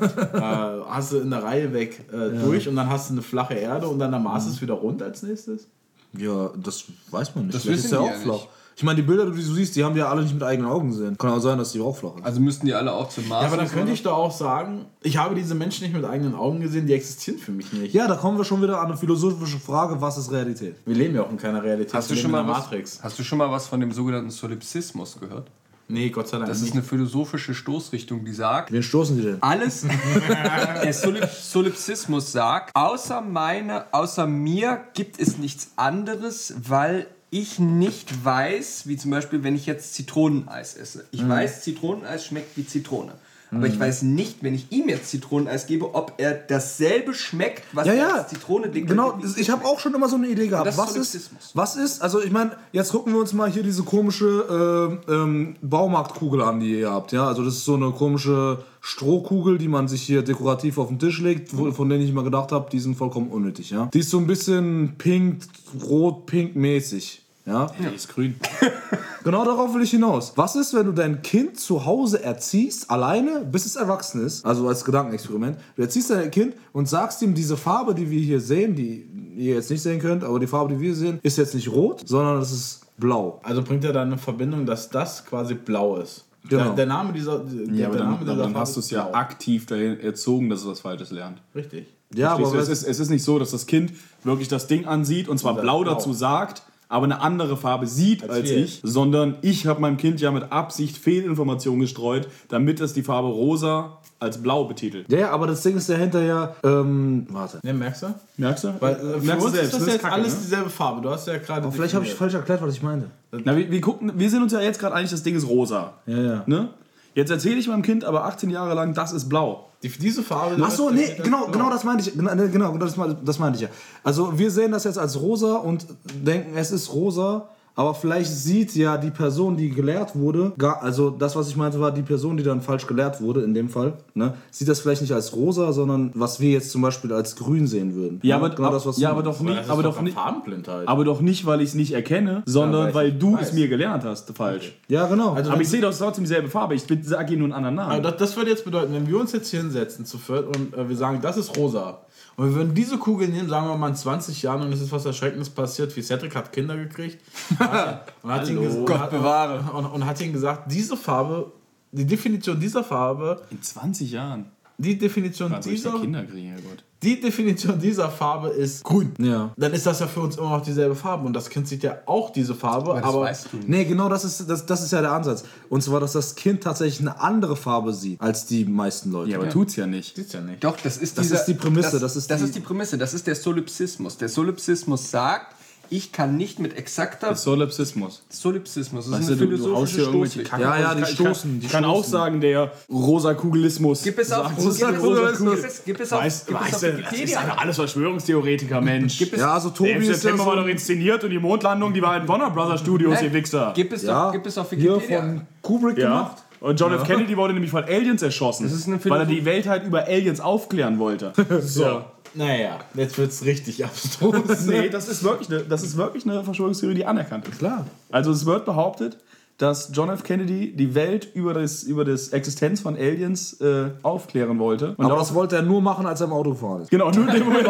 hast 0.41 1.13
du 1.13 1.19
in 1.19 1.29
der 1.29 1.43
Reihe 1.43 1.71
weg 1.71 2.03
äh, 2.11 2.37
durch 2.37 2.67
und 2.67 2.75
dann 2.75 2.89
hast 2.89 3.09
du 3.09 3.13
eine 3.13 3.21
flache 3.21 3.53
Erde 3.53 3.87
und 3.87 3.99
dann 3.99 4.11
der 4.11 4.19
Mars 4.19 4.47
ist 4.47 4.61
wieder 4.61 4.73
rund 4.73 5.01
als 5.01 5.23
nächstes? 5.23 5.69
Ja, 6.17 6.49
das 6.61 6.83
weiß 7.11 7.35
man 7.35 7.45
nicht. 7.45 7.55
Das 7.55 7.61
Vielleicht 7.63 7.85
ist 7.85 7.91
ja 7.91 7.99
auch 7.99 8.09
ja 8.09 8.17
flach. 8.17 8.47
Ich 8.79 8.83
meine, 8.83 8.97
die 8.97 9.01
Bilder, 9.01 9.25
die 9.25 9.31
du 9.31 9.41
siehst, 9.41 9.75
die 9.75 9.83
haben 9.83 9.95
wir 9.95 10.03
ja 10.03 10.09
alle 10.09 10.21
nicht 10.21 10.35
mit 10.35 10.43
eigenen 10.43 10.69
Augen 10.69 10.89
gesehen. 10.91 11.17
Kann 11.17 11.31
auch 11.31 11.39
sein, 11.39 11.57
dass 11.57 11.71
die 11.71 11.81
auch 11.81 11.97
flach 11.97 12.13
sind. 12.13 12.23
Also 12.23 12.39
müssten 12.39 12.67
die 12.67 12.75
alle 12.75 12.93
auch 12.93 13.09
zum 13.09 13.27
Mars. 13.27 13.41
Ja, 13.41 13.47
aber 13.47 13.57
dann 13.57 13.67
könnte 13.71 13.91
ich 13.91 14.03
doch 14.03 14.15
auch 14.15 14.31
sagen, 14.31 14.85
ich 15.01 15.17
habe 15.17 15.33
diese 15.33 15.55
Menschen 15.55 15.83
nicht 15.83 15.95
mit 15.95 16.05
eigenen 16.05 16.35
Augen 16.35 16.61
gesehen, 16.61 16.85
die 16.85 16.93
existieren 16.93 17.39
für 17.39 17.51
mich 17.51 17.73
nicht. 17.73 17.95
Ja, 17.95 18.07
da 18.07 18.15
kommen 18.15 18.37
wir 18.37 18.45
schon 18.45 18.61
wieder 18.61 18.79
an 18.79 18.85
eine 18.89 18.95
philosophische 18.95 19.57
Frage, 19.57 19.99
was 19.99 20.19
ist 20.19 20.31
Realität? 20.31 20.75
Wir 20.85 20.93
leben 20.93 21.15
ja 21.15 21.23
auch 21.23 21.31
in 21.31 21.37
keiner 21.37 21.63
Realität. 21.63 21.91
Hast 21.95 22.11
du, 22.11 22.15
schon 22.15 22.29
mal 22.29 22.41
in 22.41 22.45
der 22.45 22.55
was, 22.55 22.65
Matrix. 22.65 22.99
hast 23.01 23.17
du 23.17 23.23
schon 23.23 23.39
mal 23.39 23.49
was 23.49 23.65
von 23.65 23.79
dem 23.79 23.91
sogenannten 23.91 24.29
Solipsismus 24.29 25.19
gehört? 25.19 25.49
Nee, 25.87 26.09
Gott 26.09 26.27
sei 26.27 26.37
Dank 26.37 26.47
Das 26.47 26.57
ist 26.57 26.65
nicht. 26.65 26.73
eine 26.73 26.83
philosophische 26.83 27.55
Stoßrichtung, 27.55 28.25
die 28.25 28.33
sagt, 28.33 28.71
Wen 28.71 28.83
stoßen 28.83 29.17
die 29.17 29.23
denn? 29.23 29.37
alles, 29.41 29.87
der 30.83 30.93
Solip 30.93 31.25
Solipsismus 31.25 32.31
sagt, 32.31 32.75
außer, 32.75 33.21
meine, 33.21 33.91
außer 33.91 34.27
mir 34.27 34.81
gibt 34.93 35.19
es 35.19 35.39
nichts 35.39 35.71
anderes, 35.77 36.53
weil 36.67 37.07
ich 37.29 37.59
nicht 37.59 38.23
weiß, 38.23 38.87
wie 38.87 38.97
zum 38.97 39.11
Beispiel, 39.11 39.43
wenn 39.43 39.55
ich 39.55 39.65
jetzt 39.65 39.93
Zitroneneis 39.95 40.75
esse. 40.75 41.05
Ich 41.11 41.21
Mhm. 41.21 41.29
weiß, 41.29 41.61
Zitroneneis 41.63 42.25
schmeckt 42.25 42.55
wie 42.57 42.65
Zitrone. 42.65 43.13
Aber 43.49 43.65
ich 43.67 43.79
weiß 43.79 44.01
nicht, 44.01 44.43
wenn 44.43 44.53
ich 44.53 44.71
ihm 44.71 44.89
jetzt 44.89 45.09
Zitroneneis 45.09 45.67
gebe, 45.67 45.95
ob 45.95 46.13
er 46.17 46.33
dasselbe 46.33 47.13
schmeckt, 47.13 47.63
was 47.71 47.87
Ja, 47.87 47.93
er 47.93 47.97
ja. 47.99 48.15
als 48.15 48.29
Zitrone 48.29 48.67
deklariert. 48.69 48.89
Genau, 49.21 49.35
ich 49.37 49.49
habe 49.49 49.63
auch 49.65 49.79
schon 49.79 49.93
immer 49.95 50.09
so 50.09 50.17
eine 50.17 50.27
Idee 50.27 50.47
gehabt. 50.47 50.67
das 50.67 50.75
ist 50.75 50.79
Was 50.79 51.15
ist, 51.15 51.31
was 51.53 51.75
ist, 51.77 52.01
also 52.01 52.21
ich 52.21 52.31
meine, 52.31 52.51
jetzt 52.73 52.91
gucken 52.91 53.13
wir 53.13 53.19
uns 53.21 53.31
mal 53.31 53.49
hier 53.49 53.63
diese 53.63 53.83
komische 53.83 54.99
äh, 55.07 55.11
ähm, 55.13 55.55
Baumarktkugel 55.61 56.41
an, 56.41 56.59
die 56.59 56.79
ihr 56.79 56.91
habt. 56.91 57.13
Ja, 57.13 57.25
also 57.27 57.43
das 57.45 57.53
ist 57.55 57.65
so 57.65 57.75
eine 57.75 57.91
komische 57.91 58.63
Strohkugel, 58.81 59.57
die 59.57 59.67
man 59.69 59.87
sich 59.87 60.01
hier 60.01 60.23
dekorativ 60.23 60.77
auf 60.77 60.89
den 60.89 60.99
Tisch 60.99 61.19
legt, 61.21 61.57
wo, 61.57 61.71
von 61.71 61.87
denen 61.89 62.03
ich 62.03 62.09
immer 62.09 62.23
gedacht 62.23 62.51
habe, 62.51 62.69
die 62.69 62.79
sind 62.79 62.95
vollkommen 62.97 63.29
unnötig. 63.29 63.69
Ja, 63.69 63.85
die 63.93 63.99
ist 63.99 64.09
so 64.09 64.17
ein 64.17 64.27
bisschen 64.27 64.95
pink, 64.97 65.43
rot, 65.87 66.25
pink 66.25 66.55
mäßig. 66.55 67.21
Ja, 67.45 67.71
Die 67.79 67.95
ist 67.95 68.09
grün. 68.09 68.35
Genau 69.27 69.43
darauf 69.43 69.73
will 69.73 69.81
ich 69.81 69.91
hinaus. 69.91 70.31
Was 70.37 70.55
ist, 70.55 70.73
wenn 70.73 70.85
du 70.85 70.93
dein 70.93 71.21
Kind 71.21 71.59
zu 71.59 71.85
Hause 71.85 72.23
erziehst, 72.23 72.89
alleine, 72.89 73.41
bis 73.41 73.65
es 73.65 73.75
erwachsen 73.75 74.25
ist, 74.25 74.45
also 74.45 74.69
als 74.69 74.85
Gedankenexperiment, 74.85 75.57
du 75.75 75.81
erziehst 75.81 76.11
dein 76.11 76.31
Kind 76.31 76.55
und 76.71 76.87
sagst 76.87 77.21
ihm, 77.21 77.33
diese 77.33 77.57
Farbe, 77.57 77.93
die 77.93 78.09
wir 78.09 78.21
hier 78.21 78.39
sehen, 78.39 78.73
die 78.73 79.05
ihr 79.35 79.55
jetzt 79.55 79.69
nicht 79.69 79.81
sehen 79.81 79.99
könnt, 79.99 80.23
aber 80.23 80.39
die 80.39 80.47
Farbe, 80.47 80.73
die 80.73 80.79
wir 80.79 80.95
sehen, 80.95 81.19
ist 81.23 81.37
jetzt 81.37 81.55
nicht 81.55 81.67
rot, 81.67 82.07
sondern 82.07 82.39
es 82.39 82.53
ist 82.53 82.85
blau. 82.95 83.41
Also 83.43 83.61
bringt 83.63 83.83
er 83.83 83.91
dann 83.91 84.07
eine 84.07 84.17
Verbindung, 84.17 84.65
dass 84.65 84.89
das 84.89 85.25
quasi 85.25 85.55
blau 85.55 85.97
ist. 85.97 86.23
Genau. 86.47 86.63
Der, 86.63 86.73
der 86.75 86.85
Name 86.85 87.11
dieser, 87.11 87.39
der, 87.39 87.75
Ja, 87.75 87.87
aber 87.87 87.97
der 87.97 88.05
Name 88.05 88.17
dann, 88.19 88.35
dieser 88.35 88.43
dann 88.43 88.55
hast 88.55 88.77
du 88.77 88.79
es 88.79 88.85
ist 88.85 88.91
ja 88.91 89.13
aktiv 89.13 89.65
dahin 89.65 89.99
erzogen, 89.99 90.49
dass 90.49 90.61
es 90.61 90.67
was 90.67 90.79
Falsches 90.79 91.11
lernt. 91.11 91.41
Richtig. 91.53 91.85
Ja, 92.15 92.37
Verstehst 92.37 92.53
aber 92.53 92.61
es, 92.61 92.69
ist, 92.69 92.83
es 92.87 92.99
ist 93.01 93.09
nicht 93.09 93.25
so, 93.25 93.37
dass 93.39 93.51
das 93.51 93.65
Kind 93.65 93.91
wirklich 94.23 94.47
das 94.47 94.67
Ding 94.67 94.85
ansieht 94.85 95.27
und 95.27 95.37
zwar 95.37 95.55
blau 95.55 95.81
blau. 95.81 95.95
dazu 95.95 96.13
sagt, 96.13 96.63
aber 96.89 97.05
eine 97.05 97.21
andere 97.21 97.57
Farbe 97.57 97.87
sieht 97.87 98.23
als, 98.23 98.31
Als 98.31 98.49
ich, 98.49 98.79
sondern 98.83 99.37
ich 99.41 99.67
habe 99.67 99.81
meinem 99.81 99.97
Kind 99.97 100.21
ja 100.21 100.31
mit 100.31 100.51
Absicht 100.51 100.97
Fehlinformationen 100.97 101.81
gestreut, 101.81 102.27
damit 102.47 102.79
es 102.79 102.93
die 102.93 103.03
Farbe 103.03 103.27
rosa 103.27 103.97
als 104.19 104.41
blau 104.41 104.63
betitelt. 104.65 105.11
ja, 105.11 105.29
aber 105.29 105.47
das 105.47 105.61
Ding 105.61 105.77
ist 105.77 105.89
dahinter 105.89 106.23
ja, 106.23 106.55
ähm, 106.63 107.27
warte. 107.29 107.59
Ja, 107.63 107.73
merkst 107.73 108.03
du? 108.03 108.07
Merkst 108.37 108.63
du? 108.63 108.73
Weil, 108.79 108.95
äh, 108.95 108.97
für 108.97 109.25
Merkst 109.25 109.43
du 109.43 109.49
uns 109.49 109.57
ist 109.57 109.73
das 109.73 109.85
ne? 109.85 109.91
jetzt 109.91 110.01
Kacke, 110.01 110.13
alles 110.13 110.33
ne? 110.33 110.39
dieselbe 110.41 110.69
Farbe. 110.69 111.01
Du 111.01 111.09
hast 111.09 111.27
ja 111.27 111.37
gerade. 111.37 111.61
Aber 111.63 111.71
vielleicht 111.71 111.93
habe 111.93 112.05
ich 112.05 112.13
falsch 112.13 112.33
erklärt, 112.33 112.61
was 112.61 112.73
ich 112.73 112.81
meinte. 112.81 113.11
Na, 113.31 113.55
wir, 113.55 113.69
wir, 113.69 113.81
gucken, 113.81 114.13
wir 114.15 114.29
sind 114.29 114.41
uns 114.41 114.53
ja 114.53 114.61
jetzt 114.61 114.79
gerade 114.79 114.95
einig, 114.95 115.11
das 115.11 115.21
Ding 115.21 115.35
ist 115.35 115.47
rosa. 115.47 115.93
Ja, 116.07 116.17
ja. 116.17 116.43
Ne? 116.47 116.69
Jetzt 117.17 117.31
erzähle 117.31 117.55
ich 117.55 117.67
meinem 117.67 117.81
Kind 117.81 118.05
aber 118.05 118.25
18 118.25 118.51
Jahre 118.51 118.75
lang, 118.75 118.93
das 118.93 119.11
ist 119.11 119.27
blau. 119.27 119.69
Die, 119.81 119.89
diese 119.89 120.21
Farbe. 120.21 120.55
Ach 120.63 120.69
so, 120.69 120.91
nee, 120.91 121.15
genau, 121.23 121.45
das- 121.45 121.51
genau 121.51 121.69
das 121.71 121.83
meinte 121.83 122.07
ich. 122.07 122.15
Genau, 122.15 122.35
genau 122.47 122.77
das, 122.77 122.95
das 123.25 123.39
meinte 123.39 123.55
ich 123.57 123.63
ja. 123.63 123.69
Also 124.03 124.37
wir 124.37 124.51
sehen 124.51 124.71
das 124.71 124.83
jetzt 124.83 124.99
als 124.99 125.19
rosa 125.19 125.55
und 125.55 125.87
denken, 126.13 126.55
es 126.55 126.69
ist 126.69 126.93
rosa, 126.93 127.49
aber 127.77 127.93
vielleicht 127.93 128.29
sieht 128.31 128.75
ja 128.75 128.97
die 128.97 129.11
Person, 129.11 129.55
die 129.55 129.69
gelehrt 129.69 130.15
wurde, 130.15 130.51
gar, 130.57 130.81
also 130.83 131.09
das, 131.11 131.35
was 131.37 131.47
ich 131.47 131.55
meinte, 131.55 131.79
war 131.79 131.91
die 131.91 132.01
Person, 132.01 132.35
die 132.35 132.43
dann 132.43 132.59
falsch 132.61 132.85
gelehrt 132.87 133.21
wurde, 133.21 133.41
in 133.43 133.53
dem 133.53 133.69
Fall, 133.69 133.93
ne, 134.15 134.33
sieht 134.51 134.67
das 134.67 134.81
vielleicht 134.81 135.01
nicht 135.01 135.13
als 135.13 135.33
rosa, 135.33 135.71
sondern 135.71 136.11
was 136.15 136.39
wir 136.41 136.49
jetzt 136.49 136.71
zum 136.71 136.81
Beispiel 136.81 137.13
als 137.13 137.35
grün 137.35 137.67
sehen 137.67 137.95
würden. 137.95 138.19
Ja, 138.23 138.37
Ne? 138.39 138.45
aber, 138.45 138.55
genau 138.55 138.71
das, 138.71 138.85
was 138.85 138.97
ja, 138.97 139.09
du 139.09 139.13
aber 139.13 139.23
doch 139.23 139.39
nicht, 139.39 139.61
ist 139.61 139.69
aber 139.69 139.83
doch 139.83 139.95
doch 139.95 140.01
nicht, 140.01 140.15
Farbenblindheit. 140.15 140.87
aber 140.87 141.05
doch 141.05 141.21
nicht, 141.21 141.45
weil 141.45 141.61
ich 141.61 141.69
es 141.69 141.75
nicht 141.75 141.93
erkenne, 141.93 142.43
sondern 142.45 142.87
weil 142.87 142.93
weil, 142.95 143.07
ich 143.09 143.17
du 143.19 143.35
weiß. 143.37 143.47
es 143.49 143.53
mir 143.53 143.67
gelernt 143.67 144.03
hast, 144.03 144.35
falsch. 144.35 144.75
Ja, 144.89 145.05
genau. 145.07 145.33
Also 145.33 145.51
Aber 145.51 145.61
ich 145.61 145.69
sehe 145.69 145.81
doch 145.81 145.95
trotzdem 145.95 146.23
dieselbe 146.23 146.49
Farbe. 146.49 146.73
Ich 146.73 146.83
sage 147.03 147.33
ihr 147.33 147.37
nur 147.37 147.45
einen 147.45 147.53
anderen 147.53 147.77
Aber 147.79 147.91
Namen. 147.91 148.03
das, 148.03 148.17
das 148.17 148.35
würde 148.37 148.49
jetzt 148.49 148.65
bedeuten, 148.65 148.91
wenn 148.93 149.07
wir 149.07 149.19
uns 149.19 149.31
jetzt 149.33 149.49
hier 149.51 149.61
hinsetzen 149.61 150.03
zu 150.05 150.17
viert 150.17 150.47
und 150.57 150.75
äh, 150.75 150.89
wir 150.89 150.95
sagen, 150.97 151.19
das 151.21 151.37
ist 151.37 151.55
rosa. 151.55 151.99
Und 152.37 152.49
wir 152.49 152.55
würden 152.55 152.75
diese 152.75 152.99
Kugel 152.99 153.29
nehmen, 153.29 153.49
sagen 153.49 153.67
wir 153.67 153.75
mal 153.75 153.89
in 153.89 153.95
20 153.95 154.43
Jahren 154.43 154.61
und 154.61 154.71
es 154.71 154.79
ist 154.79 154.91
was 154.91 155.05
Erschreckendes 155.05 155.49
passiert, 155.49 155.95
wie 155.97 156.03
Cedric 156.03 156.35
hat 156.35 156.53
Kinder 156.53 156.77
gekriegt. 156.77 157.19
und 157.49 157.59
hat, 157.59 158.13
und 158.21 158.31
hat, 158.31 158.47
ihn, 158.47 158.85
Gott 158.85 159.09
bewahre. 159.09 159.71
und, 159.75 159.85
und 159.87 160.05
hat 160.05 160.21
ihm 160.21 160.33
gesagt, 160.33 160.71
diese 160.71 160.95
Farbe, 160.95 161.51
die 161.91 162.05
Definition 162.05 162.59
dieser 162.59 162.83
Farbe, 162.83 163.41
In 163.49 163.59
20 163.59 164.11
Jahren. 164.11 164.51
die 164.77 164.99
Definition 164.99 165.51
ich 165.51 165.61
dieser, 165.61 165.99
Kinder 165.99 166.23
kriegen, 166.25 166.49
Herrgott? 166.49 166.83
Die 167.03 167.19
Definition 167.21 167.79
dieser 167.79 168.09
Farbe 168.09 168.49
ist 168.49 168.83
grün. 168.83 169.13
Ja. 169.19 169.51
Dann 169.55 169.71
ist 169.73 169.85
das 169.85 169.99
ja 169.99 170.07
für 170.07 170.21
uns 170.21 170.35
immer 170.37 170.49
noch 170.57 170.63
dieselbe 170.63 170.95
Farbe 170.95 171.27
und 171.27 171.33
das 171.33 171.49
Kind 171.49 171.67
sieht 171.67 171.83
ja 171.83 171.97
auch 172.07 172.31
diese 172.31 172.55
Farbe, 172.55 172.93
das 172.95 173.03
aber 173.03 173.21
weißt 173.21 173.47
du 173.51 173.57
nicht. 173.57 173.69
Nee, 173.69 173.85
genau 173.85 174.09
das 174.09 174.25
ist, 174.25 174.49
das, 174.49 174.65
das 174.65 174.83
ist 174.83 174.91
ja 174.91 175.01
der 175.01 175.11
Ansatz. 175.11 175.43
Und 175.69 175.83
zwar, 175.83 175.99
dass 175.99 176.13
das 176.13 176.33
Kind 176.35 176.63
tatsächlich 176.63 176.99
eine 177.01 177.19
andere 177.19 177.55
Farbe 177.55 177.93
sieht 177.93 178.19
als 178.19 178.45
die 178.47 178.65
meisten 178.65 179.11
Leute. 179.11 179.29
Ja, 179.31 179.37
aber 179.37 179.49
tut's 179.49 179.75
ja 179.75 179.85
nicht. 179.85 180.15
sieht's 180.15 180.33
ja 180.33 180.41
nicht. 180.41 180.63
Doch, 180.63 180.75
das 180.83 180.97
ist 180.97 181.17
Das 181.17 181.27
dieser, 181.27 181.39
ist 181.39 181.45
die 181.45 181.53
Prämisse, 181.53 181.91
Das, 181.99 182.01
das 182.01 182.15
ist 182.15 182.31
das 182.31 182.39
die- 182.39 182.45
ist 182.45 182.55
die 182.55 182.59
Prämisse. 182.61 182.97
Das 182.97 183.13
ist 183.13 183.27
der 183.27 183.35
Solipsismus. 183.35 184.17
Der 184.17 184.29
Solipsismus 184.29 185.11
sagt, 185.11 185.53
ich 185.89 186.11
kann 186.11 186.37
nicht 186.37 186.59
mit 186.59 186.77
exakter 186.77 187.35
Solipsismus. 187.35 188.23
Solipsismus. 188.29 189.05
Das 189.05 189.13
Weißt 189.13 189.29
ist 189.29 189.39
du, 189.39 189.43
eine 189.43 189.51
du, 189.51 189.57
du 189.57 189.63
philosophische 189.63 189.95
hier 189.95 190.03
irgendwelche 190.05 190.31
Stoßrichtung. 190.45 190.59
Ja, 190.61 190.79
ja, 190.79 190.95
die 190.95 191.01
Ich 191.01 191.07
kann- 191.07 191.15
stoßen, 191.15 191.55
Ich 191.55 191.59
die 191.65 191.67
kann 191.67 191.85
auch 191.85 192.03
sagen, 192.03 192.41
der 192.41 192.71
Rosakugelismus. 192.89 194.03
Gib 194.03 194.19
es 194.19 194.31
auf, 194.31 194.47
sagt- 194.47 194.57
gib 194.57 194.67
es, 194.69 194.81
Rosa- 195.03 195.31
gib 195.31 195.63
es, 195.65 195.83
gib 195.85 195.99
es 195.99 196.13
auf, 196.13 196.21
Weißt, 196.21 196.47
gib 196.47 196.55
es 196.55 196.61
weißt 196.61 196.75
auf 196.75 196.81
du, 196.91 197.01
das 197.03 197.13
ist 197.19 197.37
einfach 197.37 197.57
alles 197.57 197.75
Verschwörungstheoretiker, 197.75 198.81
Mensch. 198.81 199.17
Gib 199.17 199.33
es, 199.33 199.39
Ja, 199.39 199.53
also 199.53 199.69
Der 199.69 199.77
Tobi 199.77 199.89
11. 199.91 200.01
ist 200.03 200.07
ja 200.09 200.13
September 200.15 200.43
so 200.43 200.49
war 200.49 200.55
doch 200.57 200.67
inszeniert 200.67 201.23
und 201.23 201.29
die 201.29 201.39
Mondlandung, 201.39 201.93
die 201.93 202.01
war 202.01 202.17
in 202.21 202.27
Warner 202.27 202.49
Brothers 202.51 202.79
Studios, 202.81 203.21
ihr 203.21 203.33
Wichser. 203.33 203.73
gib 203.75 203.91
es, 203.93 204.03
ja, 204.03 204.27
auf, 204.27 204.31
gib 204.33 204.45
es 204.45 204.57
auf 204.57 204.69
hier 204.69 204.95
Wikipedia. 204.95 205.19
von 205.21 205.41
Kubrick 205.61 205.97
Ja. 205.97 206.07
gemacht. 206.07 206.37
Und 206.59 206.79
John 206.79 206.91
F. 206.91 207.03
Kennedy 207.03 207.37
wurde 207.37 207.53
nämlich 207.53 207.69
von 207.69 207.83
Aliens 207.83 208.23
erschossen, 208.23 208.63
Das 208.63 208.73
ist 208.73 208.87
eine 208.87 208.99
weil 209.05 209.19
er 209.19 209.25
die 209.27 209.45
Welt 209.45 209.67
halt 209.67 209.83
über 209.85 210.05
Aliens 210.07 210.39
aufklären 210.39 210.97
wollte. 210.97 211.31
So. 211.61 212.01
Naja, 212.33 212.79
jetzt 212.93 213.17
wird's 213.17 213.43
richtig 213.45 213.83
abstrus. 213.83 214.65
Nee, 214.65 214.89
das 214.89 215.07
ist, 215.07 215.23
wirklich 215.23 215.49
eine, 215.49 215.63
das 215.63 215.83
ist 215.83 215.97
wirklich 215.97 216.25
eine 216.25 216.43
Verschwörungstheorie, 216.43 216.95
die 216.95 217.05
anerkannt 217.05 217.47
ist. 217.47 217.59
Klar. 217.59 217.85
Also 218.09 218.31
es 218.31 218.45
wird 218.45 218.65
behauptet, 218.65 219.17
dass 219.57 219.89
John 219.91 220.09
F. 220.09 220.23
Kennedy 220.23 220.75
die 220.75 220.93
Welt 220.93 221.29
über 221.33 221.53
das, 221.55 221.81
über 221.83 222.05
das 222.05 222.29
Existenz 222.29 222.81
von 222.81 222.95
Aliens 222.95 223.59
äh, 223.59 223.89
aufklären 224.03 224.59
wollte. 224.59 224.93
Und 224.97 225.05
Aber 225.05 225.15
das 225.15 225.33
wollte 225.33 225.55
er 225.55 225.63
nur 225.63 225.81
machen, 225.81 226.05
als 226.05 226.21
er 226.21 226.27
im 226.27 226.33
Auto 226.33 226.51
gefahren 226.51 226.81
ist. 226.83 226.91
genau, 226.91 227.09
nur 227.09 227.27
in 227.27 227.33
dem 227.35 227.43
Moment. 227.45 227.67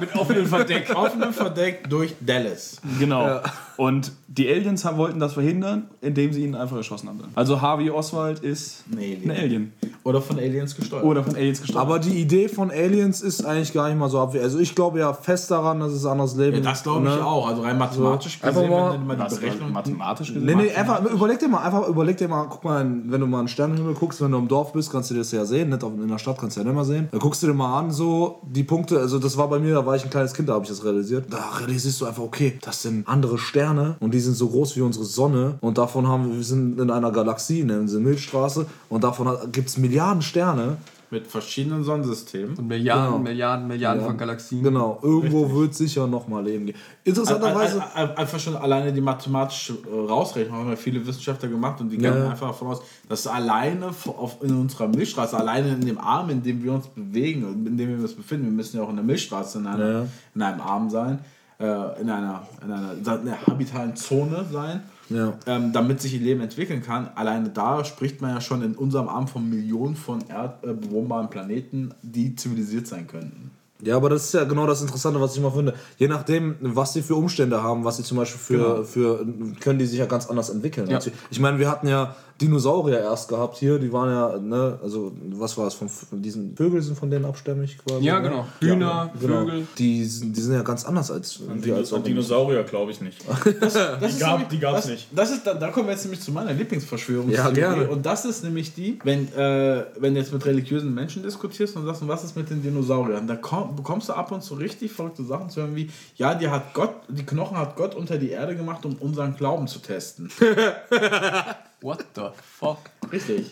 mit 0.00 0.14
offenem 0.18 0.46
Verdeck. 0.46 0.90
offenem 0.94 1.32
Verdeck 1.32 1.90
durch 1.90 2.14
Dallas. 2.20 2.80
Genau. 3.00 3.40
Und 3.76 4.12
die 4.28 4.48
Aliens 4.48 4.84
haben, 4.84 4.96
wollten 4.96 5.18
das 5.20 5.34
verhindern, 5.34 5.84
indem 6.00 6.32
sie 6.32 6.44
ihn 6.44 6.54
einfach 6.54 6.76
erschossen 6.76 7.08
haben. 7.08 7.20
Also 7.34 7.60
Harvey 7.60 7.90
Oswald 7.90 8.38
ist 8.40 8.84
Ein 8.90 8.98
Alien. 8.98 9.30
ein 9.30 9.36
Alien. 9.36 9.72
Oder 10.04 10.22
von 10.22 10.38
Aliens 10.38 10.74
gesteuert. 10.76 11.04
Oder 11.04 11.22
von 11.24 11.34
Aliens 11.34 11.60
gestorben. 11.60 11.86
Aber 11.86 11.98
die 11.98 12.18
Idee 12.20 12.48
von 12.48 12.70
Aliens 12.70 13.20
ist 13.20 13.44
eigentlich 13.44 13.74
gar 13.74 13.88
nicht 13.88 13.98
mal 13.98 14.08
so 14.08 14.18
abwegig. 14.20 14.44
Also 14.44 14.58
ich 14.60 14.74
glaube 14.74 15.00
ja 15.00 15.12
fest 15.12 15.50
daran, 15.50 15.80
dass 15.80 15.92
es 15.92 16.06
anderes 16.06 16.36
Leben 16.36 16.58
ja, 16.58 16.62
das 16.70 16.82
glaube 16.84 17.06
ich 17.08 17.14
ne? 17.14 17.24
auch. 17.26 17.48
Also 17.48 17.62
rein 17.62 17.76
mathematisch 17.76 18.38
Einfach 18.40 18.62
gesehen, 18.62 18.70
mal- 18.70 18.92
wenn 18.94 19.00
du 19.00 19.06
mal 19.06 19.28
die 19.28 19.34
Berechnung... 19.34 19.72
mathematisch 19.72 20.28
gesehen? 20.28 20.44
Nee, 20.46 20.54
nee, 20.54 20.70
einfach 20.72 21.02
überleg 21.16 21.38
dir 21.38 21.48
mal, 21.48 21.62
einfach 21.62 21.88
überleg 21.88 22.16
dir 22.16 22.28
mal, 22.28 22.46
guck 22.48 22.64
mal, 22.64 22.84
wenn 22.84 23.20
du 23.20 23.26
mal 23.26 23.40
einen 23.40 23.48
Sternenhimmel 23.48 23.94
guckst, 23.94 24.20
wenn 24.20 24.30
du 24.30 24.38
im 24.38 24.48
Dorf 24.48 24.72
bist, 24.72 24.90
kannst 24.90 25.10
du 25.10 25.14
das 25.14 25.32
ja 25.32 25.44
sehen, 25.44 25.70
nicht 25.70 25.82
in 25.82 26.08
der 26.08 26.18
Stadt 26.18 26.38
kannst 26.38 26.56
du 26.56 26.60
ja 26.60 26.64
nicht 26.64 26.74
mehr 26.74 26.84
sehen. 26.84 27.08
Da 27.10 27.18
guckst 27.18 27.42
du 27.42 27.46
dir 27.46 27.54
mal 27.54 27.78
an, 27.78 27.90
so 27.90 28.40
die 28.42 28.64
Punkte, 28.64 28.98
also 28.98 29.18
das 29.18 29.36
war 29.36 29.48
bei 29.48 29.58
mir, 29.58 29.74
da 29.74 29.84
war 29.84 29.96
ich 29.96 30.04
ein 30.04 30.10
kleines 30.10 30.34
Kind, 30.34 30.48
da 30.48 30.54
habe 30.54 30.64
ich 30.64 30.70
das 30.70 30.84
realisiert. 30.84 31.26
Da 31.30 31.38
realisierst 31.58 32.00
du 32.00 32.06
einfach, 32.06 32.22
okay, 32.22 32.58
das 32.62 32.82
sind 32.82 33.08
andere 33.08 33.38
Sterne 33.38 33.96
und 34.00 34.12
die 34.14 34.20
sind 34.20 34.34
so 34.34 34.48
groß 34.48 34.76
wie 34.76 34.82
unsere 34.82 35.04
Sonne 35.04 35.58
und 35.60 35.78
davon 35.78 36.06
haben 36.06 36.28
wir, 36.28 36.36
wir 36.36 36.44
sind 36.44 36.78
in 36.78 36.90
einer 36.90 37.10
Galaxie, 37.10 37.64
nennen 37.64 37.88
sie 37.88 37.98
Milchstraße 37.98 38.66
und 38.88 39.04
davon 39.04 39.36
gibt 39.52 39.68
es 39.68 39.78
Milliarden 39.78 40.22
Sterne. 40.22 40.76
Mit 41.10 41.26
verschiedenen 41.28 41.84
Sonnensystemen. 41.84 42.56
Und 42.56 42.66
Milliarden, 42.66 43.06
Genau. 43.06 43.18
Milliarden, 43.22 43.66
Milliarden 43.68 44.04
von 44.04 44.18
Galaxien. 44.18 44.62
Genau, 44.62 44.98
irgendwo 45.02 45.48
wird 45.54 45.72
sicher 45.74 46.06
noch 46.08 46.26
mal 46.26 46.42
Leben 46.44 46.66
geben. 46.66 46.78
Interessanterweise. 47.04 47.80
Ein- 47.80 47.88
ein- 47.94 48.10
ein- 48.10 48.16
Einfach 48.18 48.40
schon 48.40 48.56
alleine 48.56 48.92
die 48.92 49.00
mathematische 49.00 49.74
äh, 49.74 50.06
Rausrechnung 50.08 50.56
haben 50.58 50.68
ja 50.70 50.76
viele 50.76 51.06
Wissenschaftler 51.06 51.48
gemacht 51.48 51.80
und 51.80 51.90
die 51.90 51.98
gehen 51.98 52.12
Ja. 52.12 52.30
einfach 52.30 52.48
davon 52.48 52.68
aus, 52.68 52.82
dass 53.08 53.26
alleine 53.28 53.86
auf, 53.88 54.42
in 54.42 54.50
unserer 54.56 54.88
Milchstraße, 54.88 55.36
alleine 55.38 55.68
in 55.74 55.80
dem 55.86 55.98
Arm, 55.98 56.28
in 56.30 56.42
dem 56.42 56.62
wir 56.64 56.72
uns 56.72 56.88
bewegen 56.88 57.44
und 57.44 57.66
in 57.66 57.76
dem 57.76 57.88
wir 57.96 58.02
uns 58.02 58.14
befinden, 58.14 58.46
wir 58.46 58.52
müssen 58.52 58.76
ja 58.78 58.82
auch 58.82 58.90
in 58.90 58.96
der 58.96 59.04
Milchstraße 59.04 59.58
in, 59.58 59.66
einer, 59.68 59.88
Ja. 59.92 60.06
in 60.34 60.42
einem 60.42 60.60
Arm 60.60 60.90
sein, 60.90 61.20
äh, 61.60 61.64
in, 62.00 62.10
einer, 62.10 62.42
in, 62.64 62.72
einer, 62.72 62.92
in 62.94 63.08
einer 63.08 63.46
habitalen 63.46 63.94
Zone 63.94 64.44
sein. 64.52 64.82
Ja. 65.08 65.38
Ähm, 65.46 65.72
damit 65.72 66.00
sich 66.00 66.14
ihr 66.14 66.20
Leben 66.20 66.40
entwickeln 66.40 66.82
kann. 66.82 67.10
Alleine 67.14 67.50
da 67.50 67.84
spricht 67.84 68.20
man 68.20 68.30
ja 68.30 68.40
schon 68.40 68.62
in 68.62 68.74
unserem 68.74 69.08
Arm 69.08 69.28
von 69.28 69.48
Millionen 69.48 69.96
von 69.96 70.24
erdbewohnbaren 70.28 71.30
Planeten, 71.30 71.94
die 72.02 72.34
zivilisiert 72.34 72.86
sein 72.86 73.06
könnten. 73.06 73.50
Ja, 73.82 73.96
aber 73.96 74.08
das 74.08 74.24
ist 74.24 74.34
ja 74.34 74.44
genau 74.44 74.66
das 74.66 74.80
Interessante, 74.80 75.20
was 75.20 75.32
ich 75.32 75.38
immer 75.38 75.52
finde. 75.52 75.74
Je 75.98 76.08
nachdem, 76.08 76.56
was 76.60 76.94
sie 76.94 77.02
für 77.02 77.14
Umstände 77.14 77.62
haben, 77.62 77.84
was 77.84 77.98
sie 77.98 78.02
zum 78.04 78.16
Beispiel 78.16 78.40
für, 78.40 78.84
für 78.84 79.26
können 79.60 79.78
die 79.78 79.84
sich 79.84 79.98
ja 79.98 80.06
ganz 80.06 80.26
anders 80.28 80.48
entwickeln. 80.48 80.88
Ja. 80.88 80.98
Ich 81.30 81.40
meine, 81.40 81.58
wir 81.58 81.70
hatten 81.70 81.86
ja 81.86 82.16
Dinosaurier 82.40 82.98
erst 83.00 83.28
gehabt 83.28 83.56
hier, 83.56 83.78
die 83.78 83.92
waren 83.92 84.10
ja, 84.10 84.38
ne, 84.38 84.78
also 84.82 85.12
was 85.30 85.56
war 85.56 85.66
es, 85.68 85.74
von, 85.74 85.88
von 85.88 86.20
diesen 86.20 86.54
Vögel 86.56 86.82
sind 86.82 86.98
von 86.98 87.10
denen 87.10 87.24
abstämmig 87.24 87.78
quasi. 87.78 88.04
Ja, 88.04 88.20
ne? 88.20 88.28
genau. 88.28 88.46
Hühner, 88.60 89.10
Genau. 89.20 89.38
Vögel. 89.46 89.66
Die, 89.78 90.04
sind- 90.04 90.36
die 90.36 90.40
sind 90.40 90.52
ja 90.54 90.62
ganz 90.62 90.84
anders 90.84 91.10
als 91.10 91.40
wir 91.40 91.76
als 91.76 91.92
Organismen. 91.92 92.04
Dinosaurier 92.04 92.62
glaube 92.64 92.90
ich 92.92 93.00
nicht. 93.00 93.18
Das 93.60 93.74
ist 94.10 94.20
gab- 94.20 94.32
nämlich- 94.32 94.48
die 94.48 94.58
gab's 94.58 94.82
das, 94.82 94.90
nicht. 94.90 95.08
Das 95.14 95.30
ist, 95.30 95.46
da, 95.46 95.54
da 95.54 95.68
kommen 95.70 95.86
wir 95.86 95.92
jetzt 95.92 96.04
nämlich 96.04 96.20
zu 96.20 96.30
meiner 96.32 96.52
Lieblingsverschwörungstheorie. 96.52 97.58
Ja, 97.60 97.72
gerne. 97.74 97.88
Und 97.88 98.04
das 98.04 98.24
ist 98.24 98.44
nämlich 98.44 98.74
die, 98.74 98.98
wenn, 99.04 99.32
äh, 99.34 99.84
wenn 99.98 100.14
du 100.14 100.20
jetzt 100.20 100.32
mit 100.32 100.44
religiösen 100.44 100.92
Menschen 100.94 101.22
diskutierst 101.22 101.74
und 101.76 101.86
sagst, 101.86 102.02
und 102.02 102.08
was 102.08 102.22
ist 102.24 102.36
mit 102.36 102.50
den 102.50 102.62
Dinosauriern, 102.62 103.26
da 103.26 103.36
komm, 103.36 103.76
bekommst 103.76 104.08
du 104.08 104.12
ab 104.12 104.30
und 104.32 104.42
zu 104.42 104.54
richtig 104.54 104.92
verrückte 104.92 105.24
Sachen 105.24 105.48
zu 105.48 105.60
hören, 105.62 105.74
wie, 105.74 105.88
ja, 106.16 106.34
die 106.34 106.48
hat 106.48 106.74
Gott, 106.74 106.90
die 107.08 107.24
Knochen 107.24 107.56
hat 107.56 107.76
Gott 107.76 107.94
unter 107.94 108.18
die 108.18 108.30
Erde 108.30 108.54
gemacht, 108.56 108.84
um 108.84 108.94
unseren 108.96 109.34
Glauben 109.36 109.66
zu 109.68 109.78
testen. 109.78 110.30
What 111.86 112.04
the 112.16 112.22
fuck? 112.58 112.78
Richtig. 113.12 113.46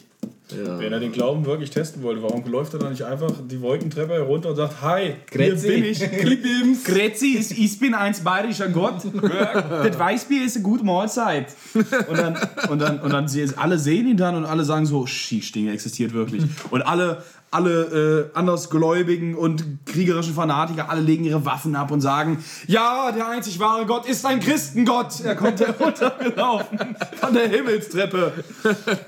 Wenn 0.49 0.93
er 0.93 0.99
den 0.99 1.13
Glauben 1.13 1.47
wirklich 1.47 1.71
testen 1.71 2.03
wollte, 2.03 2.21
warum 2.21 2.45
läuft 2.51 2.73
er 2.73 2.81
dann 2.81 2.91
nicht 2.91 3.05
einfach 3.05 3.31
die 3.49 3.61
Wolkentreppe 3.61 4.15
herunter 4.15 4.51
und 4.51 4.57
sagt, 4.57 4.83
Hi, 4.83 5.15
Grüezi. 5.31 5.69
hier 5.69 5.77
bin 5.77 5.85
ich. 5.85 6.85
Grüezi, 6.85 7.37
ich, 7.39 7.57
ich 7.57 7.79
bin 7.79 7.95
ein 7.95 8.13
bayerischer 8.25 8.71
Gott. 8.71 9.03
das 9.05 9.97
Weißbier 9.97 10.45
ist 10.45 10.57
eine 10.57 10.65
gute 10.65 10.85
Mahlzeit. 10.85 11.55
Und 11.75 12.19
dann, 12.19 12.37
und 12.69 12.79
dann, 12.81 12.99
und 12.99 13.13
dann 13.13 13.29
sie, 13.29 13.49
alle 13.55 13.79
sehen 13.79 14.09
ihn 14.09 14.17
dann 14.17 14.35
und 14.35 14.47
alle 14.47 14.65
sagen 14.65 14.85
so, 14.85 15.07
Schießdinge 15.07 15.71
existiert 15.71 16.13
wirklich. 16.13 16.43
Und 16.73 16.83
alle, 16.83 17.23
alle 17.55 18.31
äh, 18.35 18.37
andersgläubigen 18.37 19.35
und 19.35 19.65
kriegerischen 19.87 20.35
Fanatiker, 20.35 20.91
alle 20.91 21.01
legen 21.01 21.25
ihre 21.25 21.45
Waffen 21.45 21.77
ab 21.77 21.91
und 21.91 22.01
sagen, 22.01 22.43
ja, 22.67 23.13
der 23.13 23.29
einzig 23.29 23.61
wahre 23.61 23.87
Gott 23.87 24.07
ist 24.07 24.27
ein 24.27 24.41
Christengott. 24.41 25.21
Er 25.25 25.37
kommt 25.37 25.61
heruntergelaufen 25.61 26.79
von 27.21 27.33
der 27.33 27.49
Himmelstreppe. 27.49 28.33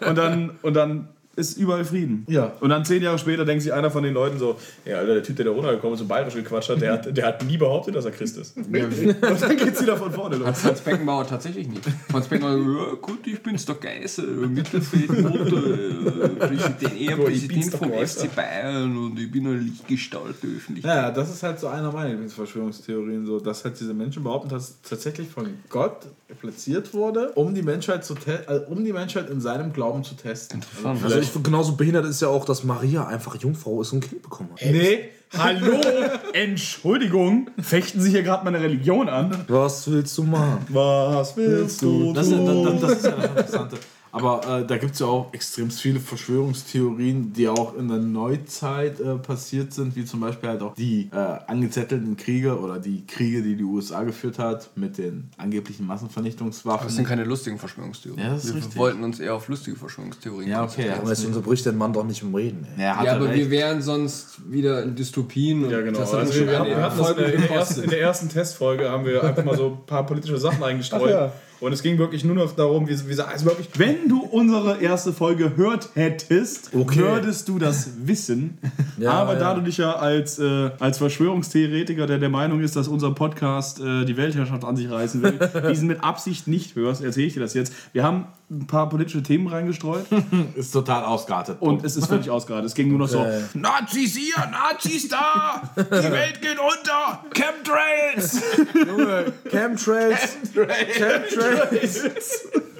Und 0.09 0.17
dann, 0.17 0.51
und 0.63 0.75
dann 0.75 1.09
ist 1.37 1.59
überall 1.59 1.85
Frieden. 1.85 2.25
Ja. 2.29 2.55
Und 2.61 2.70
dann 2.70 2.85
zehn 2.85 3.03
Jahre 3.03 3.18
später 3.18 3.44
denkt 3.44 3.62
sich 3.62 3.72
einer 3.72 3.90
von 3.90 4.03
den 4.03 4.14
Leuten 4.14 4.38
so, 4.38 4.57
ja, 4.85 4.96
Alter, 4.96 5.14
der 5.14 5.22
Typ, 5.22 5.37
der 5.37 5.44
da 5.44 5.51
runtergekommen 5.51 5.94
ist 5.94 6.01
und 6.01 6.09
bayerisch 6.09 6.35
gequatscht 6.35 6.70
hat, 6.70 6.81
der 6.81 6.94
hat, 6.94 7.16
der 7.16 7.27
hat 7.27 7.44
nie 7.44 7.59
behauptet, 7.59 7.94
dass 7.94 8.07
er 8.07 8.11
Christ 8.11 8.38
ist. 8.38 8.57
und 8.57 8.72
dann 8.72 9.57
geht's 9.57 9.83
wieder 9.83 9.96
von 9.96 10.12
vorne 10.12 10.37
los. 10.37 10.49
Hat 10.49 10.57
Franz 10.57 10.81
Beckenbauer 10.81 11.27
tatsächlich 11.27 11.68
nicht. 11.68 11.83
Franz 12.11 12.27
Beckenbauer, 12.27 12.57
ja, 12.57 12.94
gut, 13.01 13.27
ich 13.27 13.42
bin's 13.42 13.66
der 13.66 13.75
Geisel, 13.77 14.27
Mittelfeld, 14.27 15.11
äh, 15.11 16.29
Präsident, 16.46 17.01
eher 17.01 17.16
Präsident 17.16 17.75
vom. 17.75 17.92
FC 17.92 18.35
Bayern 18.35 18.96
und 18.96 19.18
ich 19.18 19.31
bin 19.31 19.46
eine 19.46 19.59
Lichtgestalt 19.59 20.42
der 20.42 20.51
Öffentlichkeit. 20.51 20.96
Ja, 20.96 21.11
das 21.11 21.31
ist 21.31 21.42
halt 21.42 21.61
so 21.61 21.68
einer 21.68 21.92
meiner 21.92 22.11
Lieblingsverschwörungstheorien, 22.11 23.27
so, 23.27 23.40
dass 23.40 23.64
halt 23.64 23.79
diese 23.79 23.94
Menschen 23.94 24.22
behaupten, 24.22 24.49
dass 24.49 24.70
es 24.70 24.81
tatsächlich 24.83 25.29
von 25.29 25.49
Gott 25.68 26.07
platziert 26.40 26.94
wurde, 26.94 27.33
um 27.33 27.55
die 27.55 27.62
Menschheit, 27.62 28.05
zu 28.05 28.14
te 28.14 28.44
äh, 28.49 28.70
um 28.70 28.85
die 28.85 28.92
Menschheit 28.92 29.31
in 29.31 29.40
seinem 29.40 29.72
Glauben 29.72 30.03
zu 30.03 30.14
testen. 30.14 30.61
Interessant. 30.61 31.03
Also 31.05 31.26
ich 31.27 31.33
finde 31.33 31.51
genauso 31.51 31.73
behindert 31.77 32.07
ist 32.07 32.23
ja 32.23 32.29
auch, 32.29 32.45
dass 32.45 32.65
Maria 32.65 33.07
einfach 33.07 33.35
Jungfrau 33.37 33.81
ist 33.83 33.93
und 33.93 34.05
ein 34.05 34.09
Kind 34.09 34.23
bekommen 34.23 34.51
hat. 34.53 34.61
Nee, 34.65 35.09
hallo, 35.37 35.81
Entschuldigung, 36.33 37.51
fechten 37.61 38.01
Sie 38.01 38.11
hier 38.11 38.23
gerade 38.23 38.45
meine 38.45 38.61
Religion 38.61 39.09
an? 39.09 39.45
Was 39.49 39.91
willst 39.91 40.17
du 40.19 40.23
machen? 40.23 40.65
Was 40.69 41.37
willst 41.37 41.83
du 41.83 42.12
Das, 42.12 42.29
ist- 42.29 42.39
das, 42.39 42.81
das 42.81 42.93
ist 42.99 43.05
ja 43.05 43.11
das 43.12 43.27
Interessante. 43.31 43.77
Aber 44.16 44.61
äh, 44.61 44.66
da 44.66 44.79
gibt 44.79 44.94
es 44.94 45.00
ja 45.00 45.07
auch 45.07 45.33
extrem 45.35 45.70
viele 45.70 46.00
Verschwörungstheorien, 46.00 47.35
die 47.35 47.48
auch 47.48 47.76
in 47.76 47.88
der 47.88 47.98
Neuzeit 47.98 48.98
äh, 48.98 49.16
passiert 49.16 49.74
sind, 49.74 49.94
wie 49.94 50.07
zum 50.07 50.20
Beispiel 50.20 50.48
halt 50.48 50.62
auch 50.62 50.74
die 50.74 51.11
äh, 51.12 51.16
angezettelten 51.16 52.16
Kriege 52.16 52.59
oder 52.59 52.79
die 52.79 53.07
Kriege, 53.07 53.42
die 53.42 53.57
die 53.57 53.64
USA 53.64 54.05
geführt 54.05 54.38
hat 54.38 54.70
mit 54.74 54.96
den 54.96 55.29
angeblichen 55.37 55.87
Massenvernichtungswaffen. 55.87 56.87
Das 56.87 56.96
sind 56.96 57.07
keine 57.07 57.24
lustigen 57.24 57.59
Verschwörungstheorien. 57.59 58.26
Ja, 58.26 58.33
das 58.33 58.44
ist 58.44 58.55
wir 58.55 58.57
richtig. 58.57 58.76
wollten 58.76 59.05
uns 59.05 59.20
eher 59.20 59.35
auf 59.35 59.48
lustige 59.48 59.76
Verschwörungstheorien 59.76 60.50
ja, 60.50 60.62
okay. 60.62 60.66
konzentrieren. 60.66 61.00
Aber 61.00 61.11
jetzt 61.11 61.26
unterbricht 61.26 61.66
den 61.66 61.76
Mann 61.76 61.92
doch 61.92 62.05
nicht 62.05 62.22
im 62.22 62.35
Reden. 62.35 62.66
Ey. 62.76 62.85
Ja, 62.85 62.96
hat 62.96 63.05
Ja, 63.05 63.11
er 63.11 63.16
aber 63.16 63.29
recht. 63.29 63.37
wir 63.37 63.50
wären 63.50 63.83
sonst 63.83 64.50
wieder 64.50 64.83
in 64.83 64.94
Dystopien 64.94 65.68
Ja, 65.68 65.83
genau. 65.83 66.00
Also 66.00 66.16
wir, 66.35 66.46
wir 66.46 66.59
hatten 66.59 66.98
das 66.98 67.11
in, 67.11 67.16
der, 67.16 67.35
in, 67.35 67.40
der 67.42 67.50
ersten, 67.50 67.83
in 67.83 67.90
der 67.90 68.00
ersten 68.00 68.29
Testfolge 68.31 68.88
haben 68.90 69.05
wir 69.05 69.22
einfach 69.22 69.44
mal 69.44 69.57
so 69.57 69.66
ein 69.66 69.87
paar 69.87 70.07
politische 70.07 70.38
Sachen 70.38 70.62
eingestreut. 70.62 71.33
Und 71.61 71.73
es 71.73 71.83
ging 71.83 71.99
wirklich 71.99 72.23
nur 72.25 72.35
noch 72.35 72.53
darum, 72.55 72.88
wie, 72.88 72.92
wie 73.09 73.21
also 73.21 73.47
wirklich, 73.47 73.69
wenn 73.77 74.09
du 74.09 74.21
unsere 74.23 74.81
erste 74.81 75.12
Folge 75.12 75.51
gehört 75.51 75.90
hättest, 75.95 76.71
Okay. 76.75 76.99
würdest 77.01 77.49
du 77.49 77.59
das 77.59 77.90
wissen. 78.05 78.59
Ja, 78.99 79.11
Aber 79.12 79.35
ja. 79.35 79.38
da 79.40 79.55
du 79.55 79.61
dich 79.61 79.77
ja 79.77 79.92
als, 79.97 80.38
äh, 80.38 80.71
als 80.79 80.97
Verschwörungstheoretiker, 80.97 82.07
der 82.07 82.16
der 82.19 82.31
Meinung 82.31 82.61
ist, 82.61 82.77
dass 82.77 82.88
unser 82.88 83.11
Podcast 83.11 83.79
äh, 83.79 84.07
die 84.07 84.16
Weltherrschaft 84.16 84.64
an 84.64 84.75
sich 84.75 84.90
reißen 84.90 85.23
will, 85.23 85.38
diesen 85.71 85.87
mit 85.88 86.03
Absicht 86.03 86.49
nicht 86.49 86.75
hörst, 86.77 87.05
erzähle 87.05 87.27
ich 87.27 87.35
dir 87.35 87.40
das 87.40 87.53
jetzt. 87.53 87.75
Wir 87.92 88.05
haben 88.05 88.25
ein 88.49 88.67
paar 88.67 88.89
politische 88.89 89.23
Themen 89.23 89.49
reingestreut 89.49 90.07
Ist 90.55 90.71
total 90.73 91.05
ausgeartet. 91.05 91.57
und 91.61 91.85
es 91.85 91.97
ist 91.97 92.07
völlig 92.07 92.31
ausgerade. 92.31 92.67
Es 92.67 92.75
ging 92.75 92.89
nur 92.89 92.99
noch 93.01 93.09
so. 93.09 93.27
Nazis 93.55 94.17
hier, 94.17 94.37
Nazis 94.51 95.09
da, 95.09 95.63
die 95.77 95.83
Welt 95.91 96.41
geht 96.41 96.59
unter, 96.59 97.25
Chemtrails. 97.35 98.41
Junge, 98.75 99.33
Chemtrails. 99.51 100.37
Chemtrails. 100.55 102.49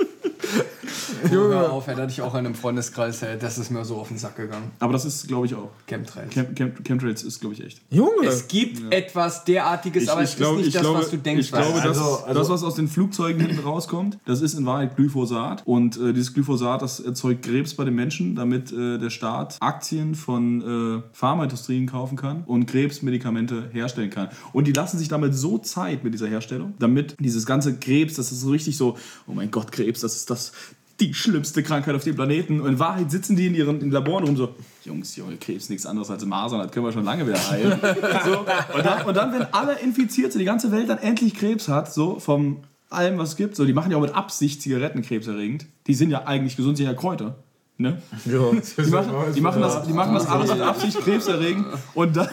Hör 1.29 1.73
auf, 1.73 1.89
ey, 1.89 1.95
da 1.95 2.03
hatte 2.03 2.13
ich 2.13 2.23
auch 2.23 2.35
einen 2.35 2.47
im 2.49 2.55
Freundeskreis, 2.55 3.23
ey, 3.23 3.39
das 3.39 3.59
ist 3.59 3.71
mir 3.71 3.85
so 3.85 3.97
auf 3.97 4.09
den 4.09 4.19
Sack 4.19 4.37
gegangen. 4.37 4.71
Aber 4.79 4.93
das 4.93 5.05
ist, 5.05 5.29
glaube 5.29 5.47
ich, 5.47 5.55
auch. 5.55 5.71
Chemtrails. 5.87 6.33
Chem 6.33 6.55
Chem 6.55 6.73
Chemtrails 6.85 7.23
ist, 7.23 7.41
glaube 7.41 7.55
ich, 7.55 7.65
echt. 7.65 7.81
Junge. 7.91 8.27
Es 8.27 8.49
gibt 8.49 8.93
etwas 8.93 9.45
derartiges, 9.45 10.09
aber 10.09 10.23
es 10.23 10.35
ist 10.35 10.53
nicht 10.57 10.75
das, 10.75 10.87
was 10.87 11.11
du 11.11 11.19
denkst. 11.19 11.47
Ich 11.47 11.53
glaube, 11.53 11.75
was- 11.75 11.83
das, 11.83 11.99
Also- 11.99 12.25
also- 12.25 12.35
das, 12.41 12.49
was 12.49 12.63
aus 12.65 12.75
den 12.75 12.89
Flugzeugen 12.89 13.41
hinten 13.41 13.61
rauskommt, 13.65 14.19
das 14.25 14.41
ist 14.41 14.55
in 14.55 14.67
Wahrheit 14.67 14.97
Glyphosat. 14.97 15.63
Und 15.67 15.97
äh, 15.99 16.13
dieses 16.13 16.35
Glyphosat, 16.35 16.83
das 16.83 17.01
erzeugt 17.01 17.45
Krebs 17.45 17.75
bei 17.75 17.85
den 17.85 17.95
Menschen, 17.95 18.35
damit 18.37 18.73
äh, 18.73 18.99
der 18.99 19.11
Staat 19.11 19.57
Aktien 19.61 20.15
von 20.15 21.01
äh, 21.01 21.03
Pharmaindustrien 21.13 21.87
kaufen 21.87 22.17
kann 22.17 22.45
und 22.47 22.67
Krebsmedikamente 22.67 23.69
herstellen 23.73 24.11
kann. 24.11 24.29
Und 24.53 24.67
die 24.67 24.73
lassen 24.73 24.99
sich 24.99 25.09
damit 25.09 25.35
so 25.35 25.59
Zeit 25.59 26.05
mit 26.05 26.15
dieser 26.15 26.27
Herstellung, 26.29 26.75
damit 26.79 27.17
dieses 27.21 27.47
ganze 27.47 27.77
Krebs, 27.77 28.15
das 28.15 28.33
ist 28.33 28.41
so 28.41 28.51
richtig 28.51 28.77
so, 28.77 28.97
oh 29.27 29.33
mein 29.33 29.51
Gott, 29.51 29.73
Krebs, 29.73 30.01
das 30.01 30.17
ist 30.17 30.31
das 30.31 30.53
die 31.01 31.13
schlimmste 31.15 31.63
Krankheit 31.63 31.95
auf 31.95 32.05
dem 32.05 32.15
Planeten. 32.15 32.61
Und 32.61 32.69
in 32.69 32.79
Wahrheit 32.79 33.11
sitzen 33.11 33.37
die 33.37 33.47
in 33.47 33.55
ihren 33.55 33.81
in 33.81 33.91
Laboren 33.91 34.25
rum 34.25 34.37
so, 34.37 34.55
Jungs, 34.85 35.17
Junge, 35.17 35.37
Krebs 35.37 35.69
nichts 35.69 35.85
anderes 35.87 36.11
als 36.11 36.25
Masern, 36.25 36.61
das 36.61 36.71
können 36.71 36.87
wir 36.87 36.93
schon 36.93 37.05
lange 37.05 37.27
wieder 37.27 37.39
heilen. 37.51 37.79
so, 38.25 38.39
und, 38.39 38.85
dann, 38.85 39.07
und 39.07 39.17
dann, 39.17 39.33
wenn 39.33 39.43
alle 39.53 39.79
infiziert 39.81 40.33
sind, 40.33 40.39
die 40.41 40.47
ganze 40.47 40.73
Welt 40.73 40.89
dann 40.89 40.99
endlich 40.99 41.35
Krebs 41.35 41.69
hat, 41.69 41.93
so 41.93 42.19
vom 42.19 42.59
allem, 42.89 43.19
was 43.19 43.31
es 43.31 43.37
gibt, 43.37 43.57
so, 43.57 43.65
die 43.65 43.73
machen 43.73 43.91
ja 43.91 43.97
auch 43.99 44.03
mit 44.03 44.15
Absicht 44.15 44.63
Zigaretten 44.63 45.03
krebserregend. 45.03 45.67
Die 45.87 45.95
sind 45.95 46.11
ja 46.11 46.25
eigentlich 46.27 46.57
gesund, 46.57 46.77
sind 46.77 46.87
ja 46.87 46.95
Kräuter. 46.95 47.37
Ne? 47.79 48.01
Ja. 48.25 48.53
Die 48.53 48.91
machen, 48.91 49.13
die, 49.35 49.41
machen 49.41 49.61
das, 49.61 49.83
die 49.83 49.93
machen 49.93 50.15
das 50.15 50.27
alles 50.27 50.51
mit 50.51 50.63
Absicht 50.63 50.99
krebserregend 51.01 51.67
und 51.95 52.17
dann, 52.17 52.29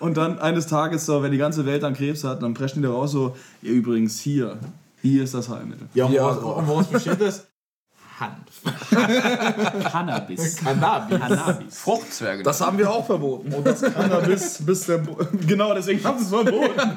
und 0.00 0.16
dann 0.16 0.38
eines 0.40 0.66
Tages, 0.66 1.06
so, 1.06 1.22
wenn 1.22 1.30
die 1.30 1.38
ganze 1.38 1.66
Welt 1.66 1.84
dann 1.84 1.94
Krebs 1.94 2.24
hat, 2.24 2.42
dann 2.42 2.54
preschen 2.54 2.82
die 2.82 2.88
da 2.88 2.94
raus 2.94 3.12
so, 3.12 3.36
ja, 3.60 3.70
übrigens 3.70 4.18
hier, 4.18 4.58
hier 5.02 5.22
ist 5.22 5.34
das 5.34 5.48
Heilmittel. 5.48 5.86
Ja, 5.94 6.06
und 6.06 6.12
Ja. 6.14 6.22
woraus, 6.24 6.58
und 6.58 6.66
woraus 6.66 6.86
besteht 6.88 7.20
das? 7.20 7.46
Hanf. 8.22 8.62
Cannabis. 9.92 10.56
Cannabis. 10.56 11.18
Cannabis. 11.18 11.78
Fruchtzwerge. 11.78 12.42
Das 12.42 12.60
haben 12.60 12.78
wir 12.78 12.90
auch 12.90 13.04
verboten. 13.04 13.52
Und 13.52 13.66
das 13.66 13.82
Cannabis 13.82 14.64
bis 14.64 14.86
der. 14.86 14.98
Bo 14.98 15.16
genau, 15.46 15.74
deswegen 15.74 16.02
haben 16.04 16.18
sie 16.18 16.24
es 16.24 16.30
verboten. 16.30 16.80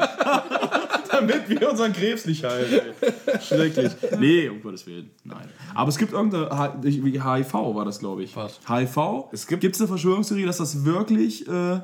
Damit 1.12 1.48
wir 1.48 1.70
unseren 1.72 1.94
Krebs 1.94 2.26
nicht 2.26 2.44
heilen. 2.44 2.82
Ey. 3.02 3.40
Schrecklich. 3.42 3.92
Nee, 4.20 4.50
um 4.50 4.62
Gottes 4.62 4.86
Willen. 4.86 5.12
Nein. 5.24 5.48
Aber 5.74 5.90
es 5.90 5.98
gibt 5.98 6.12
irgendeine. 6.14 6.50
H- 6.50 6.76
wie 6.82 7.22
HIV 7.22 7.54
war 7.54 7.86
das, 7.86 8.00
glaube 8.00 8.24
ich. 8.24 8.36
Was? 8.36 8.60
HIV. 8.68 9.30
Es 9.32 9.48
gibt- 9.48 9.62
Gibt 9.62 9.76
es 9.76 9.82
eine 9.82 9.88
Verschwörungstheorie, 9.88 10.46
dass 10.46 10.58
das 10.58 10.84
wirklich 10.84 11.48
äh, 11.48 11.80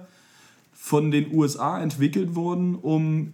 von 0.74 1.12
den 1.12 1.34
USA 1.34 1.80
entwickelt 1.82 2.36
wurden, 2.36 2.76
um 2.76 3.34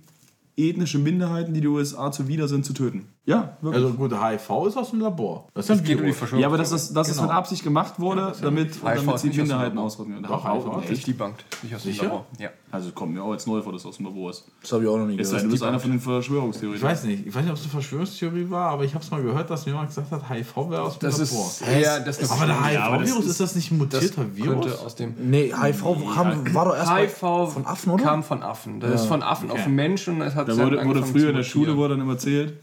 ethnische 0.56 1.00
Minderheiten, 1.00 1.54
die 1.54 1.62
die 1.62 1.68
USA 1.68 2.12
zuwider 2.12 2.48
sind, 2.48 2.66
zu 2.66 2.74
töten? 2.74 3.08
Ja, 3.28 3.58
wirklich. 3.60 3.84
Also 3.84 3.94
gut, 3.98 4.14
HIV 4.14 4.68
ist 4.68 4.78
aus 4.78 4.92
dem 4.92 5.02
Labor. 5.02 5.50
Das 5.54 5.70
ist 5.70 5.84
geht 5.84 6.00
um 6.00 6.06
die. 6.06 6.14
Verschwörung. 6.14 6.42
ja, 6.42 6.48
aber 6.48 6.58
dass 6.58 6.70
das, 6.70 6.94
dass 6.94 7.10
es 7.10 7.18
Genau. 7.18 7.28
mit 7.28 7.36
Absicht 7.36 7.62
gemacht 7.62 8.00
wurde, 8.00 8.34
damit, 8.42 8.76
HIV 8.76 8.82
damit 8.84 9.16
ist 9.16 9.22
sie 9.22 9.28
nicht 9.28 9.38
Minderheiten 9.40 9.76
können. 9.76 10.24
Doch, 10.26 10.46
HIV 10.46 10.82
echt? 10.84 10.92
Echt 10.92 11.08
debunked. 11.08 11.44
Nicht 11.62 11.76
aus 11.76 11.84
dem 11.84 11.92
Sicher? 11.92 12.04
Labor. 12.06 12.26
Ja. 12.40 12.50
Also 12.72 12.92
kommt 12.92 13.14
mir 13.14 13.22
auch 13.22 13.34
jetzt 13.34 13.46
neu 13.46 13.62
vor, 13.62 13.74
dass 13.74 13.82
es 13.82 13.86
aus 13.88 13.98
dem 13.98 14.06
Labor 14.06 14.30
ist. 14.30 14.46
Das 14.62 14.72
habe 14.72 14.84
ich 14.84 14.90
auch 14.90 14.98
noch 14.98 15.06
nie 15.08 15.20
Es 15.20 15.28
sei 15.30 15.36
gehört. 15.36 15.46
du 15.48 15.52
bist 15.52 15.64
einer 15.64 15.80
von 15.80 15.92
den 15.92 16.00
Verschwörungstheorien. 16.00 16.78
Ich 16.78 16.84
weiß 16.84 17.04
nicht, 17.04 17.28
ich 17.28 17.36
weiß 17.36 17.42
nicht, 17.44 17.52
ob 17.52 17.58
es 17.58 17.64
eine 17.64 17.72
Verschwörungstheorie 17.72 18.50
war, 18.50 18.72
aber 18.72 18.86
ich 18.86 18.94
habe 18.94 19.04
es 19.04 19.12
mal 19.12 19.22
gehört, 19.22 19.50
dass 19.50 19.66
mir 19.66 19.74
jemand 19.74 19.90
gesagt 19.90 20.10
hat, 20.10 20.30
HIV 20.30 20.56
wäre 20.70 20.82
aus 20.84 20.98
dem 20.98 21.10
Das 21.10 21.20
Labor. 21.20 21.48
ist, 21.48 21.64
ja, 21.86 22.00
das 22.00 22.20
ist 22.20 22.32
aber 22.32 22.46
der 22.46 22.56
aber 22.56 23.00
das 23.00 23.10
HIV-Virus, 23.10 23.26
ist- 23.26 23.32
ist 23.32 23.40
das 23.42 23.56
nicht 23.56 23.72
ein 23.72 23.78
mutierter 23.78 24.36
Virus? 24.38 24.66
könnte 24.66 24.80
aus 24.86 24.96
dem 24.96 25.16
Nee, 25.30 25.54
HIV 25.54 25.84
kam, 26.14 26.54
war 26.54 26.64
doch 26.66 26.76
erst 26.78 26.90
mal 26.92 27.02
HIV 27.06 27.48
von 27.52 27.66
Affen, 27.66 27.92
oder? 27.92 28.04
kam 28.06 28.24
von 28.24 28.42
Affen. 28.42 28.80
Das 28.80 29.02
ist 29.02 29.08
von 29.08 29.22
Affen 29.22 29.52
auf 29.52 29.62
den 29.64 29.76
Menschen 29.76 30.16
und 30.16 30.22
es 30.22 30.34
hat 30.36 30.48
Da 30.48 30.56
dann 30.56 30.88
wurde, 30.88 31.04
früher 31.04 31.30
in 31.32 31.36
der 31.36 31.44
Schule 31.44 31.76
wurde 31.76 31.96
dann 31.96 32.02
immer 32.04 32.14
erzählt, 32.14 32.54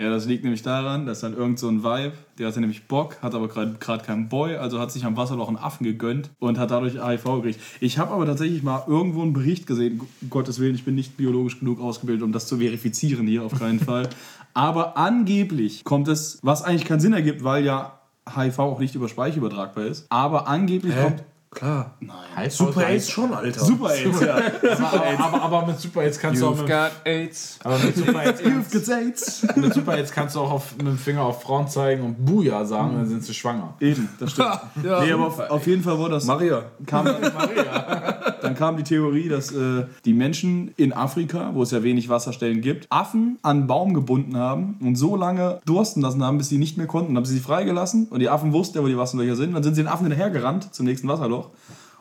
ja, 0.00 0.08
das 0.08 0.24
liegt 0.24 0.44
nämlich 0.44 0.62
daran, 0.62 1.04
dass 1.04 1.20
dann 1.20 1.36
irgend 1.36 1.58
so 1.58 1.68
ein 1.68 1.84
Vibe, 1.84 2.14
der 2.38 2.48
hatte 2.48 2.58
nämlich 2.60 2.84
Bock, 2.84 3.18
hat 3.20 3.34
aber 3.34 3.48
gerade 3.48 4.02
keinen 4.02 4.30
Boy, 4.30 4.56
also 4.56 4.80
hat 4.80 4.90
sich 4.90 5.04
am 5.04 5.14
Wasserloch 5.14 5.48
einen 5.48 5.58
Affen 5.58 5.84
gegönnt 5.84 6.30
und 6.38 6.58
hat 6.58 6.70
dadurch 6.70 6.94
HIV 6.94 7.24
gekriegt. 7.24 7.60
Ich 7.80 7.98
habe 7.98 8.12
aber 8.12 8.24
tatsächlich 8.24 8.62
mal 8.62 8.82
irgendwo 8.86 9.20
einen 9.20 9.34
Bericht 9.34 9.66
gesehen, 9.66 10.00
um 10.22 10.30
Gottes 10.30 10.58
Willen, 10.58 10.74
ich 10.74 10.86
bin 10.86 10.94
nicht 10.94 11.18
biologisch 11.18 11.58
genug 11.58 11.82
ausgebildet, 11.82 12.24
um 12.24 12.32
das 12.32 12.46
zu 12.46 12.56
verifizieren 12.56 13.26
hier, 13.26 13.44
auf 13.44 13.58
keinen 13.58 13.78
Fall. 13.84 14.08
Aber 14.54 14.96
angeblich 14.96 15.84
kommt 15.84 16.08
es, 16.08 16.38
was 16.42 16.62
eigentlich 16.62 16.86
keinen 16.86 17.00
Sinn 17.00 17.12
ergibt, 17.12 17.44
weil 17.44 17.62
ja 17.62 18.00
HIV 18.34 18.58
auch 18.58 18.80
nicht 18.80 18.94
über 18.94 19.06
Speichel 19.06 19.40
übertragbar 19.40 19.84
ist, 19.84 20.06
aber 20.08 20.48
angeblich 20.48 20.96
kommt 20.96 21.24
Klar. 21.52 21.96
HIV 22.36 22.52
Super 22.52 22.86
AIDS 22.86 23.10
schon, 23.10 23.34
Alter. 23.34 23.58
Super 23.60 23.90
AIDS, 23.90 24.20
ja. 24.20 24.36
aber, 24.36 25.18
aber, 25.18 25.42
aber 25.42 25.66
mit 25.66 25.80
Super 25.80 26.02
AIDS 26.02 26.20
kannst 26.20 26.40
du 26.40 26.46
auch 26.46 26.52
You've 26.52 26.60
mit, 26.60 26.68
got 26.68 26.92
AIDS. 27.04 27.58
aber 27.64 27.78
mit 27.78 27.96
Super 27.96 28.20
AIDS, 28.20 28.40
You've 28.44 28.72
got 28.72 28.88
AIDS. 28.88 29.46
mit 29.56 29.74
Super 29.74 29.94
AIDS 29.94 30.12
kannst 30.12 30.36
du 30.36 30.40
auch 30.40 30.50
auf, 30.52 30.76
mit 30.76 30.86
dem 30.86 30.96
Finger 30.96 31.22
auf 31.22 31.42
Frauen 31.42 31.66
zeigen 31.66 32.04
und 32.04 32.24
Buja 32.24 32.64
sagen, 32.64 32.94
dann 32.94 33.08
sind 33.08 33.24
sie 33.24 33.34
schwanger. 33.34 33.74
Eben, 33.80 34.08
das 34.20 34.30
stimmt. 34.30 34.60
nee, 34.76 35.12
aber 35.12 35.26
auf, 35.26 35.40
auf 35.40 35.66
jeden 35.66 35.82
Fall 35.82 35.98
war 35.98 36.08
das. 36.08 36.24
Maria. 36.24 36.62
kam, 36.86 37.06
dann 38.42 38.54
kam 38.54 38.76
die 38.76 38.84
Theorie, 38.84 39.28
dass 39.28 39.50
äh, 39.50 39.86
die 40.04 40.14
Menschen 40.14 40.72
in 40.76 40.92
Afrika, 40.92 41.50
wo 41.54 41.64
es 41.64 41.72
ja 41.72 41.82
wenig 41.82 42.08
Wasserstellen 42.08 42.60
gibt, 42.60 42.86
Affen 42.90 43.38
an 43.42 43.58
einen 43.58 43.66
Baum 43.66 43.92
gebunden 43.92 44.36
haben 44.36 44.78
und 44.80 44.94
so 44.94 45.16
lange 45.16 45.60
dursten 45.66 46.00
lassen 46.00 46.22
haben, 46.22 46.38
bis 46.38 46.48
sie 46.48 46.58
nicht 46.58 46.76
mehr 46.76 46.86
konnten. 46.86 47.08
Dann 47.14 47.16
haben 47.18 47.24
sie 47.24 47.34
sie 47.34 47.40
freigelassen 47.40 48.06
und 48.08 48.20
die 48.20 48.28
Affen 48.28 48.52
wussten 48.52 48.78
ja, 48.78 48.84
wo 48.84 48.86
die 48.86 48.96
Wasserlöcher 48.96 49.34
sind. 49.34 49.52
Dann 49.52 49.64
sind 49.64 49.74
sie 49.74 49.82
den 49.82 49.88
Affen 49.88 50.06
hinterhergerannt 50.06 50.72
zum 50.72 50.86
nächsten 50.86 51.08
Wasserloch. 51.08 51.39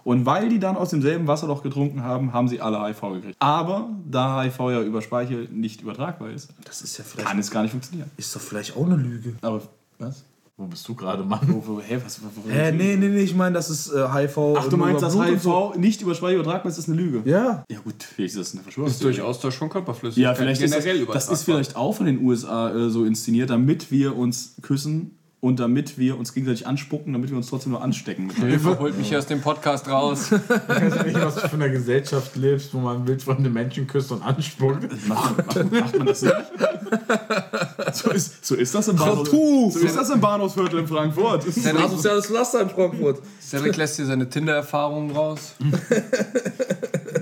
Und 0.04 0.26
weil 0.26 0.50
die 0.50 0.60
dann 0.60 0.78
aus 0.78 0.90
demselben 0.92 1.28
Wasserloch 1.28 1.62
getrunken 1.62 2.04
haben, 2.04 2.32
haben 2.34 2.48
sie 2.48 2.62
alle 2.62 2.82
HIV 2.84 3.02
gekriegt. 3.16 3.36
Aber 3.40 3.90
da 4.10 4.42
HIV 4.42 4.60
ja 4.60 4.82
über 4.82 5.02
Speichel 5.02 5.48
nicht 5.52 5.82
übertragbar 5.82 6.30
ist, 6.30 6.50
Das 6.64 6.82
ist 6.82 6.98
ja 6.98 7.04
vielleicht. 7.04 7.28
kann 7.28 7.38
es 7.38 7.52
gar 7.52 7.62
nicht 7.64 7.72
funktionieren. 7.72 8.10
Ist 8.18 8.34
doch 8.36 8.42
vielleicht 8.42 8.76
auch 8.78 8.86
eine 8.86 8.96
Lüge. 8.96 9.36
Aber 9.42 9.62
was? 10.00 10.24
Wo 10.56 10.66
bist 10.66 10.86
du 10.90 10.94
gerade, 10.96 11.24
Mann? 11.24 11.40
Wo, 11.48 11.64
wo, 11.66 11.80
hä, 11.82 12.00
was, 12.04 12.20
wo, 12.22 12.50
Hä, 12.50 12.72
nee, 12.74 12.98
nee, 12.98 13.08
nee, 13.08 13.22
ich 13.22 13.34
meine, 13.34 13.54
das 13.54 13.70
ist 13.70 13.92
äh, 13.94 14.08
HIV. 14.12 14.38
Ach, 14.58 14.68
du 14.68 14.76
meinst, 14.76 15.02
über 15.02 15.08
dass 15.10 15.16
HIV 15.16 15.42
so. 15.42 15.74
nicht 15.78 16.02
über 16.02 16.16
Speichel 16.16 16.40
übertragbar 16.40 16.70
ist, 16.70 16.78
ist 16.78 16.90
eine 16.90 16.98
Lüge? 16.98 17.22
Ja. 17.30 17.64
Ja 17.70 17.80
gut, 17.80 18.04
vielleicht 18.04 18.36
ist 18.36 18.40
das 18.40 18.52
eine 18.52 18.60
Ist 18.60 18.64
Verschwörungstheorie. 18.64 19.16
durchaus 19.16 19.40
das 19.40 19.54
schon 19.54 19.70
Körperflüssigkeit. 19.70 20.24
Ja, 20.24 20.36
vielleicht 20.36 20.62
ist 20.62 20.74
das, 20.74 20.84
generell 20.84 21.06
das 21.14 21.30
ist 21.30 21.44
vielleicht 21.44 21.76
auch 21.78 21.94
von 21.94 22.08
den 22.08 22.22
USA 22.26 22.72
äh, 22.74 22.90
so 22.90 23.06
inszeniert, 23.06 23.50
damit 23.50 23.90
wir 23.92 24.18
uns 24.18 24.56
küssen 24.62 25.19
und 25.42 25.60
damit 25.60 25.98
wir 25.98 26.18
uns 26.18 26.34
gegenseitig 26.34 26.68
anspucken, 26.68 27.14
damit 27.14 27.30
wir 27.30 27.38
uns 27.38 27.48
trotzdem 27.48 27.72
nur 27.72 27.82
anstecken. 27.82 28.30
Hilfe, 28.30 28.78
holt 28.78 28.98
mich 28.98 29.10
hier 29.10 29.20
aus 29.20 29.28
dem 29.28 29.42
Podcast 29.42 29.88
raus. 29.88 30.32
Ich 30.70 30.96
weiß 30.96 31.06
nicht, 31.06 31.22
was 31.22 31.36
du 31.36 31.48
von 31.48 31.62
einer 31.62 31.72
Gesellschaft 31.72 32.36
lebst, 32.36 32.74
wo 32.74 32.80
man 32.80 33.08
wildfremde 33.08 33.50
Menschen 33.50 33.88
küsst 33.88 34.12
und 34.12 34.22
anspuckt. 34.22 34.84
macht, 35.08 35.46
macht, 35.48 35.72
macht 35.72 35.98
man 35.98 36.08
das 36.08 36.22
nicht? 36.22 36.36
So 37.94 38.12
ist, 38.12 38.46
so 38.46 38.56
ist 38.56 38.74
das 38.76 38.88
im 38.88 38.96
Bahnhof, 38.96 39.30
Puh. 39.30 39.72
so 39.72 39.80
ist 39.80 39.96
das 39.96 40.10
im 40.10 40.22
Bahnhofsviertel 40.22 40.80
in 40.80 40.88
Frankfurt. 40.88 41.44
Cedric, 41.44 41.84
Asoziales 41.84 42.26
Pflaster 42.28 42.62
in 42.62 42.70
Frankfurt. 42.70 43.22
Cedric 43.42 43.78
lässt 43.78 43.96
hier 43.98 44.06
seine 44.06 44.30
Tinder-Erfahrungen 44.30 45.12
raus. 45.12 45.56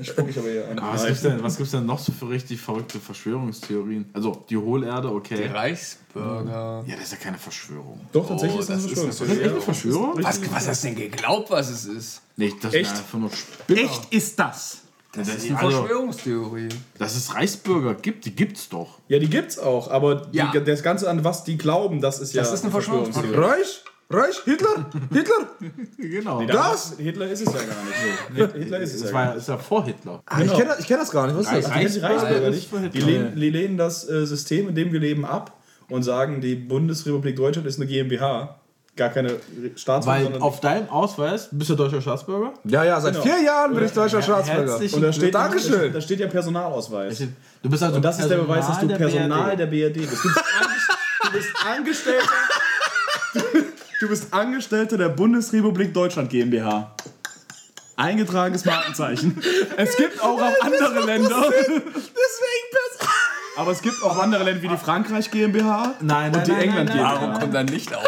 spuck 0.04 0.30
ich 0.30 0.38
aber 0.38 0.50
hier 0.50 0.68
an. 0.70 0.80
Aber 0.80 0.94
was 0.94 1.06
gibt's, 1.06 1.22
denn, 1.22 1.44
was 1.44 1.58
gibt's 1.58 1.72
denn 1.72 1.86
noch 1.86 2.00
so 2.00 2.12
für 2.12 2.30
richtig 2.30 2.60
verrückte 2.62 3.00
Verschwörungstheorien? 3.00 4.10
Also, 4.14 4.46
die 4.50 4.58
Hohlerde, 4.58 5.12
okay. 5.12 5.48
Reichsbürger. 5.48 6.84
Ja, 6.86 6.96
das 6.96 7.06
ist 7.06 7.12
ja 7.14 7.18
keine 7.18 7.38
Verschwörung. 7.38 8.00
Doch, 8.12 8.28
tatsächlich 8.28 8.58
Oh, 8.58 8.62
ist 8.62 8.70
das, 8.70 8.84
das 8.84 8.86
eine 8.86 8.94
ist 8.94 9.00
eine 9.04 9.14
Verschwörungstheorie. 9.14 9.42
Echt 9.42 9.52
eine 9.52 9.62
Verschwörung? 9.62 10.24
Was, 10.24 10.52
was 10.52 10.68
hast 10.68 10.84
du 10.84 10.88
denn 10.88 10.96
geglaubt, 10.98 11.52
was 11.52 11.70
es 11.70 11.86
ist? 11.86 12.22
Nee, 12.36 12.54
das 12.62 12.74
Echt? 12.74 12.92
ist 12.92 12.98
einfach 12.98 13.20
nur 13.20 13.32
Spinner. 13.32 13.82
Echt 13.82 14.14
ist 14.14 14.40
das? 14.40 14.78
Das 15.18 15.28
Das 15.28 15.36
ist 15.38 15.50
eine 15.50 15.60
also, 15.60 15.78
Verschwörungstheorie. 15.80 16.70
dass 17.00 17.16
es 17.16 17.34
Reichsbürger 17.36 17.96
gibt, 17.96 18.26
die 18.26 18.36
gibt's 18.36 18.70
doch. 18.70 19.00
Ja, 19.08 19.20
die 19.20 19.30
gibt's 19.30 19.58
auch, 19.60 19.90
aber 19.90 20.16
die, 20.32 20.38
Ja. 20.38 20.52
das 20.60 20.84
Ganze, 20.84 21.10
an 21.10 21.24
was 21.24 21.44
die 21.44 21.58
glauben, 21.58 22.00
das 22.02 22.20
ist 22.20 22.34
ja 22.34 22.42
Das 22.44 22.54
ist 22.54 22.64
eine 22.64 22.72
Verschwörungstheorie. 22.72 23.36
Reich? 23.36 23.84
Reich? 24.10 24.40
Hitler? 24.46 24.90
Hitler? 25.12 25.50
Genau. 25.98 26.46
Das? 26.46 26.94
Hitler 26.98 27.28
ist 27.30 27.42
es 27.46 27.54
ja 27.54 27.60
gar 27.60 28.46
nicht. 28.46 28.54
Hitler 28.56 28.80
ist 28.80 28.94
es 28.94 29.02
Das 29.02 29.10
ja 29.12 29.16
war, 29.16 29.24
gar 29.26 29.32
ja- 29.34 29.38
ist 29.40 29.48
ja 29.50 29.58
vor 29.58 29.86
Hitler. 29.86 30.22
Ah, 30.26 30.42
ich 30.42 30.54
kenne 30.54 30.76
ich 30.80 30.88
kenn 30.88 30.98
das 31.00 31.12
gar 31.12 31.28
nicht. 31.28 31.36
Was 31.38 31.46
ist 31.52 31.68
das? 31.68 31.76
nicht. 31.76 31.90
Die 31.96 32.00
die 32.00 32.06
Reichsbürger 32.06 32.44
Reich- 32.48 32.56
nicht. 32.56 32.74
Reich- 32.74 32.92
Die 32.92 33.00
lehnen, 33.02 33.36
die 33.36 33.50
lehnen 33.50 33.78
das 33.78 34.08
äh, 34.10 34.26
System, 34.26 34.70
in 34.70 34.76
dem 34.76 34.94
wir 34.94 35.00
leben, 35.02 35.26
ab 35.26 35.58
und 35.90 36.04
sagen, 36.04 36.40
die 36.40 36.56
Bundesrepublik 36.56 37.36
Deutschland 37.36 37.68
ist 37.68 37.78
eine 37.80 37.88
GmbH. 37.88 38.60
Gar 38.98 39.10
keine 39.10 39.30
Staatsform, 39.76 40.16
Weil 40.16 40.24
sondern 40.24 40.42
auf 40.42 40.60
deinem 40.60 40.90
Ausweis 40.90 41.50
bist 41.52 41.70
du 41.70 41.76
deutscher 41.76 42.02
Staatsbürger. 42.02 42.52
Ja, 42.64 42.84
ja, 42.84 43.00
seit 43.00 43.14
Genau. 43.14 43.24
vier 43.26 43.42
Jahren 43.44 43.74
bin 43.76 43.86
ich 43.86 43.92
deutscher 43.94 44.22
Staatsbürger. 44.24 44.72
Herzlich- 44.72 44.94
Und 44.94 45.02
da 45.04 45.14
steht, 45.14 45.36
Dankeschön. 45.36 45.94
Da 45.94 46.02
steht 46.02 46.20
ja 46.20 46.28
Personalausweis. 46.28 47.20
Du 47.62 47.70
bist 47.70 47.84
also 47.84 47.96
Und 47.98 48.02
das 48.04 48.20
ist 48.20 48.30
der 48.30 48.38
Beweis, 48.38 48.68
dass 48.68 48.80
du 48.80 48.88
der 48.88 48.96
Personal 48.98 49.56
BRD. 49.56 49.60
der 49.60 49.66
BRD 49.68 49.94
bist. 50.10 50.24
Du 50.26 50.30
bist 50.34 50.44
eigentlich, 50.60 50.84
du 51.24 51.32
bist 51.32 51.50
Angestellter. 51.66 52.26
Du, 54.00 54.08
bist 54.10 54.34
Angestellter 54.34 54.98
der 54.98 55.10
Bundesrepublik 55.10 55.94
Deutschland 55.94 56.30
GmbH. 56.30 56.92
Eingetragenes 57.96 58.66
Markenzeichen. 58.66 59.42
Es 59.78 59.96
gibt 59.98 60.22
auch 60.24 60.42
auf 60.42 60.54
andere 60.62 61.06
Länder. 61.06 61.44
Deswegen 61.50 62.08
Aber 63.58 63.72
es 63.72 63.82
gibt 63.82 64.04
auch 64.04 64.18
andere 64.20 64.44
Länder 64.44 64.62
wie 64.62 64.68
die 64.68 64.78
Frankreich 64.78 65.32
GmbH 65.32 65.96
Nein, 66.02 66.34
und 66.36 66.46
die 66.46 66.52
nein, 66.52 66.62
England 66.62 66.90
nein, 66.90 66.98
nein. 66.98 67.06
GmbH. 67.08 67.22
Warum 67.22 67.40
kommt 67.40 67.54
da 67.56 67.62
Licht 67.62 67.96
auf? 67.96 68.04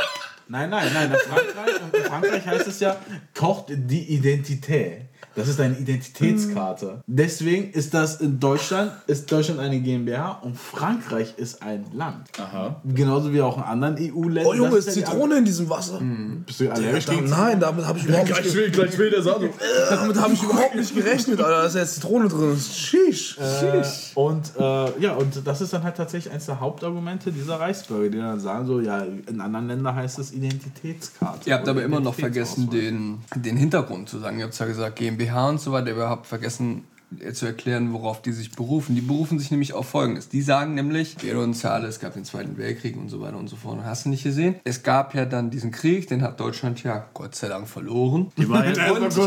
Nein, 0.50 0.72
nein, 0.72 0.92
nein. 0.94 1.12
In 1.12 1.18
Frankreich, 1.18 1.76
in 1.94 2.04
Frankreich 2.06 2.46
heißt 2.46 2.68
es 2.68 2.80
ja, 2.80 2.98
kocht 3.36 3.66
die 3.70 4.16
Identität. 4.16 5.09
Das 5.39 5.47
ist 5.47 5.62
eine 5.62 5.78
Identitätskarte. 5.78 7.02
Deswegen 7.08 7.71
ist 7.71 7.93
das 7.93 8.19
in 8.19 8.41
Deutschland, 8.41 8.91
ist 9.08 9.32
Deutschland 9.32 9.62
eine 9.62 9.80
GmbH 9.80 10.32
und 10.41 10.58
Frankreich 10.58 11.36
ist 11.38 11.63
ein 11.63 11.86
Land. 11.93 12.28
Aha. 12.38 12.82
Genauso 12.84 13.32
wie 13.32 13.39
auch 13.39 13.56
in 13.56 13.63
anderen 13.63 13.95
EU-Ländern. 13.95 14.45
Oh 14.45 14.54
Junge, 14.54 14.75
Das 14.75 14.88
ist 14.88 14.97
ja 14.97 15.06
Zitrone 15.06 15.38
in 15.38 15.45
diesem 15.45 15.69
Wasser. 15.69 16.02
Bist 16.45 16.60
du 16.60 16.69
allergisch 16.69 17.06
Da, 17.06 17.13
gegen 17.13 17.30
nein, 17.30 17.58
damit 17.58 17.86
habe 17.86 17.99
ich 17.99 18.06
überhaupt 18.06 18.28
nicht 18.28 18.41
Gleich 18.41 18.54
will, 18.54 18.69
gleich 18.69 18.97
will 18.97 19.10
der 19.12 19.21
Sado. 19.21 19.49
Damit 19.89 20.19
habe 20.19 20.34
ich 20.34 20.43
überhaupt 20.43 20.75
nicht 20.75 20.93
gerechnet, 20.93 21.39
Alter. 21.39 21.62
Da 21.62 21.65
ist 21.67 21.75
ja 21.75 21.82
jetzt 21.82 21.95
Zitrone 21.95 22.28
drin. 22.28 22.58
Sheesh. 22.60 23.38
Äh, 23.38 23.84
und 24.15 24.52
äh, 24.60 24.99
ja, 24.99 25.13
und 25.13 25.47
das 25.47 25.62
ist 25.62 25.71
dann 25.71 25.84
halt 25.84 25.95
tatsächlich 25.95 26.34
eines 26.34 26.47
der 26.47 26.60
Hauptargumente 26.60 27.32
dieser 27.32 27.62
Reichsbürger, 27.62 28.10
die 28.10 28.17
dann 28.17 28.41
sagen 28.41 28.67
so, 28.67 28.82
ja, 28.82 29.06
in 29.28 29.39
anderen 29.39 29.67
Ländern 29.67 29.95
heißt 29.95 30.19
es 30.19 30.34
Identitätskarte. 30.34 31.49
Ihr 31.49 31.56
habt 31.56 31.69
aber 31.69 31.82
immer 31.82 32.02
noch 32.02 32.15
vergessen, 32.15 32.69
den, 32.69 33.19
den 33.36 33.56
Hintergrund 33.56 34.10
zu 34.10 34.19
sagen. 34.19 34.39
Ihr 34.39 34.43
habt 34.43 34.54
zwar 34.54 34.67
gesagt 34.67 34.97
GmbH 34.97 35.29
und 35.36 35.60
so 35.62 35.72
weiter, 35.72 35.96
habt 36.10 36.28
vergessen 36.28 36.84
äh, 37.20 37.34
zu 37.34 37.46
erklären, 37.48 37.92
worauf 37.94 38.22
die 38.22 38.32
sich 38.32 38.52
berufen. 38.52 38.94
Die 38.96 39.02
berufen 39.02 39.39
sich 39.39 39.50
nämlich 39.50 39.74
auf 39.74 39.89
Folgendes. 39.89 40.30
Die 40.30 40.42
sagen 40.42 40.76
nämlich, 40.76 41.15
wir 41.22 41.30
erinnern 41.32 41.50
uns 41.50 41.63
ja 41.63 41.72
alle, 41.72 41.88
es 41.88 42.00
gab 42.00 42.13
den 42.13 42.24
Zweiten 42.24 42.58
Weltkrieg 42.58 42.98
und 42.98 43.10
so 43.10 43.20
weiter 43.22 43.38
und 43.38 43.48
so 43.48 43.56
fort. 43.56 43.80
Hast 43.84 44.06
du 44.06 44.10
nicht 44.10 44.24
gesehen? 44.24 44.56
Es 44.63 44.84
gab 44.84 45.15
ja 45.15 45.26
dann 45.26 45.50
diesen 45.50 45.72
Krieg, 45.72 46.08
den 46.08 46.22
hat 46.22 46.39
Deutschland 46.39 46.84
ja 46.84 47.06
Gott 47.13 47.34
sei 47.36 47.48
Dank 47.48 47.68
verloren. 47.68 48.32
War 48.38 48.63
ja, 48.63 48.72
ich 48.72 48.78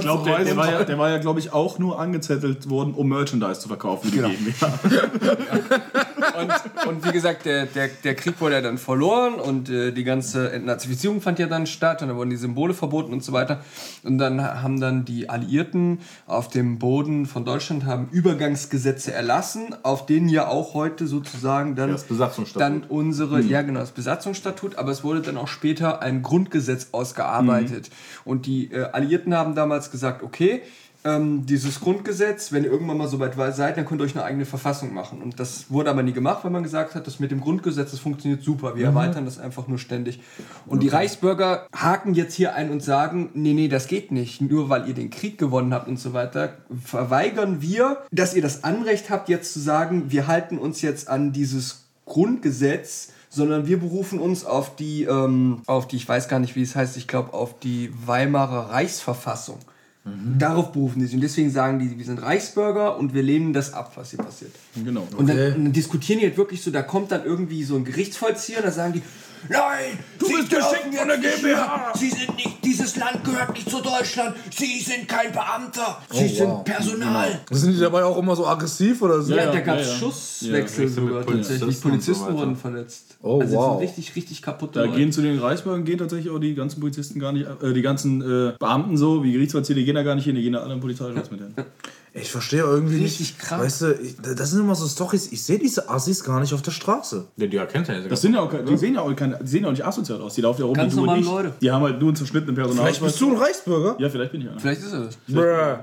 glaub, 0.01 0.25
der, 0.25 0.57
war 0.57 0.71
ja, 0.71 0.85
der 0.85 0.99
war 0.99 1.11
ja 1.11 1.19
glaube 1.19 1.41
ich, 1.41 1.53
auch 1.53 1.79
nur 1.79 1.99
angezettelt 1.99 2.71
worden, 2.71 2.95
um 2.95 3.09
Merchandise 3.09 3.61
zu 3.61 3.69
verkaufen. 3.69 4.11
Die 4.11 4.17
Genau. 4.17 4.29
GmbH. 4.29 4.79
Und, 6.39 6.89
und 6.89 7.07
wie 7.07 7.13
gesagt, 7.13 7.45
der, 7.45 7.67
der, 7.67 7.89
der 7.89 8.15
Krieg 8.15 8.41
wurde 8.41 8.57
ja 8.57 8.61
dann 8.61 8.79
verloren 8.79 9.35
und 9.35 9.69
äh, 9.69 9.93
die 9.93 10.05
ganze 10.05 10.53
Entnazifizierung 10.53 11.21
fand 11.21 11.39
ja 11.39 11.47
dann 11.47 11.67
statt 11.67 12.03
und 12.03 12.09
dann 12.09 12.17
wurden 12.17 12.31
die 12.31 12.37
Symbole 12.37 12.75
verboten 12.75 13.13
und 13.13 13.23
so 13.23 13.33
weiter. 13.33 13.65
Und 14.03 14.19
dann 14.19 14.43
haben 14.43 14.81
dann 14.81 15.05
die 15.05 15.29
Alliierten 15.29 16.01
auf 16.27 16.49
dem 16.49 16.79
Boden 16.79 17.27
von 17.27 17.45
Deutschland 17.45 17.85
haben 17.85 18.09
Übergangsgesetze 18.11 19.13
erlassen, 19.13 19.75
auf 19.83 20.07
denen 20.07 20.29
ja 20.29 20.49
auch 20.49 20.75
heute 20.75 21.07
sozusagen 21.07 21.75
dann, 21.77 21.91
das 21.91 22.05
Besatzungsstatut. 22.05 22.63
dann 22.63 22.85
unsere, 22.89 23.41
ja 23.41 23.63
genau, 23.63 23.81
das 23.81 23.93
Besatzungsstatut, 23.93 24.77
aber 24.77 24.91
es 24.91 25.05
wurde 25.05 25.21
dann 25.21 25.37
auch 25.37 25.49
später 25.49 26.03
ein 26.03 26.23
Grundgesetz 26.23 26.89
ausgearbeitet. 26.93 27.91
Und 28.25 28.47
die 28.47 28.73
äh, 28.73 28.85
Alliierten 28.85 29.35
haben 29.35 29.55
damals 29.55 29.91
gesagt, 29.91 30.23
okay, 30.23 30.63
ähm, 31.05 31.47
dieses 31.47 31.81
Grundgesetz, 31.81 32.53
wenn 32.53 32.65
ihr 32.65 32.71
irgendwann 32.71 32.97
mal 32.97 33.09
so 33.09 33.19
weit 33.19 33.35
seid, 33.55 33.77
dann 33.77 33.85
könnt 33.85 34.01
ihr 34.01 34.05
euch 34.05 34.15
eine 34.15 34.25
eigene 34.25 34.45
Verfassung 34.45 34.95
machen. 34.95 35.21
Und 35.21 35.41
das 35.41 35.71
wurde 35.71 35.91
aber 35.91 36.03
nie 36.03 36.13
gemacht, 36.13 36.45
weil 36.45 36.51
man 36.51 36.63
gesagt 36.63 36.95
hat, 36.95 37.07
das 37.07 37.19
mit 37.19 37.31
dem 37.31 37.41
Grundgesetz, 37.41 37.91
das 37.91 38.01
funktioniert 38.01 38.43
super. 38.43 38.77
Wir 38.77 38.87
erweitern 38.87 39.25
das 39.25 39.39
einfach 39.39 39.67
nur 39.67 39.79
ständig. 39.79 40.21
Und 40.67 40.83
die 40.83 40.89
Reichsbürger 40.89 41.67
haken 41.75 42.15
jetzt 42.15 42.35
hier 42.35 42.55
ein 42.55 42.71
und 42.71 42.83
sagen, 42.83 43.31
nee, 43.35 43.53
nee, 43.53 43.69
das 43.69 43.89
geht 43.89 44.13
nicht. 44.13 44.41
Nur 44.41 44.69
weil 44.69 44.89
ihr 44.89 44.95
den 44.95 45.11
Krieg 45.11 45.39
gewonnen 45.39 45.75
habt 45.75 45.89
und 45.89 45.99
so 45.99 46.13
weiter, 46.13 46.59
verweigern 46.85 47.61
wir, 47.61 47.99
dass 48.13 48.35
ihr 48.35 48.43
das 48.43 48.63
Anrecht 48.63 49.11
habt, 49.11 49.29
jetzt 49.29 49.53
zu 49.53 49.61
sagen, 49.61 50.11
wir 50.11 50.29
halten 50.29 50.59
uns 50.59 50.83
jetzt 50.83 51.09
an 51.09 51.33
dieses 51.33 51.87
Grundgesetz, 52.07 53.09
sondern 53.29 53.67
wir 53.67 53.81
berufen 53.81 54.21
uns 54.21 54.45
auf 54.45 54.77
die, 54.77 55.05
ähm, 55.05 55.63
auf 55.67 55.89
die, 55.89 55.97
ich 55.97 56.09
weiß 56.09 56.29
gar 56.29 56.39
nicht, 56.39 56.55
wie 56.55 56.63
es 56.63 56.77
heißt, 56.77 56.97
ich 56.97 57.09
glaube, 57.09 57.33
auf 57.33 57.59
die 57.59 57.91
Weimarer 58.07 58.71
Reichsverfassung. 58.71 59.59
Darauf 60.05 60.73
berufen 60.73 60.99
die 60.99 61.07
sich. 61.07 61.15
Und 61.15 61.21
deswegen 61.21 61.51
sagen 61.51 61.79
die, 61.79 61.97
wir 61.97 62.05
sind 62.05 62.21
Reichsbürger 62.21 62.97
und 62.99 63.15
wir 63.15 63.23
lehnen 63.23 63.53
das 63.53 63.73
ab, 63.73 63.93
was 63.95 64.11
hier 64.11 64.19
passiert. 64.19 64.51
Genau. 64.75 65.07
Und 65.17 65.29
dann, 65.29 65.39
und 65.55 65.65
dann 65.65 65.73
diskutieren 65.73 66.19
die 66.19 66.27
halt 66.27 66.37
wirklich 66.37 66.61
so, 66.61 66.73
da 66.73 66.83
kommt 66.83 67.13
dann 67.13 67.25
irgendwie 67.25 67.63
so 67.63 67.77
ein 67.77 67.85
Gerichtsvollzieher, 67.85 68.63
da 68.63 68.73
sagen 68.73 68.95
die, 68.95 69.03
nein, 69.49 69.99
du 70.19 70.27
bist 70.29 70.51
geschickt 70.51 70.95
von 70.95 71.09
der 71.09 71.19
GmbH. 71.19 71.93
Sie 71.97 72.11
sind 72.11 72.35
nicht, 72.37 72.65
dieses 72.65 72.97
Land 72.97 73.25
gehört 73.25 73.53
nicht 73.55 73.69
zu 73.69 73.81
Deutschland, 73.81 74.37
Sie 74.51 74.79
sind 74.81 75.09
kein 75.09 75.33
Beamter, 75.33 75.99
Sie 76.11 76.29
wow. 76.29 76.37
sind 76.37 76.65
Personal. 76.65 77.41
Sind 77.51 77.73
die 77.75 77.81
dabei 77.81 78.05
auch 78.05 78.19
immer 78.19 78.35
so 78.37 78.47
aggressiv 78.47 79.03
oder 79.03 79.21
so? 79.23 79.35
Ja, 79.35 79.45
Ja, 79.45 79.53
da 79.53 79.61
gab 79.61 79.79
es 79.79 79.87
ja, 79.87 79.93
ja. 79.93 79.99
Schusswechsel 79.99 80.85
Ja, 80.85 80.91
sogar 80.91 81.27
tatsächlich. 81.27 81.81
Polizisten 81.81 82.27
so 82.33 82.39
wurden 82.39 82.57
verletzt. 82.57 83.17
Oh, 83.23 83.41
also 83.41 83.57
wow. 83.57 83.79
sind 83.79 83.89
richtig, 83.89 84.17
richtig 84.17 84.43
kaputte 84.43 84.79
Da 84.81 84.85
Leute. 84.87 84.99
gehen 84.99 85.13
zu 85.13 85.23
den 85.23 85.39
Reichsbürgern 85.39 85.85
gehen 85.85 85.99
tatsächlich 85.99 86.33
auch 86.33 86.39
die 86.39 86.55
ganzen 86.55 86.81
Polizisten 86.81 87.19
gar 87.21 87.33
nicht, 87.33 87.47
äh, 87.63 87.73
die 87.73 87.83
ganzen 87.83 88.21
äh, 88.23 88.53
Beamten 88.59 88.97
so, 88.97 89.23
wie 89.23 89.33
Gerichtsvollzieher, 89.33 89.77
die 89.77 89.85
gehen 89.85 89.95
da 89.95 90.03
gar 90.03 90.15
nicht 90.15 90.25
hin, 90.25 90.35
die 90.35 90.43
gehen 90.43 90.53
da 90.55 90.61
alle 90.61 90.75
im 90.75 90.81
Polizeischutz 90.81 91.31
mit 91.31 91.41
hin. 91.41 91.55
Ich 92.15 92.31
verstehe 92.31 92.61
irgendwie 92.61 93.03
Richtig 93.03 93.21
nicht. 93.21 93.39
krass. 93.39 93.61
Weißt 93.61 93.81
du, 93.83 93.93
ich, 93.95 94.17
das 94.21 94.51
sind 94.51 94.61
immer 94.61 94.75
so 94.75 94.87
Stories. 94.87 95.33
Ich 95.33 95.43
sehe 95.43 95.59
diese 95.59 95.89
Assis 95.89 96.23
gar 96.23 96.41
nicht 96.41 96.53
auf 96.53 96.61
der 96.61 96.71
Straße. 96.71 97.25
Ja, 97.39 97.47
die 97.47 97.57
erkennt 97.57 97.89
ja 97.89 97.99
Das 98.07 98.21
sind 98.21 98.35
ja 98.35 98.41
auch, 98.41 98.51
keine- 98.51 98.65
die 98.65 98.77
sehen 98.77 98.95
ja 98.95 99.01
auch, 99.01 99.17
keine, 99.17 99.39
die 99.41 99.47
sehen 99.49 99.63
ja 99.63 99.69
auch 99.69 99.73
nicht 99.73 99.87
asozial 99.87 100.21
aus. 100.21 100.35
Die 100.35 100.43
laufen 100.43 100.61
ja 100.61 100.67
rum 100.67 100.75
Ganz 100.75 100.93
wie 100.93 100.97
du 100.97 101.01
und 101.03 101.07
normale 101.07 101.23
ich. 101.23 101.27
Leute. 101.27 101.53
Die 101.63 101.71
haben 101.71 101.83
halt 101.83 101.99
nur 102.01 102.09
einen 102.11 102.17
zerschnittenen 102.17 102.55
Personal. 102.55 102.85
Vielleicht 102.85 103.03
bist 103.03 103.19
du 103.21 103.31
ein 103.31 103.37
Reichsbürger? 103.39 103.97
Ja, 103.99 104.11
vielleicht 104.11 104.33
bin 104.33 104.43
ich 104.43 104.49
einer. 104.51 104.61
Vielleicht 104.61 104.83
ist 104.83 104.93
er 104.93 105.01
das. 105.07 105.17
Bruh. 105.27 105.79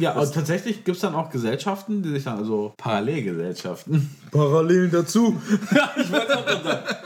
Ja, 0.00 0.18
und 0.18 0.34
tatsächlich 0.34 0.82
gibt 0.82 0.96
es 0.96 1.00
dann 1.02 1.14
auch 1.14 1.30
Gesellschaften, 1.30 2.02
die 2.02 2.08
sich 2.08 2.24
dann, 2.24 2.38
also 2.38 2.74
Parallelgesellschaften, 2.76 4.10
Parallel 4.32 4.88
dazu. 4.88 5.40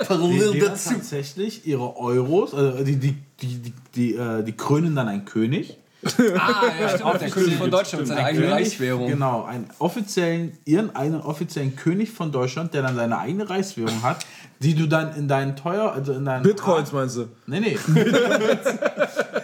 Parallel 0.06 0.52
die 0.52 0.58
dann 0.60 0.68
tatsächlich 0.70 1.66
ihre 1.66 1.96
Euros, 1.96 2.54
also 2.54 2.82
die, 2.84 2.96
die, 2.96 3.16
die, 3.42 3.46
die, 3.58 3.72
die, 3.94 4.14
äh, 4.14 4.42
die 4.42 4.52
krönen 4.52 4.94
dann 4.96 5.08
einen 5.08 5.26
König. 5.26 5.76
Ah, 6.36 6.64
ja, 6.80 6.88
stimmt. 6.88 7.20
Der 7.20 7.30
König 7.30 7.56
von 7.56 7.70
Deutschland 7.70 8.00
mit 8.00 8.08
seiner 8.08 8.24
eigenen 8.24 8.50
Reichswährung. 8.50 9.08
Genau, 9.08 9.44
einen 9.44 9.68
offiziellen, 9.78 10.58
ihren 10.64 10.94
einen 10.94 11.20
offiziellen 11.20 11.76
König 11.76 12.10
von 12.10 12.32
Deutschland, 12.32 12.74
der 12.74 12.82
dann 12.82 12.96
seine 12.96 13.18
eigene 13.18 13.48
Reichswährung 13.48 14.02
hat, 14.02 14.26
die 14.60 14.74
du 14.74 14.86
dann 14.86 15.14
in 15.16 15.28
deinen 15.28 15.56
teuer, 15.56 15.92
also 15.92 16.12
in 16.12 16.24
deinen 16.24 16.42
Bitcoins 16.42 16.92
meinst 16.92 17.16
du? 17.16 17.28
Nee, 17.46 17.60
nee. 17.60 17.78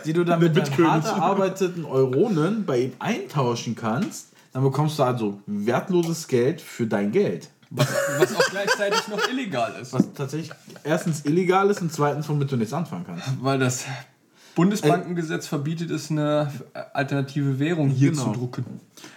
die 0.05 0.13
du 0.13 0.25
dann 0.25 0.41
mit 0.41 0.57
deinen 0.57 0.87
hart 0.87 1.05
erarbeiteten 1.05 1.85
Euronen 1.85 2.65
bei 2.65 2.79
ihm 2.81 2.93
eintauschen 2.99 3.75
kannst. 3.75 4.29
Dann 4.53 4.63
bekommst 4.63 4.99
du 4.99 5.05
also 5.05 5.41
wertloses 5.47 6.27
Geld 6.27 6.61
für 6.61 6.87
dein 6.87 7.13
Geld. 7.13 7.49
Was, 7.71 7.87
was 8.19 8.35
auch 8.35 8.51
gleichzeitig 8.51 9.07
noch 9.07 9.29
illegal 9.29 9.73
ist. 9.81 9.93
Was 9.93 10.13
tatsächlich 10.13 10.51
erstens 10.83 11.25
illegal 11.25 11.71
ist 11.71 11.81
und 11.81 11.93
zweitens, 11.93 12.29
womit 12.29 12.51
du 12.51 12.57
nichts 12.57 12.73
anfangen 12.73 13.05
kannst. 13.07 13.29
Weil 13.41 13.61
das 13.61 13.85
Bundesbankengesetz 14.61 15.47
verbietet 15.47 15.91
es, 15.91 16.11
eine 16.11 16.53
alternative 16.93 17.59
Währung 17.59 17.89
hier 17.89 18.11
Genau. 18.11 18.25
zu 18.25 18.39
drucken. 18.39 18.65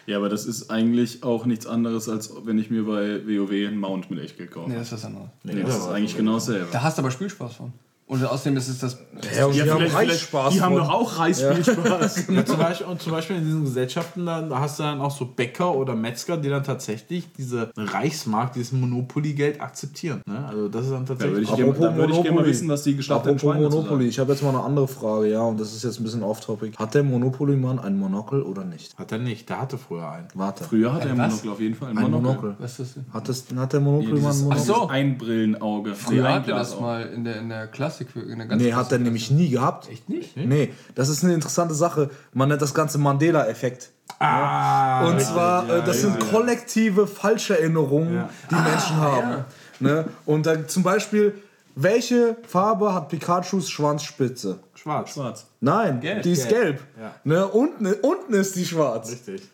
Ja, 0.06 0.18
aber 0.18 0.30
das 0.30 0.46
ist 0.46 0.70
eigentlich 0.70 1.24
auch 1.24 1.46
nichts 1.46 1.68
anderes, 1.68 2.08
als 2.08 2.32
wenn 2.46 2.58
ich 2.58 2.70
mir 2.70 2.84
bei 2.86 3.26
WoW 3.28 3.52
einen 3.52 3.78
Mount 3.78 4.10
mit 4.10 4.20
Echtgeld 4.20 4.52
kaufe. 4.52 4.70
Nee, 4.70 4.76
das 4.78 4.88
ist 4.88 4.94
was 4.94 5.06
anderes. 5.06 5.28
Nee, 5.44 5.62
das 5.62 5.78
ist 5.78 5.88
eigentlich 5.88 6.16
genau 6.16 6.36
dasselbe. 6.36 6.68
Da 6.72 6.82
hast 6.84 6.98
du 6.98 7.02
aber 7.02 7.12
Spielspaß 7.12 7.56
von. 7.56 7.74
Und 8.06 8.24
außerdem 8.24 8.58
ist 8.58 8.68
es 8.68 8.80
das. 8.80 8.98
Ja, 9.36 9.46
und 9.46 9.56
Ja, 9.56 9.64
die 9.64 9.72
haben 9.72 9.78
vielleicht- 9.78 9.92
vielleicht- 9.96 10.12
Reichsspaß. 10.12 10.54
Die 10.54 10.62
haben 10.62 10.76
doch 10.76 10.90
auch 10.90 11.20
Reisspielspaß. 11.20 12.28
Ja, 12.28 12.46
zum 12.46 12.58
Beispiel, 12.58 12.88
und 12.88 13.02
zum 13.02 13.12
Beispiel 13.14 13.38
in 13.38 13.46
diesen 13.46 13.64
Gesellschaften, 13.64 14.26
da 14.26 14.42
da 14.42 14.60
hast 14.60 14.78
du 14.78 14.84
dann 14.84 15.00
auch 15.02 15.10
so 15.10 15.26
Bäcker 15.26 15.74
oder 15.74 15.96
Metzger, 15.96 16.38
die 16.38 16.50
dann 16.50 16.64
tatsächlich 16.64 17.32
diese 17.38 17.72
Reichsmark, 17.78 18.54
dieses 18.54 18.74
Monopoly-Geld 18.74 19.62
akzeptieren. 19.62 20.22
Ne? 20.26 20.46
Also 20.48 20.68
das 20.68 20.86
ist 20.86 20.92
dann 20.92 21.06
Da 21.06 21.10
würde 21.12 21.20
tatsächlich. 21.24 21.50
ich, 21.50 21.56
gerne- 21.56 21.72
Apropos 21.72 21.90
da 21.90 21.96
würde 21.96 22.12
ich 22.14 22.16
gerne 22.18 22.30
mal 22.30 22.32
Monopoly. 22.34 22.50
wissen, 22.52 22.70
was 22.70 22.84
die 22.84 23.02
Schweine 23.04 23.24
dazu 23.34 23.46
Monopoly, 23.48 24.08
ich 24.08 24.20
habe 24.20 24.32
jetzt 24.34 24.44
mal 24.44 24.50
eine 24.50 24.64
andere 24.64 24.88
Frage, 24.88 25.30
ja, 25.32 25.42
und 25.42 25.60
das 25.60 25.74
ist 25.74 25.84
jetzt 25.84 26.00
ein 26.00 26.04
bisschen 26.04 26.24
off-topic. 26.24 26.78
Hat 26.78 26.94
der 26.94 27.04
Monopoly-Mann 27.04 27.80
ein 27.80 27.98
Monokel 27.98 28.42
oder 28.42 28.66
nicht? 28.66 28.98
Hat 28.98 29.12
er 29.14 29.18
nicht, 29.18 29.48
der 29.50 29.62
hatte 29.62 29.78
früher 29.78 30.12
einen. 30.12 30.28
Warte. 30.36 30.66
Früher 30.66 30.94
hatte 30.94 31.08
er 31.08 31.18
was? 31.18 31.32
Monokel 31.32 31.52
auf 31.52 31.60
jeden 31.62 31.76
Fall. 31.76 31.90
Ein 31.92 31.98
Ein 31.98 32.12
Monokel. 32.12 32.28
Monokel. 32.50 32.56
Was 32.60 32.72
ist 32.72 32.80
das 32.80 32.94
denn? 32.96 33.06
Hat, 33.14 33.30
das, 33.30 33.46
hat 33.56 33.74
der 33.74 33.80
Monopoly-Mann 33.80 34.18
ein 34.20 34.26
Dieses, 34.32 34.42
Monokel? 34.44 34.62
Ach 34.62 34.66
so. 34.82 34.88
Einbrillenauge. 34.90 35.96
Früher 35.96 36.34
hatte 36.34 36.52
das 36.52 36.80
mal 36.80 37.04
in 37.08 37.24
der, 37.24 37.40
in 37.40 37.48
der 37.50 37.68
Klassik. 37.68 37.93
Der 38.00 38.46
ganz 38.46 38.62
Nee, 38.62 38.74
hat 38.74 38.92
er 38.92 39.00
nämlich 39.00 39.32
nie 39.32 39.50
gehabt. 39.50 39.90
Echt 39.90 40.10
nicht? 40.10 40.36
Nee, 40.38 40.74
das 40.96 41.10
ist 41.10 41.24
eine 41.24 41.34
interessante 41.34 41.74
Sache. 41.74 42.10
Man 42.34 42.50
nennt 42.50 42.62
das 42.62 42.74
Ganze 42.74 42.98
Mandela-Effekt. 42.98 43.90
Ah, 44.20 45.08
Und 45.08 45.20
zwar, 45.22 45.70
äh, 45.70 45.84
das 45.84 46.02
sind 46.02 46.20
kollektive 46.32 47.08
Falscherinnerungen, 47.08 48.26
die 48.50 48.56
Menschen 48.56 48.98
haben. 48.98 49.46
Ne? 49.80 50.06
Und 50.26 50.46
dann 50.46 50.68
zum 50.68 50.84
Beispiel, 50.84 51.36
welche 51.76 52.38
Farbe 52.48 52.94
hat 52.94 53.10
Pikachus 53.10 53.70
Schwanzspitze? 53.70 54.60
schwarz. 54.76 55.14
Schwarz. 55.14 55.46
Nein, 55.62 56.02
die 56.02 56.32
ist 56.32 56.50
gelb. 56.50 56.82
Ja. 57.00 57.16
Ne? 57.24 57.48
Unten, 57.48 57.88
unten 58.02 58.34
ist 58.34 58.56
die 58.56 58.66
schwarz. 58.66 59.12
Richtig. 59.12 59.50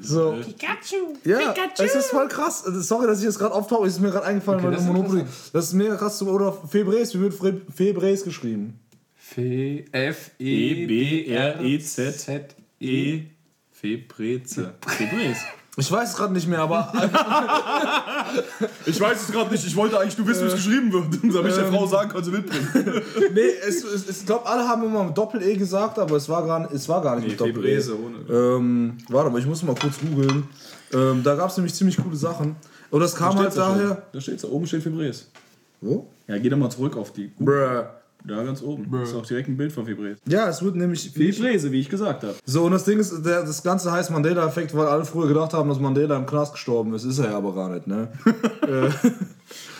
So. 0.00 0.38
Ja, 1.24 1.54
es 1.78 1.94
ist 1.94 2.10
voll 2.10 2.28
krass. 2.28 2.62
Sorry, 2.62 3.06
dass 3.06 3.20
ich 3.20 3.26
das 3.26 3.38
gerade 3.38 3.54
auftauche. 3.54 3.86
Es 3.86 3.94
ist 3.94 4.00
mir 4.00 4.10
gerade 4.10 4.26
eingefallen, 4.26 4.62
weil 4.62 4.70
das 4.70 4.80
das 4.80 4.88
ist 4.88 4.94
Monopoly. 4.94 5.24
Das 5.52 5.64
ist 5.66 5.72
mega 5.72 5.96
krass. 5.96 6.22
Oder 6.22 6.52
Febres, 6.52 7.14
wie 7.14 7.20
wird 7.20 7.62
Febres 7.74 8.24
geschrieben? 8.24 8.78
F, 9.36 9.88
F, 9.92 10.30
E, 10.38 10.84
E, 10.84 10.86
B, 10.86 11.26
R, 11.26 11.60
E, 11.60 11.78
Z, 11.78 12.18
Z, 12.18 12.56
E, 12.80 13.22
Febreze. 13.70 14.74
Febres. 14.86 15.38
Ich 15.78 15.92
weiß 15.92 16.10
es 16.10 16.16
gerade 16.16 16.32
nicht 16.32 16.48
mehr, 16.48 16.58
aber 16.58 16.92
Ich 18.86 19.00
weiß 19.00 19.22
es 19.22 19.32
gerade 19.32 19.50
nicht. 19.50 19.64
Ich 19.64 19.76
wollte 19.76 19.98
eigentlich 19.98 20.18
nur 20.18 20.26
wissen, 20.26 20.42
wie 20.42 20.48
es 20.48 20.54
geschrieben 20.54 20.92
wird. 20.92 21.06
Damit 21.34 21.52
ich 21.52 21.58
der 21.58 21.72
Frau 21.72 21.86
sagen 21.86 22.10
kann, 22.10 22.24
sie 22.24 22.32
mitbringen. 22.32 22.68
nee, 23.34 23.50
es, 23.66 23.84
es, 23.84 24.08
ich 24.08 24.26
glaube, 24.26 24.46
alle 24.46 24.66
haben 24.66 24.82
immer 24.82 25.10
Doppel-E 25.10 25.56
gesagt, 25.56 25.98
aber 25.98 26.16
es 26.16 26.28
war 26.28 26.44
gar 26.44 26.60
nicht, 26.60 26.72
es 26.72 26.88
war 26.88 27.00
gar 27.00 27.16
nicht 27.16 27.28
mit 27.28 27.40
Doppel-E. 27.40 27.80
ohne. 27.92 28.18
Ähm, 28.28 28.98
warte 29.08 29.30
mal, 29.30 29.38
ich 29.38 29.46
muss 29.46 29.62
mal 29.62 29.76
kurz 29.76 29.98
googeln. 30.00 30.48
Ähm, 30.92 31.22
da 31.22 31.36
gab 31.36 31.50
es 31.50 31.56
nämlich 31.56 31.74
ziemlich 31.74 31.96
coole 31.96 32.16
Sachen. 32.16 32.56
Und 32.90 33.00
das 33.00 33.14
kam 33.14 33.38
halt 33.38 33.56
daher. 33.56 34.02
Da 34.12 34.20
steht 34.20 34.42
da 34.42 34.48
oben 34.48 34.66
steht 34.66 34.82
Fibres. 34.82 35.30
Wo? 35.80 36.08
Ja, 36.26 36.38
geh 36.38 36.48
doch 36.48 36.56
mal 36.56 36.70
zurück 36.70 36.96
auf 36.96 37.12
die. 37.12 37.30
Bruh. 37.38 37.84
Da 38.24 38.42
ganz 38.42 38.62
oben. 38.62 38.92
Ist 39.02 39.14
auch 39.14 39.24
direkt 39.24 39.48
ein 39.48 39.56
Bild 39.56 39.72
von 39.72 39.86
Fibres. 39.86 40.18
Ja, 40.28 40.48
es 40.48 40.60
wird 40.62 40.76
nämlich. 40.76 41.10
Fibrese, 41.10 41.70
wie 41.72 41.80
ich 41.80 41.88
gesagt 41.88 42.24
habe. 42.24 42.34
So, 42.44 42.64
und 42.64 42.72
das 42.72 42.84
Ding 42.84 42.98
ist, 42.98 43.24
der, 43.24 43.42
das 43.42 43.62
Ganze 43.62 43.90
heißt 43.92 44.10
Mandela-Effekt, 44.10 44.74
weil 44.76 44.86
alle 44.86 45.04
früher 45.04 45.28
gedacht 45.28 45.54
haben, 45.54 45.68
dass 45.68 45.78
Mandela 45.78 46.16
im 46.16 46.26
Knast 46.26 46.52
gestorben 46.52 46.92
ist. 46.94 47.04
Ist 47.04 47.18
er 47.20 47.30
ja 47.30 47.36
aber 47.36 47.54
gar 47.54 47.70
nicht, 47.70 47.86
ne? 47.86 48.08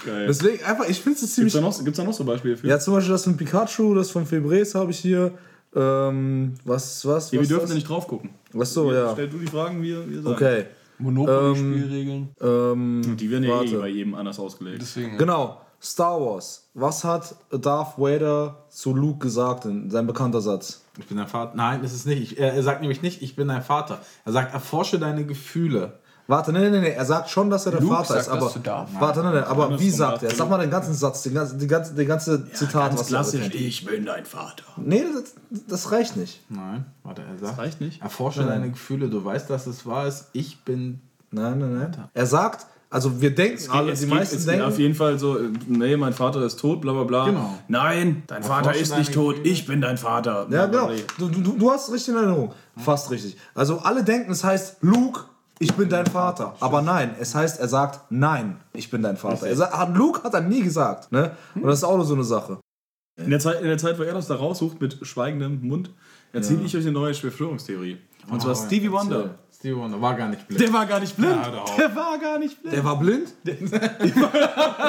Geil. 0.06 0.26
Deswegen 0.28 0.64
einfach, 0.64 0.88
ich 0.88 1.00
finde 1.00 1.16
es 1.16 1.20
Gibt's 1.20 1.34
ziemlich. 1.34 1.52
da, 1.52 1.60
noch, 1.60 1.84
gibt's 1.84 1.96
da 1.98 2.04
noch 2.04 2.12
so 2.12 2.24
Beispiele 2.24 2.56
für? 2.56 2.66
Ja, 2.66 2.78
zum 2.78 2.94
Beispiel 2.94 3.12
das 3.12 3.24
von 3.24 3.36
Pikachu, 3.36 3.94
das 3.94 4.10
von 4.10 4.24
Febres 4.24 4.74
habe 4.74 4.90
ich 4.92 4.98
hier. 4.98 5.32
Ähm, 5.74 6.54
was, 6.64 7.04
was, 7.04 7.30
Ja, 7.30 7.32
wir 7.32 7.40
was? 7.40 7.48
dürfen 7.48 7.60
das? 7.62 7.70
ja 7.70 7.74
nicht 7.76 7.88
drauf 7.88 8.06
gucken. 8.08 8.30
Was 8.52 8.72
so, 8.72 8.90
ja. 8.92 9.10
Stell 9.12 9.28
du 9.28 9.38
die 9.38 9.46
Fragen, 9.46 9.82
wir, 9.82 10.08
wir 10.08 10.22
sagen. 10.22 10.34
Okay. 10.34 10.64
Monopoly-Spielregeln. 10.98 12.28
Ähm, 12.40 13.16
Die 13.18 13.30
werden 13.30 13.44
ja 13.44 13.62
eh 13.62 13.76
bei 13.76 13.88
jedem 13.88 14.14
anders 14.14 14.38
ausgelegt. 14.38 14.78
Deswegen. 14.80 15.18
Genau. 15.18 15.60
Star 15.80 16.20
Wars. 16.20 16.68
Was 16.74 17.04
hat 17.04 17.36
Darth 17.50 17.98
Vader 17.98 18.64
zu 18.68 18.94
Luke 18.94 19.18
gesagt 19.18 19.64
in 19.64 19.90
sein 19.90 20.06
bekannter 20.06 20.40
Satz? 20.40 20.82
Ich 20.98 21.06
bin 21.06 21.16
dein 21.16 21.28
Vater. 21.28 21.52
Nein, 21.54 21.82
das 21.82 21.92
ist 21.92 22.06
nicht. 22.06 22.20
Ich, 22.20 22.38
er, 22.38 22.54
er 22.54 22.62
sagt 22.62 22.80
nämlich 22.80 23.02
nicht, 23.02 23.22
ich 23.22 23.36
bin 23.36 23.48
dein 23.48 23.62
Vater. 23.62 24.00
Er 24.24 24.32
sagt, 24.32 24.52
erforsche 24.52 24.98
deine 24.98 25.24
Gefühle. 25.24 25.98
Warte, 26.26 26.52
nee, 26.52 26.68
nee, 26.68 26.80
nee, 26.80 26.90
er 26.90 27.06
sagt 27.06 27.30
schon, 27.30 27.48
dass 27.48 27.64
er 27.64 27.72
der 27.72 27.80
Luke 27.80 27.94
Vater 27.94 28.08
sagt 28.08 28.20
ist, 28.20 28.26
das 28.28 28.36
aber. 28.36 28.50
zu 28.50 28.58
Darth. 28.58 28.88
Warte, 28.98 29.22
nee, 29.22 29.30
nee, 29.30 29.38
aber 29.38 29.80
wie 29.80 29.90
sagt 29.90 30.22
er? 30.22 30.28
sagt 30.28 30.36
Sag 30.36 30.50
mal 30.50 30.58
den 30.58 30.70
ganzen 30.70 30.92
Satz, 30.92 31.22
den 31.22 31.32
ganzen, 31.32 31.58
die 31.58 31.66
ganze, 31.66 31.94
die 31.94 32.04
ganze 32.04 32.52
Zitat, 32.52 32.92
was 32.98 33.10
er 33.32 33.40
kennt. 33.40 33.54
ich 33.54 33.86
bin 33.86 34.04
dein 34.04 34.26
Vater. 34.26 34.64
Nee, 34.76 35.06
das, 35.10 35.34
das 35.66 35.90
reicht 35.90 36.16
nicht. 36.16 36.42
Nein, 36.50 36.84
warte, 37.02 37.22
er 37.22 37.38
sagt. 37.38 37.58
reicht 37.58 37.80
nicht? 37.80 38.02
Erforsche 38.02 38.44
deine 38.44 38.70
Gefühle. 38.70 39.08
Du 39.08 39.24
weißt, 39.24 39.48
dass 39.48 39.66
es 39.66 39.86
wahr 39.86 40.06
ist. 40.06 40.26
Ich 40.34 40.64
bin. 40.64 41.00
Nein, 41.30 41.60
nein, 41.60 41.78
nein. 41.78 42.08
Er 42.12 42.26
sagt, 42.26 42.66
also 42.90 43.20
wir 43.20 43.34
denken 43.34 43.70
alle, 43.70 43.92
es 43.92 44.00
die 44.00 44.06
geht, 44.06 44.14
meisten 44.14 44.38
geht 44.38 44.46
denken. 44.48 44.62
auf 44.64 44.78
jeden 44.78 44.94
Fall 44.94 45.18
so, 45.18 45.38
nee, 45.66 45.96
mein 45.96 46.12
Vater 46.12 46.42
ist 46.42 46.58
tot, 46.58 46.80
bla 46.80 46.92
bla 46.92 47.04
bla. 47.04 47.26
Genau. 47.26 47.58
Nein, 47.68 48.22
dein 48.26 48.42
Vater 48.42 48.68
Erforsche 48.70 48.80
ist 48.82 48.96
nicht 48.98 49.12
tot, 49.14 49.36
ich 49.44 49.66
bin 49.66 49.80
dein 49.80 49.98
Vater. 49.98 50.46
Ja, 50.50 50.66
genau. 50.66 50.90
Du, 51.18 51.28
du, 51.28 51.52
du 51.52 51.70
hast 51.70 51.92
richtig 51.92 52.08
in 52.14 52.16
Erinnerung. 52.16 52.52
Fast 52.76 53.10
richtig. 53.10 53.36
Also 53.54 53.78
alle 53.80 54.04
denken, 54.04 54.32
es 54.32 54.42
heißt 54.44 54.78
Luke, 54.82 55.20
ich 55.58 55.74
bin 55.74 55.88
dein 55.88 56.06
Vater. 56.06 56.54
Aber 56.60 56.80
nein, 56.82 57.14
es 57.20 57.34
heißt, 57.34 57.60
er 57.60 57.68
sagt 57.68 58.10
nein, 58.10 58.58
ich 58.72 58.90
bin 58.90 59.02
dein 59.02 59.16
Vater. 59.16 59.46
Er 59.46 59.56
sagt, 59.56 59.74
hat- 59.76 59.94
Luke 59.96 60.22
hat 60.22 60.32
er 60.34 60.40
nie 60.40 60.62
gesagt. 60.62 61.10
Ne? 61.12 61.32
Und 61.56 61.64
das 61.64 61.78
ist 61.80 61.84
auch 61.84 61.96
nur 61.96 62.06
so 62.06 62.14
eine 62.14 62.24
Sache. 62.24 62.58
In 63.16 63.30
der, 63.30 63.40
Zeit, 63.40 63.60
in 63.60 63.66
der 63.66 63.78
Zeit, 63.78 63.98
wo 63.98 64.04
er 64.04 64.14
das 64.14 64.28
da 64.28 64.36
raussucht 64.36 64.80
mit 64.80 64.98
schweigendem 65.02 65.60
Mund, 65.66 65.90
erzähle 66.32 66.62
ich 66.64 66.76
euch 66.76 66.84
eine 66.84 66.92
neue 66.92 67.14
Verschwörungstheorie. 67.14 67.98
Und 68.30 68.42
zwar 68.42 68.54
Stevie 68.54 68.90
Wonder. 68.90 69.38
Stevie 69.54 69.76
Wonder 69.76 70.00
war 70.00 70.14
gar 70.14 70.28
nicht 70.28 70.46
blind. 70.46 70.62
Der 70.62 70.72
war 70.72 70.86
gar 70.86 71.00
nicht 71.00 71.16
blind. 71.16 71.32
Ja, 71.32 71.64
der 71.76 71.96
war 71.96 72.18
gar 72.18 72.38
nicht 72.38 72.62
blind. 72.62 72.76
Der 72.76 72.84
war 72.84 72.98
blind? 72.98 73.34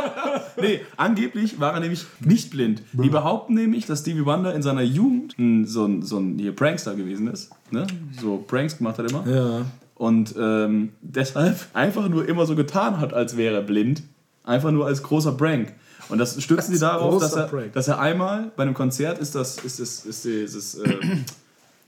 Nee, 0.62 0.82
angeblich 0.98 1.60
war 1.60 1.74
er 1.74 1.80
nämlich 1.80 2.06
nicht 2.20 2.50
blind. 2.50 2.84
Die 2.94 3.10
behaupten 3.10 3.54
nämlich, 3.54 3.86
dass 3.86 4.02
Stevie 4.02 4.26
Wonder 4.26 4.54
in 4.54 4.62
seiner 4.62 4.82
Jugend 4.82 5.36
so 5.68 5.86
ein, 5.86 6.02
so 6.02 6.18
ein 6.18 6.38
hier 6.38 6.54
Prankster 6.54 6.96
gewesen 6.96 7.28
ist. 7.28 7.52
Ne? 7.72 7.88
So 8.20 8.44
Pranks 8.46 8.78
gemacht 8.78 8.98
hat 8.98 9.10
immer. 9.10 9.26
Ja. 9.28 9.66
Und 9.96 10.36
ähm, 10.40 10.94
deshalb 11.02 11.68
einfach 11.74 12.08
nur 12.10 12.28
immer 12.28 12.46
so 12.46 12.56
getan 12.56 13.00
hat, 13.00 13.14
als 13.14 13.38
wäre 13.38 13.56
er 13.56 13.62
blind. 13.62 14.04
Einfach 14.44 14.72
nur 14.72 14.86
als 14.86 15.04
großer 15.04 15.34
Prank. 15.34 15.74
Und 16.10 16.18
das 16.18 16.42
stützen 16.42 16.74
sie 16.74 16.80
darauf, 16.80 17.22
dass 17.22 17.34
er, 17.36 17.48
dass 17.74 17.88
er 17.88 18.00
einmal 18.00 18.52
bei 18.56 18.64
einem 18.64 18.74
Konzert 18.74 19.20
ist 19.20 19.36
das, 19.36 19.58
ist 19.60 19.80
das, 19.80 20.06
ist 20.06 20.26
dieses, 20.26 20.76
äh, 20.76 20.98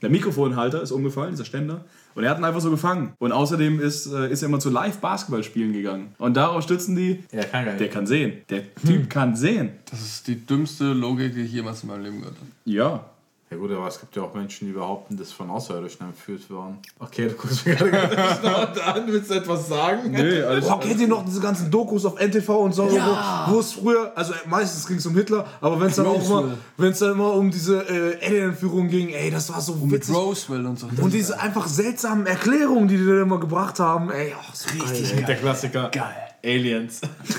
der 0.00 0.10
Mikrofonhalter 0.10 0.80
ist 0.82 0.92
umgefallen, 0.92 1.32
dieser 1.32 1.44
Ständer. 1.44 1.84
Und 2.14 2.24
er 2.24 2.30
hat 2.30 2.38
ihn 2.38 2.44
einfach 2.44 2.60
so 2.60 2.70
gefangen. 2.70 3.14
Und 3.18 3.32
außerdem 3.32 3.80
ist, 3.80 4.06
äh, 4.06 4.30
ist 4.30 4.42
er 4.42 4.48
immer 4.48 4.60
zu 4.60 4.68
Live-Basketballspielen 4.70 5.72
gegangen. 5.72 6.14
Und 6.18 6.36
darauf 6.36 6.62
stützen 6.62 6.94
die, 6.94 7.24
Er 7.30 7.44
kann 7.44 7.64
gar 7.64 7.72
nicht. 7.72 7.80
der 7.80 7.88
kann 7.88 8.06
sehen. 8.06 8.32
Der 8.50 8.74
Typ 8.74 9.08
kann 9.08 9.34
sehen. 9.34 9.70
Das 9.90 10.00
ist 10.02 10.26
die 10.26 10.44
dümmste 10.44 10.92
Logik, 10.92 11.34
die 11.34 11.42
ich 11.42 11.52
jemals 11.52 11.82
in 11.82 11.88
meinem 11.88 12.02
Leben 12.04 12.18
gehört 12.18 12.36
habe. 12.36 12.46
Ja. 12.64 13.04
Ja 13.52 13.58
gut, 13.58 13.70
aber 13.70 13.86
es 13.86 14.00
gibt 14.00 14.16
ja 14.16 14.22
auch 14.22 14.32
Menschen, 14.32 14.66
die 14.66 14.72
behaupten, 14.72 15.14
dass 15.18 15.30
von 15.30 15.50
Außerirdischen 15.50 16.06
entführt 16.06 16.48
worden. 16.48 16.78
Okay, 16.98 17.28
du 17.28 17.34
guckst 17.34 17.66
mir 17.66 17.74
gerade 17.74 17.90
ganz 17.90 18.78
an. 18.86 19.02
Willst 19.08 19.30
du 19.30 19.34
etwas 19.34 19.68
sagen? 19.68 20.10
Nee, 20.10 20.40
alles, 20.40 20.66
Boah, 20.66 20.80
kennt 20.80 20.98
ihr 20.98 21.06
noch 21.06 21.22
diese 21.22 21.40
ganzen 21.40 21.70
Dokus 21.70 22.06
auf 22.06 22.18
NTV 22.18 22.48
und 22.48 22.72
so, 22.74 22.90
wo, 22.90 23.52
wo 23.52 23.60
es 23.60 23.72
früher, 23.72 24.10
also 24.14 24.32
meistens 24.48 24.86
ging 24.86 24.96
es 24.96 25.04
um 25.04 25.14
Hitler, 25.14 25.44
aber 25.60 25.78
wenn 25.78 25.88
es 25.88 25.96
dann 25.96 26.06
auch 26.06 26.24
immer, 26.24 26.56
wenn 26.78 26.92
es 26.92 26.98
dann 27.00 27.12
immer 27.12 27.34
um 27.34 27.50
diese 27.50 27.82
äh, 27.82 28.24
Alien-Entführung 28.26 28.88
ging, 28.88 29.10
ey, 29.10 29.30
das 29.30 29.52
war 29.52 29.60
so 29.60 29.74
Mit 29.74 29.92
witzig. 30.00 30.14
Roswell 30.14 30.64
und 30.64 30.78
so. 30.78 30.86
Und 31.02 31.12
diese 31.12 31.38
einfach 31.38 31.66
seltsamen 31.66 32.24
Erklärungen, 32.24 32.88
die 32.88 32.96
die 32.96 33.04
dann 33.04 33.20
immer 33.20 33.38
gebracht 33.38 33.78
haben, 33.80 34.10
ey, 34.10 34.32
oh, 34.34 34.50
so 34.54 34.70
Richtig 34.82 35.14
geil. 35.14 35.24
Der 35.26 35.36
Klassiker. 35.36 35.90
geil. 35.90 36.14
Aliens. 36.44 37.02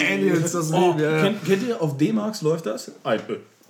Aliens, 0.00 0.52
das 0.52 0.72
Oh, 0.72 0.88
Leben, 0.88 0.98
ja, 1.00 1.10
ja. 1.16 1.22
kennt, 1.22 1.44
kennt 1.44 1.62
ihr, 1.68 1.80
auf 1.80 1.96
D-Max 1.96 2.42
läuft 2.42 2.66
das? 2.66 2.88
Äh, 3.04 3.18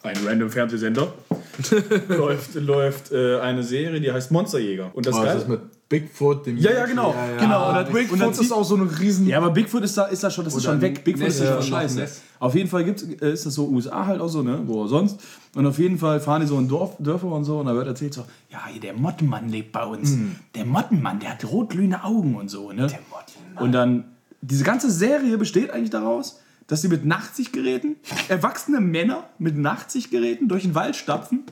ein 0.06 0.16
random 0.24 0.50
Fernsehsender. 0.50 1.12
läuft 2.08 2.54
läuft 2.54 3.12
äh, 3.12 3.40
eine 3.40 3.62
Serie, 3.62 4.00
die 4.00 4.12
heißt 4.12 4.30
Monsterjäger. 4.30 4.90
Und 4.94 5.06
das 5.06 5.14
Oh, 5.14 5.24
das 5.24 5.42
ist 5.42 5.48
mit 5.48 5.60
Bigfoot, 5.88 6.46
dem 6.46 6.58
Ja, 6.58 6.72
ja, 6.72 6.84
genau. 6.84 7.14
genau. 7.38 7.68
Und 7.68 7.74
dann, 7.74 7.86
und 7.86 7.92
Bigfoot 7.92 8.20
dann 8.20 8.30
ist 8.32 8.52
auch 8.52 8.64
so 8.64 8.74
eine 8.74 8.98
riesen... 8.98 9.26
Ja, 9.26 9.38
aber 9.38 9.50
Bigfoot 9.50 9.82
ist 9.84 9.96
da, 9.96 10.04
ist 10.06 10.22
da 10.22 10.30
schon, 10.30 10.44
das 10.44 10.54
ist 10.54 10.64
schon 10.64 10.80
weg. 10.80 11.04
Bigfoot 11.04 11.28
ist 11.28 11.38
Nessie 11.38 11.50
ja 11.50 11.62
schon 11.62 11.70
scheiße. 11.70 11.98
Ness. 11.98 12.22
Auf 12.40 12.54
jeden 12.54 12.68
Fall 12.68 12.84
gibt's, 12.84 13.04
äh, 13.04 13.32
ist 13.32 13.46
das 13.46 13.54
so 13.54 13.68
USA 13.68 14.04
halt 14.06 14.20
auch 14.20 14.28
so, 14.28 14.42
ne? 14.42 14.60
Wo 14.66 14.86
sonst. 14.86 15.20
Und 15.54 15.64
auf 15.64 15.78
jeden 15.78 15.96
Fall 15.98 16.20
fahren 16.20 16.40
die 16.42 16.46
so 16.46 16.58
in 16.58 16.68
Dorf, 16.68 16.96
Dörfer 16.98 17.28
und 17.28 17.44
so 17.44 17.60
und 17.60 17.66
da 17.66 17.74
wird 17.74 17.86
erzählt 17.86 18.14
so, 18.14 18.24
ja, 18.50 18.66
hier 18.66 18.80
der 18.80 18.94
Mottenmann 18.94 19.48
lebt 19.48 19.72
bei 19.72 19.84
uns. 19.84 20.16
Der 20.54 20.66
Mottenmann, 20.66 21.20
der 21.20 21.30
hat 21.30 21.44
rotglühende 21.44 22.02
Augen 22.02 22.34
und 22.34 22.50
so, 22.50 22.72
ne? 22.72 22.88
Der 22.88 22.98
Mottenmann. 23.10 23.64
Und 23.64 23.72
dann, 23.72 24.04
diese 24.42 24.64
ganze 24.64 24.90
Serie 24.90 25.38
besteht 25.38 25.70
eigentlich 25.70 25.90
daraus, 25.90 26.40
dass 26.66 26.82
sie 26.82 26.88
mit 26.88 27.04
Nachtsichtgeräten, 27.04 27.96
erwachsene 28.28 28.80
Männer 28.80 29.28
mit 29.38 29.56
Nachtsichtgeräten 29.56 30.48
durch 30.48 30.62
den 30.62 30.74
Wald 30.74 30.96
stapfen 30.96 31.44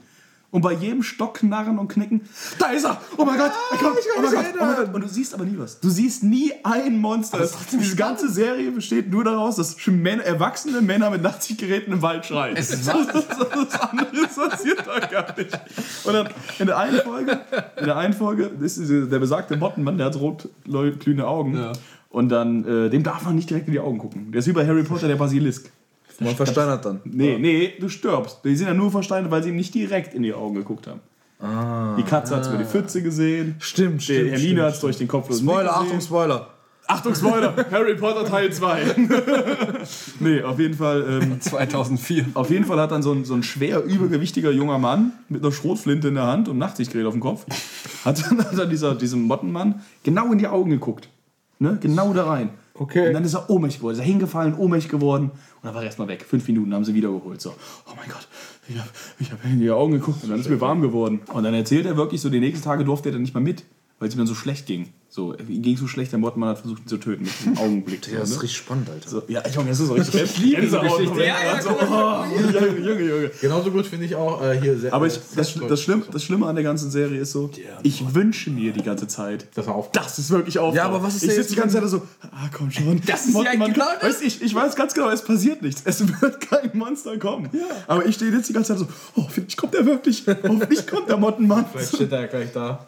und 0.55 0.63
bei 0.63 0.73
jedem 0.73 1.03
Stock 1.03 1.35
knarren 1.35 1.81
und 1.81 1.89
knicken. 1.89 2.21
Da 2.61 2.67
ist 2.67 2.85
er! 2.85 3.01
Oh 3.17 3.25
mein 3.25 3.37
Gott! 3.37 3.51
Er 3.73 3.77
kommt! 3.77 3.99
Oh 4.17 4.21
mein 4.23 4.31
Gott! 4.31 4.45
Oh 4.55 4.65
mein 4.65 4.77
Gott! 4.77 4.95
Und 4.95 5.03
du 5.03 5.09
siehst 5.09 5.35
aber 5.35 5.45
nie 5.45 5.59
was. 5.59 5.81
Du 5.81 5.91
siehst 5.91 6.23
nie 6.23 6.53
ein 6.63 7.01
Monster. 7.01 7.45
Diese 7.73 7.97
ganze 7.97 8.31
Serie 8.31 8.71
besteht 8.71 9.11
nur 9.11 9.25
daraus, 9.25 9.57
dass 9.57 9.77
Männer, 9.89 10.23
erwachsene 10.23 10.81
Männer 10.81 11.11
mit 11.11 11.23
Nachtsichtgeräten 11.23 11.93
im 11.93 12.03
Wald 12.03 12.25
schreien. 12.25 12.57
Es 12.57 12.71
ist 12.71 12.87
das, 12.87 13.05
das, 13.09 13.27
das 13.27 13.81
andere 13.81 14.29
passiert 14.29 14.87
da 14.87 15.01
gar 15.01 15.37
nicht. 15.37 15.59
Und 16.05 16.13
dann 16.13 16.29
in 16.61 16.67
der 16.67 16.79
einen 16.79 17.01
Folge, 17.01 17.41
in 17.77 17.87
der 17.87 17.97
einen 17.97 18.15
Folge 18.15 18.45
ist 18.61 18.79
der 18.79 19.19
besagte 19.19 19.57
Mottenmann, 19.57 19.99
der 19.99 20.07
hat 20.07 20.17
rot-glühende 20.17 21.27
Augen. 21.27 21.57
Ja. 21.57 21.73
Und 22.15 22.29
dann, 22.29 22.65
äh, 22.65 22.91
dem 22.91 23.03
darf 23.03 23.25
man 23.25 23.35
nicht 23.35 23.51
direkt 23.51 23.67
in 23.67 23.73
die 23.73 23.81
Augen 23.81 23.99
gucken. 23.99 24.31
Der 24.31 24.39
ist 24.39 24.47
wie 24.47 24.53
bei 24.53 24.65
Harry 24.65 24.85
Potter, 24.85 25.09
der 25.09 25.17
Basilisk. 25.17 25.69
Man 26.21 26.37
versteinert 26.37 26.85
dann. 26.85 27.01
Nee, 27.03 27.39
nee, 27.41 27.73
du 27.81 27.89
stirbst. 27.89 28.39
Die 28.45 28.55
sind 28.55 28.69
ja 28.69 28.75
nur 28.75 28.93
versteinert, 28.93 29.33
weil 29.33 29.43
sie 29.43 29.49
ihm 29.49 29.57
nicht 29.57 29.75
direkt 29.75 30.15
in 30.15 30.23
die 30.23 30.33
Augen 30.33 30.55
geguckt 30.55 30.87
haben. 30.87 31.01
die 31.99 32.05
Katze 32.05 32.37
hat 32.37 32.43
es 32.43 32.49
über 32.49 32.59
die 32.59 32.67
Pfütze 32.67 33.03
gesehen. 33.03 33.57
Stimmt, 33.59 34.09
Der 34.09 34.15
stimmt, 34.15 34.31
Hermine 34.31 34.63
hat 34.63 34.75
es 34.75 34.81
durch 34.81 34.97
den 34.97 35.09
Kopf 35.09 35.37
Spoiler, 35.37 35.77
Achtung, 35.77 36.01
Spoiler. 36.01 36.51
Achtung, 36.87 37.17
Spoiler! 37.17 37.53
Harry 37.73 37.97
Potter 37.97 38.25
Teil 38.25 38.53
2. 38.53 38.95
nee, 40.21 40.41
auf 40.41 40.61
jeden 40.61 40.75
Fall. 40.75 41.21
Ähm, 41.21 41.41
2004. 41.41 42.27
auf 42.35 42.49
jeden 42.49 42.65
Fall 42.65 42.79
hat 42.79 42.93
dann 42.93 43.03
so 43.03 43.11
ein, 43.11 43.25
so 43.25 43.35
ein 43.35 43.43
schwer 43.43 43.83
übergewichtiger 43.83 44.53
junger 44.53 44.79
Mann 44.79 45.11
mit 45.29 45.43
einer 45.43 45.51
Schrotflinte 45.51 46.07
in 46.07 46.15
der 46.15 46.29
Hand 46.29 46.49
und 46.49 46.59
Nachtsichtgerät 46.59 47.07
auf 47.07 47.15
dem 47.15 47.21
Kopf, 47.21 47.45
hat 48.05 48.25
dann, 48.25 48.39
hat 48.39 48.57
dann 48.57 48.71
dieser, 48.71 48.95
diesem 48.95 49.23
Mottenmann 49.23 49.83
genau 50.05 50.31
in 50.31 50.39
die 50.39 50.47
Augen 50.47 50.71
geguckt. 50.71 51.09
Ne? 51.65 51.79
Genau 51.81 52.13
da 52.13 52.27
rein. 52.27 52.51
Okay. 52.75 53.09
Und 53.09 53.15
dann 53.15 53.25
ist 53.25 53.35
er 53.35 53.49
ohnmächtig 53.49 53.79
geworden, 53.79 53.95
ist 53.95 54.01
er 54.01 54.05
hingefallen, 54.05 54.55
ohnmächtig 54.55 54.91
geworden 54.91 55.31
und 55.31 55.65
dann 55.65 55.75
war 55.75 55.83
er 55.83 55.87
erstmal 55.87 56.09
weg. 56.09 56.25
Fünf 56.29 56.47
Minuten 56.47 56.75
haben 56.75 56.85
sie 56.85 56.95
wiedergeholt. 56.95 57.41
So, 57.41 57.51
oh 57.51 57.93
mein 57.97 58.09
Gott, 58.09 58.29
ich 58.69 58.77
habe 58.77 58.89
ich 59.19 59.33
hab 59.33 59.45
in 59.45 59.61
die 59.61 59.71
Augen 59.71 59.93
geguckt 59.93 60.23
und 60.25 60.31
dann 60.31 60.41
ist 60.41 60.51
mir 60.51 60.61
warm 60.61 60.83
geworden. 60.83 61.21
Und 61.33 61.45
dann 61.45 61.55
erzählt 61.55 61.87
er 61.87 61.97
wirklich 61.97 62.21
so, 62.21 62.29
die 62.29 62.41
nächsten 62.41 62.65
Tage 62.65 62.85
durfte 62.85 63.09
er 63.09 63.13
dann 63.13 63.23
nicht 63.23 63.33
mehr 63.33 63.43
mit, 63.43 63.65
weil 63.99 64.09
es 64.09 64.15
ihm 64.15 64.19
dann 64.19 64.27
so 64.27 64.35
schlecht 64.35 64.67
ging. 64.67 64.93
So, 65.15 65.33
ihm 65.33 65.63
ging 65.63 65.77
so 65.77 65.87
schlecht, 65.87 66.11
der 66.11 66.19
Mottenmann 66.19 66.49
hat 66.49 66.59
versucht, 66.59 66.83
ihn 66.83 66.89
zu 66.89 66.97
töten 66.97 67.23
mit 67.23 67.33
diesem 67.39 67.57
Augenblick. 67.59 68.09
Ja, 68.13 68.19
das 68.19 68.31
ist 68.31 68.37
ne? 68.39 68.43
richtig 68.43 68.59
spannend, 68.59 68.91
Alter. 68.91 69.09
so, 69.09 69.23
ja, 69.29 69.45
Junge, 69.49 69.69
das 69.69 69.79
ist 69.79 69.87
so 69.87 69.95
richtig. 69.95 70.23
Ich 70.23 70.39
liebe 70.39 70.63
diese 70.63 70.81
Geschichte. 70.81 71.21
Ja, 71.21 71.37
ja, 71.41 71.63
so, 71.63 71.71
oh, 71.71 72.25
Junge, 72.37 72.79
Junge, 72.81 73.03
Junge. 73.03 73.31
Genauso 73.41 73.71
gut 73.71 73.87
finde 73.87 74.07
ich 74.07 74.17
auch 74.17 74.43
äh, 74.43 74.61
hier 74.61 74.77
sehr. 74.77 74.93
Aber 74.93 75.07
ich, 75.07 75.21
das, 75.37 75.55
das, 75.55 75.81
Schlimm, 75.81 76.03
das 76.11 76.25
Schlimme 76.25 76.47
an 76.47 76.57
der 76.57 76.65
ganzen 76.65 76.91
Serie 76.91 77.21
ist 77.21 77.31
so, 77.31 77.49
ich 77.85 78.13
wünsche 78.13 78.51
mir 78.51 78.73
die 78.73 78.83
ganze 78.83 79.07
Zeit, 79.07 79.47
Das 79.55 79.69
war 79.69 79.77
auf. 79.77 79.93
dass 79.93 80.19
es 80.19 80.31
wirklich 80.31 80.59
aufhört. 80.59 80.79
Ja, 80.79 80.87
aber 80.87 81.01
was 81.01 81.15
ist 81.15 81.23
ich 81.23 81.31
sitze 81.31 81.51
die 81.51 81.61
ganze 81.61 81.79
Zeit 81.81 81.89
so, 81.89 82.03
ah 82.33 82.49
komm 82.53 82.73
schon. 82.73 83.01
Das 83.07 83.25
ist 83.27 83.35
ja 83.35 83.41
Mottenmann 83.41 83.73
genau 83.73 83.87
das. 84.01 84.09
Weißt, 84.17 84.23
ich, 84.25 84.43
ich 84.43 84.53
weiß 84.53 84.75
ganz 84.75 84.95
genau, 84.95 85.11
es 85.11 85.23
passiert 85.23 85.63
nichts. 85.63 85.83
Es 85.85 86.01
wird 86.21 86.41
kein 86.41 86.71
Monster 86.73 87.17
kommen. 87.19 87.51
Aber 87.87 88.05
ich 88.05 88.17
stehe 88.17 88.33
jetzt 88.33 88.49
die 88.49 88.53
ganze 88.53 88.73
Zeit 88.77 88.81
so, 88.81 88.89
oh, 89.15 89.23
hoffentlich 89.23 89.57
kommt 89.57 89.77
er 89.77 89.87
wirklich. 89.87 90.25
Hoffentlich 90.27 90.85
kommt 90.89 91.09
der 91.09 91.19
Mottenmann. 91.19 91.67
Vielleicht 91.73 91.95
steht 91.95 92.11
er 92.11 92.23
ja 92.23 92.27
gleich 92.27 92.53
da. 92.53 92.85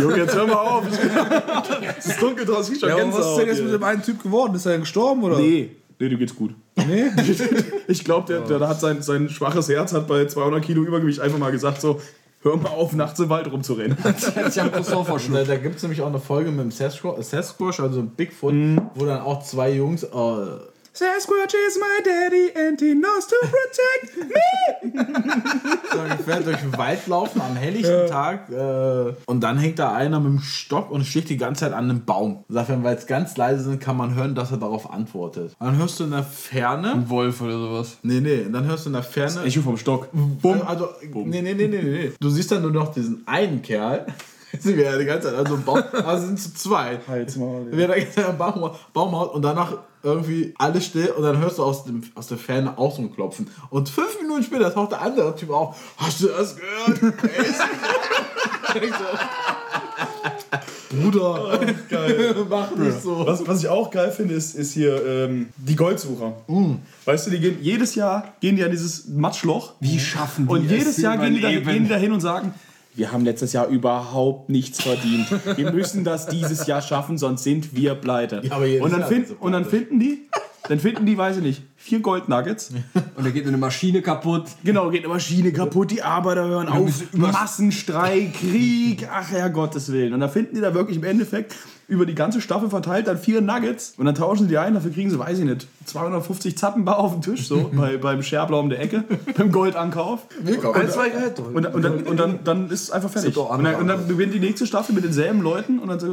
Junge, 0.00 0.18
jetzt 0.18 0.36
hör 0.36 0.46
mal 0.46 0.54
auf. 0.54 0.84
Es 1.98 2.06
ist 2.06 2.22
dunkel 2.22 2.44
draußen, 2.46 2.74
ich 2.74 2.80
schon 2.80 2.88
Ja, 2.88 2.96
aber 2.96 3.04
was 3.06 3.08
ist 3.10 3.14
Gänsehaut 3.18 3.40
denn 3.40 3.48
jetzt 3.48 3.62
mit 3.64 3.72
dem 3.72 3.82
einen 3.84 4.02
Typ 4.02 4.22
geworden? 4.22 4.54
Ist 4.54 4.66
er 4.66 4.78
gestorben 4.78 5.22
oder? 5.24 5.38
Nee, 5.38 5.70
nee, 5.98 6.08
dem 6.08 6.18
geht's 6.18 6.34
gut. 6.34 6.54
Nee? 6.76 7.10
Ich 7.86 8.02
glaube, 8.04 8.26
der, 8.32 8.40
der, 8.40 8.58
der 8.58 8.68
hat 8.68 8.80
sein, 8.80 9.02
sein 9.02 9.28
schwaches 9.28 9.68
Herz 9.68 9.92
hat 9.92 10.08
bei 10.08 10.24
200 10.26 10.62
Kilo 10.64 10.82
Übergewicht 10.82 11.20
einfach 11.20 11.38
mal 11.38 11.52
gesagt 11.52 11.80
so, 11.82 12.00
hör 12.42 12.56
mal 12.56 12.70
auf, 12.70 12.92
nachts 12.94 13.20
im 13.20 13.28
Wald 13.28 13.50
rumzurennen. 13.52 13.96
Sie 14.50 14.60
haben 14.60 14.72
Croissant 14.72 15.06
verschluckt. 15.06 15.40
Da, 15.42 15.44
da 15.44 15.56
gibt 15.56 15.76
es 15.76 15.82
nämlich 15.82 16.00
auch 16.00 16.06
eine 16.08 16.18
Folge 16.18 16.50
mit 16.50 16.60
dem 16.60 16.70
Sasquatch, 16.70 17.80
also 17.80 18.00
ein 18.00 18.08
Bigfoot, 18.08 18.52
Mhm. 18.54 18.80
wo 18.94 19.04
dann 19.04 19.20
auch 19.20 19.42
zwei 19.42 19.70
Jungs. 19.72 20.02
Äh, 20.02 20.08
Sasquatch 20.96 21.54
is 21.66 21.76
my 21.76 22.00
daddy 22.04 22.52
and 22.54 22.80
he 22.80 22.94
knows 22.94 23.26
to 23.26 23.34
protect 23.40 24.16
me. 24.16 24.92
so 25.92 25.98
ungefähr 25.98 26.40
durch 26.40 26.58
den 26.58 26.78
Wald 26.78 27.04
laufen 27.08 27.40
am 27.40 27.56
helllichten 27.56 28.06
Tag 28.06 28.48
äh, 28.48 29.12
und 29.26 29.40
dann 29.40 29.58
hängt 29.58 29.80
da 29.80 29.92
einer 29.92 30.20
mit 30.20 30.34
dem 30.34 30.38
Stock 30.38 30.92
und 30.92 31.04
sticht 31.04 31.30
die 31.30 31.36
ganze 31.36 31.64
Zeit 31.64 31.72
an 31.72 31.90
einem 31.90 32.04
Baum. 32.04 32.44
Sagt 32.48 32.68
er, 32.68 32.84
weil 32.84 32.96
es 32.96 33.08
ganz 33.08 33.36
leise 33.36 33.64
sind, 33.64 33.80
kann 33.80 33.96
man 33.96 34.14
hören, 34.14 34.36
dass 34.36 34.52
er 34.52 34.58
darauf 34.58 34.88
antwortet. 34.88 35.56
Und 35.58 35.66
dann 35.66 35.78
hörst 35.78 35.98
du 35.98 36.04
in 36.04 36.12
der 36.12 36.22
Ferne. 36.22 36.92
Ein 36.92 37.10
Wolf 37.10 37.40
oder 37.40 37.58
sowas. 37.58 37.96
Nee, 38.04 38.20
nee, 38.20 38.42
und 38.42 38.52
dann 38.52 38.64
hörst 38.66 38.84
du 38.84 38.90
in 38.90 38.94
der 38.94 39.02
Ferne. 39.02 39.42
Echo 39.42 39.62
vom 39.62 39.76
Stock. 39.76 40.10
Bumm. 40.12 40.62
Also, 40.62 40.90
nee, 41.02 41.42
nee, 41.42 41.54
nee, 41.54 41.66
nee, 41.66 41.82
nee. 41.82 42.12
Du 42.20 42.30
siehst 42.30 42.52
dann 42.52 42.62
nur 42.62 42.70
noch 42.70 42.94
diesen 42.94 43.26
einen 43.26 43.62
Kerl. 43.62 44.06
Sind 44.60 44.76
wir 44.76 44.84
ja 44.84 44.96
die 44.96 45.04
ganze 45.04 45.28
Zeit 45.28 45.38
also 45.38 45.58
Baum. 45.58 45.82
Also 46.06 46.26
sind 46.26 46.38
zu 46.38 46.54
zweit. 46.54 47.00
Halt's 47.08 47.34
mal. 47.34 47.66
Wir 47.72 47.88
da 47.88 47.96
ganze 47.96 48.12
Zeit 48.12 48.26
am 48.26 48.38
Baum, 48.38 48.70
Baum 48.92 49.12
haut 49.18 49.34
und 49.34 49.42
danach 49.42 49.78
irgendwie 50.04 50.54
alles 50.58 50.86
still 50.86 51.08
und 51.08 51.22
dann 51.22 51.38
hörst 51.38 51.58
du 51.58 51.64
aus, 51.64 51.84
dem, 51.84 52.02
aus 52.14 52.28
der 52.28 52.38
Ferne 52.38 52.78
auch 52.78 52.94
so 52.94 53.02
ein 53.02 53.12
Klopfen. 53.12 53.48
Und 53.70 53.88
fünf 53.88 54.20
Minuten 54.20 54.44
später 54.44 54.72
taucht 54.72 54.92
der 54.92 55.02
andere 55.02 55.34
Typ 55.34 55.50
auf. 55.50 55.76
Hast 55.96 56.20
du 56.20 56.28
das 56.28 56.56
gehört? 56.56 57.00
Bruder, 60.90 61.60
geil. 61.88 62.34
Mach 62.50 62.74
nicht 62.76 63.02
so. 63.02 63.26
Was, 63.26 63.46
was 63.46 63.62
ich 63.62 63.68
auch 63.68 63.90
geil 63.90 64.10
finde, 64.12 64.34
ist, 64.34 64.54
ist 64.54 64.72
hier 64.72 65.04
ähm, 65.04 65.48
die 65.56 65.76
Goldsucher. 65.76 66.34
Mm. 66.46 66.74
Weißt 67.04 67.26
du, 67.26 67.30
die 67.30 67.40
gehen 67.40 67.58
jedes 67.60 67.94
Jahr 67.94 68.34
gehen 68.40 68.56
die 68.56 68.64
an 68.64 68.70
dieses 68.70 69.08
Matschloch. 69.08 69.72
Wie 69.80 69.98
schaffen 69.98 70.46
die 70.46 70.52
Und 70.52 70.66
es 70.66 70.70
jedes 70.70 70.96
Jahr 70.98 71.18
gehen 71.18 71.34
die, 71.34 71.40
da, 71.40 71.50
gehen 71.50 71.84
die 71.84 71.88
da 71.88 71.96
hin 71.96 72.12
und 72.12 72.20
sagen, 72.20 72.54
wir 72.94 73.12
haben 73.12 73.24
letztes 73.24 73.52
Jahr 73.52 73.66
überhaupt 73.66 74.48
nichts 74.50 74.82
verdient. 74.82 75.26
Wir 75.56 75.72
müssen 75.72 76.04
das 76.04 76.26
dieses 76.26 76.66
Jahr 76.66 76.80
schaffen, 76.80 77.18
sonst 77.18 77.42
sind 77.42 77.74
wir 77.74 77.94
pleite. 77.94 78.42
Ja, 78.44 78.56
und, 78.56 78.92
dann 78.92 79.04
find, 79.04 79.40
und 79.40 79.52
dann 79.52 79.64
finden 79.64 79.98
die, 79.98 80.28
dann 80.68 80.78
finden 80.78 81.04
die, 81.04 81.18
weiß 81.18 81.38
ich 81.38 81.42
nicht, 81.42 81.62
vier 81.76 82.00
Goldnuggets. 82.00 82.70
Und 83.16 83.26
da 83.26 83.30
geht 83.30 83.46
eine 83.46 83.58
Maschine 83.58 84.00
kaputt. 84.00 84.44
Genau, 84.62 84.90
geht 84.90 85.04
eine 85.04 85.12
Maschine 85.12 85.52
kaputt, 85.52 85.90
die 85.90 86.02
Arbeiter 86.02 86.46
hören 86.46 86.68
auf, 86.68 87.12
Massenstreik, 87.12 88.34
Krieg, 88.34 89.08
ach 89.12 89.30
ja, 89.32 89.48
Gottes 89.48 89.92
Willen. 89.92 90.14
Und 90.14 90.20
dann 90.20 90.30
finden 90.30 90.54
die 90.54 90.60
da 90.60 90.72
wirklich 90.72 90.96
im 90.96 91.04
Endeffekt 91.04 91.54
über 91.86 92.06
die 92.06 92.14
ganze 92.14 92.40
Staffel 92.40 92.70
verteilt 92.70 93.06
dann 93.06 93.18
vier 93.18 93.40
Nuggets 93.40 93.94
und 93.96 94.06
dann 94.06 94.14
tauschen 94.14 94.44
sie 94.44 94.48
die 94.48 94.58
ein, 94.58 94.74
dafür 94.74 94.90
kriegen 94.90 95.10
sie, 95.10 95.18
weiß 95.18 95.38
ich 95.38 95.44
nicht, 95.44 95.66
250 95.84 96.56
Zappenbar 96.56 96.98
auf 96.98 97.12
den 97.12 97.22
Tisch, 97.22 97.46
so 97.46 97.70
bei, 97.74 97.96
beim 97.96 98.22
Scherblau 98.22 98.60
um 98.60 98.70
der 98.70 98.80
Ecke, 98.80 99.04
beim 99.36 99.52
Goldankauf. 99.52 100.20
Ein, 100.46 100.90
zwei 100.90 101.10
Gehälter. 101.10 101.44
Und, 101.46 101.66
und, 101.66 101.82
dann, 101.82 102.02
und 102.04 102.18
dann, 102.18 102.44
dann 102.44 102.70
ist 102.70 102.84
es 102.84 102.90
einfach 102.90 103.10
fertig. 103.10 103.34
doch 103.34 103.50
Und 103.50 103.64
dann, 103.64 103.76
und 103.76 103.88
dann 103.88 104.08
beginnt 104.08 104.34
die 104.34 104.40
nächste 104.40 104.66
Staffel 104.66 104.94
mit 104.94 105.04
denselben 105.04 105.40
Leuten 105.40 105.78
und 105.78 105.88
dann 105.88 106.00
so, 106.00 106.06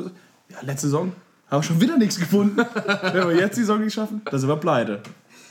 ja, 0.50 0.58
letzte 0.62 0.88
Saison 0.88 1.14
haben 1.50 1.60
wir 1.60 1.64
schon 1.64 1.82
wieder 1.82 1.98
nichts 1.98 2.20
gefunden. 2.20 2.58
Wenn 3.14 3.28
wir 3.28 3.36
jetzt 3.36 3.58
die 3.58 3.62
Saison 3.62 3.82
nicht 3.82 3.94
schaffen, 3.94 4.22
dann 4.30 4.40
sind 4.40 4.50
wir 4.50 4.58
pleite. 4.58 5.02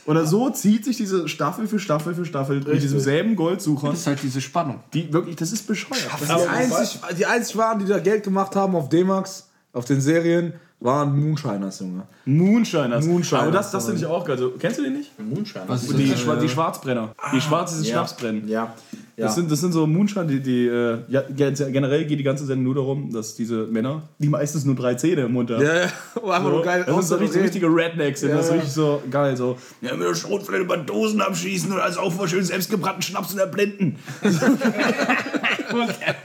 Oder 0.05 0.25
so 0.25 0.49
zieht 0.49 0.83
sich 0.83 0.97
diese 0.97 1.27
Staffel 1.27 1.67
für 1.67 1.79
Staffel 1.79 2.15
für 2.15 2.25
Staffel 2.25 2.61
mit 2.61 2.81
diesem 2.81 2.99
selben 2.99 3.35
Goldsucher. 3.35 3.89
Das 3.89 3.99
ist 3.99 4.07
halt 4.07 4.23
diese 4.23 4.41
Spannung. 4.41 4.79
Die 4.93 5.13
wirklich, 5.13 5.35
das 5.35 5.51
ist 5.51 5.67
bescheuert. 5.67 6.09
Das 6.19 6.41
Die 6.41 6.47
einzig, 6.47 6.99
die 7.17 7.25
einzig 7.27 7.55
waren, 7.55 7.79
die 7.79 7.85
da 7.85 7.99
Geld 7.99 8.23
gemacht 8.23 8.55
haben 8.55 8.75
auf 8.75 8.89
D-Max, 8.89 9.47
auf 9.73 9.85
den 9.85 10.01
Serien, 10.01 10.53
waren 10.79 11.17
Moonshiners, 11.17 11.79
Junge. 11.79 12.03
Moonshiners. 12.25 13.05
Moonshiners, 13.05 13.43
Aber 13.43 13.51
das, 13.51 13.69
das 13.71 13.85
finde 13.85 13.99
ich 13.99 14.05
auch 14.07 14.25
geil. 14.25 14.37
So, 14.37 14.51
kennst 14.57 14.79
du 14.79 14.83
den 14.83 14.93
nicht? 14.93 15.11
Moonshine. 15.19 15.63
Was 15.67 15.83
ist 15.83 15.97
Die? 15.97 16.11
Schwa- 16.15 16.39
die 16.39 16.49
Schwarzbrenner. 16.49 17.13
Die 17.33 17.39
schwarz 17.39 17.73
ist 17.73 17.85
ja. 17.85 17.93
Schnapsbrennen. 17.93 18.47
Ja. 18.47 18.73
Ja. 19.21 19.27
Das, 19.27 19.35
sind, 19.35 19.51
das 19.51 19.61
sind 19.61 19.71
so 19.71 19.85
Moonshine, 19.85 20.25
die, 20.25 20.39
die 20.39 20.67
äh, 20.67 20.97
ja, 21.07 21.21
generell 21.21 22.05
geht 22.05 22.19
die 22.19 22.23
ganze 22.23 22.45
Sendung 22.45 22.65
nur 22.65 22.75
darum, 22.75 23.11
dass 23.13 23.35
diese 23.35 23.67
Männer, 23.67 24.03
die 24.17 24.29
meistens 24.29 24.65
nur 24.65 24.75
drei 24.75 24.95
Zähne 24.95 25.21
im 25.21 25.33
Mund 25.33 25.51
haben. 25.51 25.61
Ja, 25.63 25.75
ja. 25.81 25.87
Oh, 26.21 26.29
einfach 26.29 26.43
So, 26.43 26.49
nur 26.49 26.63
geil. 26.63 26.83
das 26.85 26.95
sind 26.95 27.05
so 27.05 27.15
richtig, 27.15 27.43
richtige 27.43 27.67
Rednecks, 27.67 28.21
sind 28.21 28.31
Ja, 28.31 28.37
das 28.37 28.49
ja. 28.49 28.55
richtig 28.55 28.71
so 28.73 29.01
geil. 29.09 29.37
So, 29.37 29.57
ja, 29.81 29.95
mit 29.95 30.07
der 30.07 30.15
Schrotflinte 30.15 30.63
über 30.63 30.77
Dosen 30.77 31.21
abschießen 31.21 31.71
und 31.71 31.79
also 31.79 31.99
auch 31.99 32.15
mal 32.15 32.27
schön 32.27 32.43
selbstgebrannten 32.43 33.01
Schnaps 33.03 33.33
und 33.33 33.39
erblinden. 33.39 33.97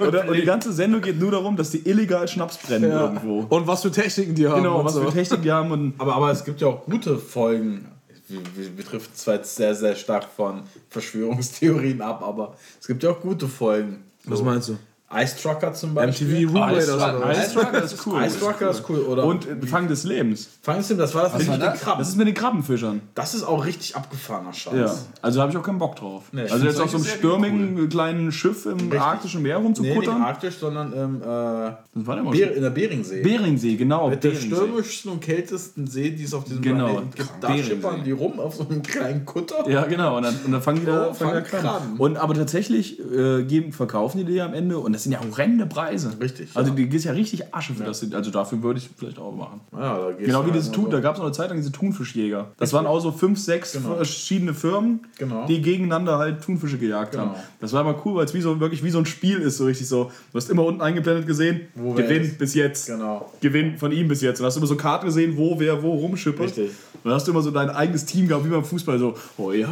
Oder, 0.01 0.29
und 0.29 0.37
die 0.37 0.45
ganze 0.45 0.73
Sendung 0.73 1.01
geht 1.01 1.21
nur 1.21 1.31
darum, 1.31 1.57
dass 1.57 1.71
die 1.71 1.89
illegal 1.89 2.27
Schnaps 2.27 2.59
brennen 2.59 2.91
irgendwo. 2.91 3.47
Und 3.49 3.67
was 3.67 3.83
für 3.83 3.91
Techniken 3.91 4.35
die 4.35 4.49
haben. 4.49 4.63
Genau, 4.63 4.79
und 4.81 4.85
was 4.87 4.95
so. 4.95 5.03
für 5.03 5.13
Technik 5.13 5.43
die 5.43 5.53
haben 5.53 5.71
und 5.71 5.95
Aber, 5.99 6.17
aber 6.17 6.31
es 6.31 6.45
gibt 6.45 6.61
ja 6.61 6.69
auch 6.69 6.85
gute 6.87 7.19
Folgen. 7.19 7.87
Wir, 8.29 8.41
wir, 8.57 8.77
wir 8.77 8.85
driften 8.85 9.15
zwar 9.15 9.35
jetzt 9.35 9.55
sehr, 9.55 9.75
sehr 9.75 9.95
stark 9.95 10.25
von 10.25 10.63
Verschwörungstheorien 10.91 12.01
ab, 12.01 12.23
aber 12.23 12.57
es 12.81 12.87
gibt 12.87 13.03
ja 13.03 13.11
auch 13.11 13.21
gute 13.21 13.49
Folgen. 13.49 14.05
Was 14.25 14.43
meinst 14.43 14.69
du? 14.69 14.79
Ice 15.15 15.37
Trucker 15.41 15.73
zum 15.73 15.95
Beispiel. 15.95 16.47
MTV 16.49 16.59
Raiders 16.59 16.85
Ice 16.89 16.95
oder 16.97 17.21
was? 17.21 17.39
Ice 17.39 17.55
Trucker 17.55 17.83
ist 17.83 18.07
cool. 18.07 18.23
Ice 18.25 18.39
Trucker 18.41 18.71
ist 18.71 18.83
cool, 18.89 18.99
oder? 19.01 19.25
Und 19.25 19.47
äh, 19.47 19.65
Fang 19.67 19.87
des 19.87 20.03
Lebens. 20.03 20.49
Fangst 20.63 20.91
du, 20.91 20.95
das 20.97 21.15
war 21.15 21.23
das 21.25 21.39
mit 21.39 21.47
war 21.47 21.59
den 21.59 21.61
das? 21.61 21.81
Krabben. 21.81 21.99
Das 22.01 22.09
ist 22.09 22.17
mit 22.17 22.27
den 22.27 22.35
Krabbenfischern. 22.35 23.01
Das 23.15 23.33
ist 23.35 23.45
auch 23.45 23.65
richtig 23.65 23.95
abgefahrener 23.95 24.53
Scheiß. 24.53 24.75
Ja. 24.75 24.93
Also 25.23 25.41
habe 25.41 25.53
ich 25.53 25.57
auch 25.59 25.63
keinen 25.63 25.79
Bock 25.79 25.95
drauf. 25.95 26.25
Nee, 26.33 26.43
also 26.43 26.67
jetzt 26.67 26.81
auf 26.81 26.91
so 26.91 26.97
einem 26.97 27.07
stürmigen 27.07 27.89
kleinen 27.89 28.33
Schiff 28.33 28.67
im 28.67 28.93
arktischen 28.99 29.43
Meer 29.43 29.61
Nee, 29.61 29.69
nicht 29.69 29.79
rumzukuttern. 29.81 30.23
arktisch, 30.23 30.57
sondern 30.59 30.93
im, 30.93 31.23
äh, 31.23 31.25
der 31.25 31.77
mal 32.23 32.31
Beer, 32.33 32.55
in 32.57 32.63
der 32.63 32.71
Beringsee. 32.71 33.23
Beringsee, 33.23 33.77
genau. 33.77 34.11
Mit 34.11 34.25
der 34.25 34.31
Beringsee. 34.31 34.57
stürmischsten 34.57 35.13
und 35.13 35.21
kältesten 35.21 35.87
See, 35.87 36.11
die 36.11 36.25
es 36.25 36.35
auf 36.35 36.43
diesem 36.45 36.63
Genau. 36.63 36.87
Planeten 36.89 37.11
gibt. 37.15 37.31
Da 37.41 37.57
schippern 37.57 38.03
die 38.05 38.11
rum 38.11 38.41
auf 38.41 38.57
so 38.57 38.67
einem 38.69 38.83
kleinen 38.83 39.25
Kutter. 39.25 39.69
Ja, 39.71 39.85
genau. 39.85 40.17
Und 40.17 40.25
dann, 40.25 40.35
und 40.45 40.51
dann 40.51 40.63
fangen 40.63 40.81
die 40.81 40.87
da 40.87 41.11
Oh, 41.11 41.15
fangen 41.15 41.31
fangen 41.31 41.35
da 41.35 41.41
Krabben. 41.43 41.69
Krabben. 41.71 41.97
Und 42.01 42.17
aber 42.17 42.35
tatsächlich 42.35 42.99
äh, 42.99 43.45
geben, 43.45 43.73
verkaufen 43.73 44.19
die 44.19 44.25
die 44.25 44.41
am 44.41 44.53
Ende 44.53 44.79
und 44.79 44.96
das 44.97 45.03
sind 45.05 45.13
ja 45.13 45.21
horrende 45.21 45.67
Preise. 45.67 46.11
Richtig, 46.21 46.49
Also 46.55 46.71
ja. 46.71 46.77
die 46.77 46.89
gibst 46.89 47.05
ja 47.05 47.13
richtig 47.13 47.55
Asche 47.55 47.75
für 47.75 47.85
das. 47.85 48.03
Also 48.13 48.31
dafür 48.31 48.63
würde 48.63 48.79
ich 48.81 48.89
vielleicht 48.97 49.19
auch 49.19 49.35
machen. 49.35 49.61
Ja, 49.73 49.99
da 49.99 50.11
Genau 50.13 50.41
wie 50.41 50.45
halt 50.47 50.55
dieses 50.55 50.71
Thun, 50.71 50.87
so. 50.87 50.91
da 50.93 51.01
gab 51.01 51.15
es 51.15 51.19
noch 51.19 51.27
eine 51.27 51.35
Zeit 51.35 51.49
lang 51.51 51.59
diese 51.59 51.71
Thunfischjäger. 51.73 52.53
Das 52.59 52.73
waren 52.73 52.87
auch 52.87 53.01
so 53.01 53.13
fünf, 53.13 53.39
sechs 53.39 53.77
verschiedene 53.77 54.55
Firmen, 54.55 55.01
Genau. 55.19 55.47
die 55.47 55.61
gegeneinander 55.61 56.19
halt 56.19 56.43
Thunfische 56.43 56.79
gejagt 56.79 57.17
haben. 57.17 57.31
Genau. 57.33 57.43
Das 57.61 57.73
war 57.73 57.83
immer 57.83 57.95
cool, 58.05 58.15
weil 58.17 58.25
es 58.25 58.33
wie 58.35 58.41
so, 58.41 58.59
wirklich 58.61 58.83
wie 58.83 58.91
so 58.91 58.99
ein 58.99 59.07
Spiel 59.07 59.39
ist, 59.39 59.59
so 59.59 59.65
richtig 59.67 59.87
so. 59.89 60.11
Du 60.33 60.37
hast 60.39 60.49
immer 60.51 60.65
unten 60.65 60.81
eingeblendet 60.81 61.27
gesehen, 61.27 61.63
Wo 61.75 61.93
Gewinn 61.93 62.23
ist. 62.23 62.39
bis 62.39 62.55
jetzt. 62.55 62.87
Genau. 62.87 63.31
Gewinn 63.41 63.77
von 63.77 63.93
ihm 63.93 64.09
bis 64.09 64.23
jetzt. 64.23 64.41
Und 64.41 64.47
hast 64.47 64.55
du 64.55 64.61
immer 64.61 64.67
so 64.67 64.77
Karten 64.77 65.07
gesehen, 65.07 65.37
wo 65.37 65.61
wer 65.61 65.83
wo 65.83 65.93
rumschippert. 65.95 66.47
Richtig. 66.47 66.71
Und 66.95 67.11
dann 67.11 67.15
hast 67.15 67.27
du 67.27 67.33
immer 67.33 67.43
so 67.43 67.51
dein 67.51 67.71
eigenes 67.71 68.05
Team 68.07 68.27
gehabt, 68.29 68.45
wie 68.45 68.49
beim 68.49 68.65
Fußball, 68.65 68.99
so, 68.99 69.15
oh 69.37 69.53
ja, 69.53 69.69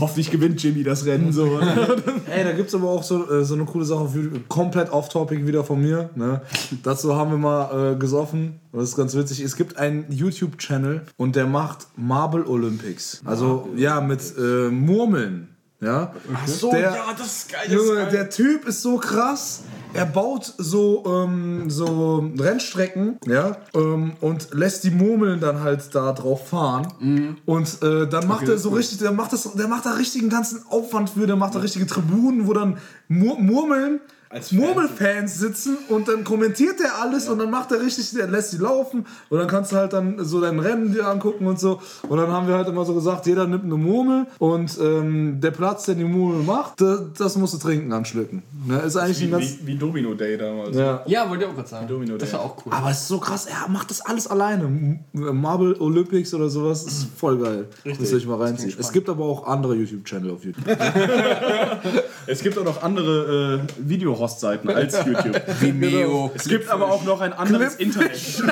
hoffentlich 0.00 0.30
gewinnt 0.30 0.62
Jimmy 0.62 0.82
das 0.82 1.06
Rennen. 1.06 1.32
So. 1.32 1.58
Ey, 2.30 2.44
da 2.44 2.52
gibt 2.52 2.68
es 2.68 2.74
aber 2.74 2.88
auch 2.90 3.02
so, 3.02 3.30
äh, 3.30 3.44
so 3.44 3.54
eine 3.54 3.64
coole 3.64 3.84
Sache, 3.84 4.00
auf 4.00 4.14
YouTube, 4.14 4.48
komplett 4.64 4.90
off-topic 4.90 5.46
wieder 5.46 5.62
von 5.62 5.80
mir. 5.80 6.08
Ne? 6.14 6.40
Dazu 6.82 7.14
haben 7.14 7.30
wir 7.30 7.38
mal 7.38 7.92
äh, 7.92 7.96
gesoffen. 7.96 8.60
Das 8.72 8.84
ist 8.84 8.96
ganz 8.96 9.14
witzig. 9.14 9.40
Es 9.40 9.56
gibt 9.56 9.76
einen 9.76 10.06
YouTube-Channel 10.10 11.02
und 11.18 11.36
der 11.36 11.46
macht 11.46 11.86
Marble 11.96 12.46
Olympics. 12.46 13.20
Also, 13.26 13.68
ja, 13.76 14.00
mit 14.00 14.20
äh, 14.38 14.70
Murmeln. 14.70 15.48
Ja? 15.80 16.12
Ach 16.34 16.48
so, 16.48 16.70
Der- 16.70 16.80
ja, 16.80 16.94
das 17.16 17.26
ist 17.26 17.52
geil. 17.52 17.60
Das 17.66 17.74
ist 17.74 17.86
Junge, 17.88 18.00
geil. 18.02 18.10
der 18.10 18.30
Typ 18.30 18.66
ist 18.66 18.80
so 18.80 18.96
krass. 18.96 19.64
Er 19.92 20.06
baut 20.06 20.52
so, 20.58 21.04
ähm, 21.06 21.70
so 21.70 22.28
Rennstrecken, 22.36 23.16
ja, 23.28 23.56
ähm, 23.74 24.14
und 24.20 24.52
lässt 24.52 24.82
die 24.82 24.90
Murmeln 24.90 25.38
dann 25.38 25.60
halt 25.60 25.94
da 25.94 26.12
drauf 26.12 26.48
fahren. 26.48 27.36
Und 27.46 27.80
äh, 27.80 28.08
dann 28.08 28.26
macht 28.26 28.48
er 28.48 28.58
so 28.58 28.70
richtig, 28.70 28.98
der 28.98 29.12
macht 29.12 29.32
das, 29.32 29.52
der 29.52 29.68
macht 29.68 29.86
da 29.86 29.92
richtig 29.92 30.22
einen 30.22 30.30
ganzen 30.30 30.62
Aufwand 30.68 31.10
für, 31.10 31.28
der 31.28 31.36
macht 31.36 31.54
da 31.54 31.60
richtige 31.60 31.86
Tribunen, 31.86 32.48
wo 32.48 32.52
dann 32.54 32.78
Mur 33.06 33.38
Murmeln 33.38 34.00
Als 34.34 34.48
Fan 34.48 34.58
Murmelfans 34.58 35.38
sitzen 35.38 35.78
und 35.88 36.08
dann 36.08 36.24
kommentiert 36.24 36.80
er 36.80 37.00
alles 37.00 37.28
und 37.28 37.38
dann 37.38 37.50
macht 37.50 37.70
er 37.72 37.80
richtig, 37.80 38.10
der 38.14 38.26
lässt 38.26 38.50
sie 38.50 38.58
laufen 38.58 39.06
und 39.30 39.38
dann 39.38 39.46
kannst 39.46 39.70
du 39.72 39.76
halt 39.76 39.92
dann 39.92 40.22
so 40.24 40.40
dein 40.40 40.58
Rennen 40.58 40.92
dir 40.92 41.06
angucken 41.06 41.46
und 41.46 41.60
so. 41.60 41.80
Und 42.08 42.18
dann 42.18 42.28
haben 42.32 42.48
wir 42.48 42.56
halt 42.56 42.68
immer 42.68 42.84
so 42.84 42.94
gesagt, 42.94 43.26
jeder 43.26 43.46
nimmt 43.46 43.64
eine 43.64 43.76
Murmel 43.76 44.26
und 44.38 44.76
ähm, 44.80 45.40
der 45.40 45.52
Platz, 45.52 45.84
der 45.86 45.94
die 45.94 46.04
Murmel 46.04 46.42
macht, 46.42 46.80
das, 46.80 47.00
das 47.16 47.36
musst 47.36 47.54
du 47.54 47.58
trinken 47.58 47.92
anschlücken. 47.92 48.42
Ne? 48.66 48.78
Ist 48.80 48.96
eigentlich 48.96 49.22
ein 49.22 49.30
ganz. 49.30 49.44
wie, 49.62 49.66
wie 49.68 49.76
Domino 49.76 50.14
Day 50.14 50.36
damals. 50.36 50.76
Ja. 50.76 51.02
Ja, 51.06 51.30
wollte 51.30 51.44
ich 51.44 51.50
auch 51.50 51.54
gerade 51.54 51.68
sagen. 51.68 51.86
Domino 51.86 52.16
das 52.18 52.30
Day. 52.30 52.38
war 52.38 52.44
auch 52.44 52.56
cool. 52.66 52.72
Aber 52.72 52.90
es 52.90 53.02
ist 53.02 53.08
so 53.08 53.18
krass, 53.18 53.46
er 53.46 53.68
macht 53.70 53.90
das 53.90 54.00
alles 54.00 54.26
alleine. 54.26 54.64
M- 54.64 54.98
Marble 55.40 55.76
Olympics 55.80 56.34
oder 56.34 56.48
sowas 56.48 56.82
ist 56.84 57.06
voll 57.16 57.38
geil. 57.38 57.68
Müsst 57.84 58.10
ihr 58.10 58.16
euch 58.16 58.26
mal 58.26 58.38
reinziehen. 58.42 58.74
Es 58.78 58.90
gibt 58.90 59.08
aber 59.08 59.24
auch 59.24 59.46
andere 59.46 59.74
YouTube-Channel 59.76 60.30
auf 60.32 60.44
YouTube. 60.44 60.64
Es 62.26 62.40
gibt 62.42 62.56
auch 62.58 62.64
noch 62.64 62.82
andere 62.82 63.60
äh, 63.66 63.82
Videohost-Seiten 64.24 64.70
als 64.70 64.96
YouTube. 65.04 65.40
Vimeo. 65.60 66.32
Es 66.34 66.48
gibt 66.48 66.68
aber 66.68 66.90
auch 66.90 67.04
noch 67.04 67.20
ein 67.20 67.32
anderes 67.32 67.76
Internet. 67.76 68.12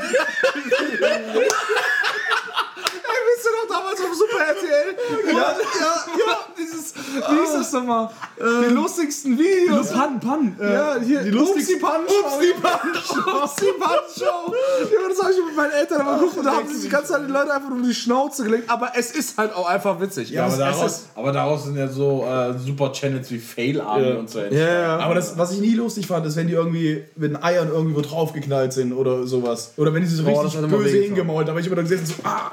Super 4.33 4.45
RTL? 4.47 4.97
Ja, 5.27 5.35
ja, 5.35 5.55
ja, 6.19 6.39
dieses, 6.59 6.95
Wie 6.95 7.45
ist 7.45 7.55
das 7.55 7.73
nochmal? 7.73 8.11
die 8.39 8.73
lustigsten 8.73 9.39
Videos. 9.39 9.91
Pan, 9.93 10.19
Pan. 10.21 10.57
Äh, 10.61 10.73
Ja, 10.73 10.97
hier, 11.01 11.23
die 11.23 11.31
lustigsten 11.31 11.81
Pan 11.81 12.01
Show. 12.09 12.37
Upsi 12.37 12.53
Pan 12.61 12.95
Show. 12.95 13.45
Upsi 13.45 13.67
Pan 13.79 13.99
Show. 14.19 14.55
Ja, 14.93 15.09
das 15.09 15.23
habe 15.23 15.33
ich 15.33 15.39
mit 15.47 15.57
meinen 15.57 15.71
Eltern 15.73 16.01
immer 16.01 16.15
geguckt 16.19 16.37
und 16.39 16.45
da 16.45 16.53
haben 16.57 16.69
sich 16.69 16.83
die 16.83 16.89
ganze 16.89 17.13
Zeit 17.13 17.23
die 17.27 17.33
Leute 17.33 17.53
einfach 17.55 17.71
um 17.71 17.83
die 17.83 17.95
Schnauze 17.95 18.45
gelegt. 18.45 18.69
Aber 18.71 18.93
es 18.97 19.11
ist 19.13 19.39
halt 19.39 19.55
auch 19.55 19.69
einfach 19.69 20.01
witzig. 20.01 20.31
Ja, 20.31 20.47
aber 20.47 20.57
daraus, 20.57 20.93
ist, 20.93 21.07
aber 21.15 21.33
daraus 21.33 21.65
sind 21.65 21.77
ja 21.77 21.89
so 21.89 22.25
äh, 22.27 22.55
super 22.59 22.93
Channels 22.93 23.31
wie 23.31 23.39
Fail 23.39 23.81
Army 23.81 24.09
Ja. 24.09 24.15
und 24.17 24.31
so. 24.31 24.41
ja, 24.41 24.51
ja. 24.51 24.99
Aber 24.99 25.15
das, 25.15 25.37
was 25.39 25.53
ich 25.53 25.61
nie 25.61 25.75
lustig 25.75 26.07
fand, 26.07 26.27
ist, 26.27 26.37
wenn 26.37 26.47
die 26.49 26.55
irgendwie 26.55 27.05
mit 27.17 27.31
den 27.33 27.43
Eiern 27.43 27.69
irgendwo 27.69 28.01
draufgeknallt 28.01 28.73
sind 28.73 28.93
oder 28.93 29.27
sowas. 29.27 29.73
Oder 29.77 29.93
wenn 29.95 30.03
die 30.03 30.09
so 30.09 30.25
Boah, 30.25 30.43
das 30.45 30.55
richtig 30.55 30.71
böse 30.71 30.85
wehgetan. 30.85 31.03
hingemalt, 31.17 31.49
aber 31.49 31.61
ich 31.61 31.67
immer 31.67 31.77
dann 31.77 31.85
gesehen 31.89 32.05
so, 32.07 32.15
ah. 32.25 32.51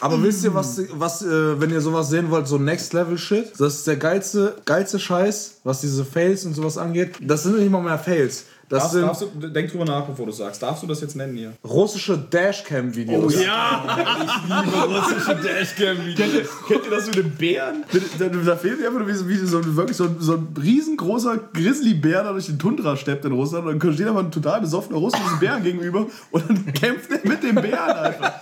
Aber 0.00 0.22
wisst 0.22 0.44
ihr, 0.44 0.54
was, 0.54 0.80
was 0.92 1.22
äh, 1.22 1.60
wenn 1.60 1.70
ihr 1.70 1.80
sowas 1.80 2.10
sehen 2.10 2.30
wollt, 2.30 2.46
so 2.46 2.58
Next 2.58 2.92
Level 2.92 3.18
Shit, 3.18 3.52
das 3.58 3.76
ist 3.76 3.86
der 3.86 3.96
geilste, 3.96 4.56
geilste 4.64 4.98
Scheiß, 4.98 5.60
was 5.64 5.80
diese 5.80 6.04
Fails 6.04 6.44
und 6.44 6.54
sowas 6.54 6.78
angeht. 6.78 7.16
Das 7.20 7.42
sind 7.42 7.58
nicht 7.58 7.70
mal 7.70 7.82
mehr 7.82 7.98
Fails. 7.98 8.44
Das 8.68 8.80
Darfst, 8.80 8.92
sind 8.94 9.02
darfst 9.06 9.22
du, 9.22 9.48
denk 9.48 9.70
drüber 9.70 9.84
nach, 9.84 10.04
bevor 10.06 10.26
du 10.26 10.32
sagst. 10.32 10.60
Darfst 10.60 10.82
du 10.82 10.88
das 10.88 11.00
jetzt 11.00 11.14
nennen 11.14 11.36
hier? 11.36 11.52
russische 14.52 15.36
Dashcam-Videos. 15.36 16.16
Kennt 16.16 16.34
ihr, 16.34 16.48
kennt 16.66 16.84
ihr 16.84 16.90
das 16.90 17.06
mit 17.06 17.16
dem 17.16 17.30
Bären? 17.30 17.84
Da, 18.18 18.26
da, 18.28 18.56
fehlt 18.56 18.80
mir 18.80 18.86
einfach 18.88 18.98
nur 18.98 19.08
wie, 19.08 19.14
so- 19.14 19.28
wie 19.28 19.36
so, 19.36 19.76
wirklich 19.76 19.96
so, 19.96 20.04
ein- 20.04 20.16
so 20.18 20.32
ein 20.34 20.48
riesengroßer 20.60 21.38
Grizzlybär 21.54 22.24
da 22.24 22.32
durch 22.32 22.46
den 22.46 22.58
Tundra 22.58 22.96
steppt 22.96 23.24
in 23.24 23.32
Russland 23.32 23.66
und 23.66 23.82
dann 23.82 23.92
steht 23.94 24.06
aber 24.08 24.20
ein 24.20 24.32
total 24.32 24.60
besoffener 24.60 24.98
Russe 24.98 25.16
diesem 25.22 25.38
Bären 25.38 25.62
gegenüber 25.62 26.06
und 26.32 26.48
dann 26.48 26.66
kämpft 26.74 27.10
er 27.12 27.20
mit 27.28 27.42
dem 27.44 27.54
Bären 27.56 27.96
einfach. 27.96 28.32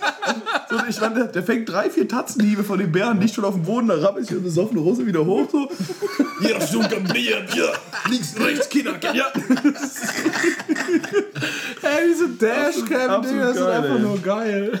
So, 0.69 0.77
ich 0.89 0.99
meine, 0.99 1.15
der, 1.15 1.25
der 1.27 1.43
fängt 1.43 1.69
drei, 1.69 1.89
vier 1.91 2.07
Tatzenhiebe 2.07 2.63
von 2.63 2.79
dem 2.79 2.91
Bären 2.91 3.19
nicht 3.19 3.35
schon 3.35 3.45
auf 3.45 3.53
dem 3.53 3.63
Boden, 3.63 3.87
da 3.87 3.93
rappelt 3.95 4.25
sich 4.25 4.35
der 4.35 4.41
besoffene 4.43 4.79
Russe 4.79 5.05
wieder 5.05 5.23
hoch 5.23 5.47
so. 5.51 5.69
Hier, 6.41 6.59
Schunker, 6.61 6.99
Bär, 6.99 7.45
hier, 7.47 7.71
links, 8.09 8.33
rechts, 8.39 8.67
Kinder, 8.69 8.93
ja. 9.13 9.25
Ey, 11.81 12.07
diese 12.09 12.29
Dashcam-Dinger 12.29 13.53
sind 13.53 13.65
geil, 13.65 13.71
einfach 13.71 13.95
ey. 13.95 14.01
nur 14.01 14.19
geil. 14.19 14.79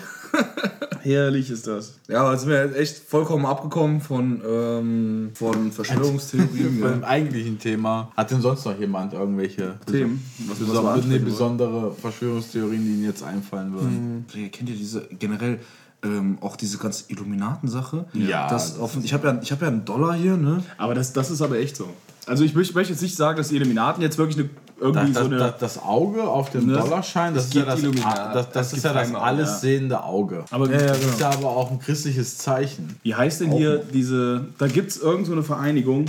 Herrlich 1.01 1.51
ist 1.51 1.67
das. 1.67 1.93
Ja, 2.07 2.21
aber 2.21 2.37
sind 2.37 2.49
wir 2.49 2.65
jetzt 2.65 2.75
echt 2.75 2.97
vollkommen 2.97 3.45
abgekommen 3.45 4.01
von, 4.01 4.41
ähm, 4.47 5.31
von 5.35 5.71
Verschwörungstheorien. 5.71 6.81
Beim 6.81 7.03
eigentlichen 7.03 7.59
Thema. 7.59 8.11
Hat 8.17 8.31
denn 8.31 8.41
sonst 8.41 8.65
noch 8.65 8.77
jemand 8.79 9.13
irgendwelche 9.13 9.75
Themen? 9.85 10.23
Was, 10.47 10.59
was 10.59 10.67
beson 10.67 11.09
wir 11.09 11.19
nee, 11.19 11.23
besondere 11.23 11.93
Verschwörungstheorien, 11.93 12.83
die 12.83 12.93
Ihnen 12.93 13.05
jetzt 13.05 13.23
einfallen 13.23 13.73
würden? 13.73 14.25
Ja, 14.33 14.47
Kennt 14.49 14.69
ihr 14.69 14.75
diese 14.75 15.07
generell 15.19 15.59
ähm, 16.03 16.37
auch 16.41 16.55
diese 16.55 16.77
ganze 16.77 17.05
Illuminaten-Sache? 17.09 18.05
Ja. 18.13 18.49
Das 18.49 18.79
auf, 18.79 18.97
ich 19.01 19.13
habe 19.13 19.27
ja, 19.27 19.39
ich 19.41 19.51
hab 19.51 19.61
ja 19.61 19.67
einen 19.67 19.85
Dollar 19.85 20.15
hier, 20.15 20.37
ne? 20.37 20.63
Aber 20.77 20.95
das, 20.95 21.13
das 21.13 21.29
ist 21.29 21.41
aber 21.41 21.57
echt 21.59 21.75
so. 21.75 21.87
Also 22.25 22.43
ich 22.43 22.55
möchte, 22.55 22.73
möchte 22.73 22.93
jetzt 22.93 23.01
nicht 23.01 23.15
sagen, 23.15 23.37
dass 23.37 23.49
die 23.49 23.55
Illuminaten 23.55 24.01
jetzt 24.01 24.17
wirklich 24.17 24.37
eine, 24.39 24.49
irgendwie 24.85 25.13
Das, 25.13 25.23
so 25.23 25.29
eine... 25.29 25.37
das, 25.37 25.57
das 25.59 25.83
Auge 25.83 26.23
auf 26.23 26.49
dem 26.51 26.67
Ne? 26.67 26.73
Dollarschein, 26.73 27.33
das 27.33 27.45
ist 27.45 27.53
ja 27.53 27.65
das, 27.65 27.81
das, 27.81 28.51
das 28.51 28.73
ist 28.73 28.83
ja 28.83 28.93
das 28.93 29.13
alles 29.13 29.49
ja. 29.49 29.55
sehende 29.57 30.03
Auge. 30.03 30.45
aber 30.51 30.69
Ja, 30.71 30.79
ja, 30.79 30.87
Das 30.87 30.99
genau. 30.99 31.11
ist 31.11 31.19
ja 31.19 31.29
aber 31.29 31.47
auch 31.49 31.71
ein 31.71 31.79
christliches 31.79 32.37
Zeichen. 32.37 32.97
wie 33.03 33.13
heißt 33.15 33.41
denn 33.41 33.51
hier 33.51 33.77
diese... 33.93 34.45
Da 34.57 34.67
gibt 34.67 34.91
es 34.91 34.97
irgend 34.97 35.27
so 35.27 35.33
eine 35.33 35.43
Vereinigung, 35.43 36.05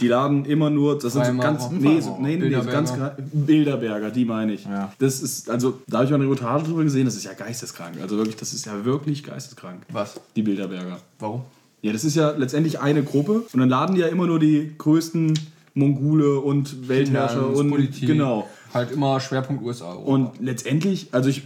die 0.00 0.08
laden 0.08 0.44
immer 0.44 0.70
nur... 0.70 0.98
Das 0.98 1.12
sind 1.14 1.24
so 1.24 1.36
ganz... 1.38 1.70
Nee, 1.70 2.00
so, 2.00 2.18
nee, 2.20 2.36
nee, 2.36 2.50
ganz... 2.50 2.92
Bilderberger. 2.92 3.16
Bilderberger, 3.32 4.10
die 4.10 4.24
meine 4.24 4.52
ich. 4.52 4.64
Ja. 4.64 4.92
Das 4.98 5.20
ist... 5.20 5.50
Also, 5.50 5.80
da 5.86 5.98
habe 5.98 6.04
ich 6.04 6.10
mal 6.10 6.16
eine 6.16 6.24
Reportage 6.24 6.64
drüber 6.64 6.84
gesehen, 6.84 7.04
das 7.04 7.16
ist 7.16 7.24
ja 7.24 7.32
geisteskrank. 7.32 7.96
Also 8.00 8.16
wirklich, 8.16 8.36
das 8.36 8.52
ist 8.52 8.66
ja 8.66 8.84
wirklich 8.84 9.22
geisteskrank. 9.24 9.82
Was? 9.90 10.20
Die 10.36 10.42
Bilderberger. 10.42 10.98
Warum? 11.18 11.42
Ja, 11.82 11.92
das 11.92 12.04
ist 12.04 12.14
ja 12.14 12.30
letztendlich 12.30 12.78
eine 12.80 13.02
Gruppe 13.02 13.42
und 13.52 13.58
dann 13.58 13.68
laden 13.68 13.96
die 13.96 14.02
ja 14.02 14.06
immer 14.06 14.26
nur 14.28 14.38
die 14.38 14.72
größten 14.78 15.36
Mongole 15.74 16.40
und 16.40 16.88
Weltherrscher 16.88 17.48
und 17.48 17.70
Politik. 17.70 18.06
genau. 18.06 18.48
Halt 18.72 18.90
immer 18.90 19.20
Schwerpunkt 19.20 19.62
USA. 19.62 19.92
Europa. 19.92 20.10
Und 20.10 20.30
letztendlich, 20.40 21.08
also 21.12 21.28
ich 21.28 21.42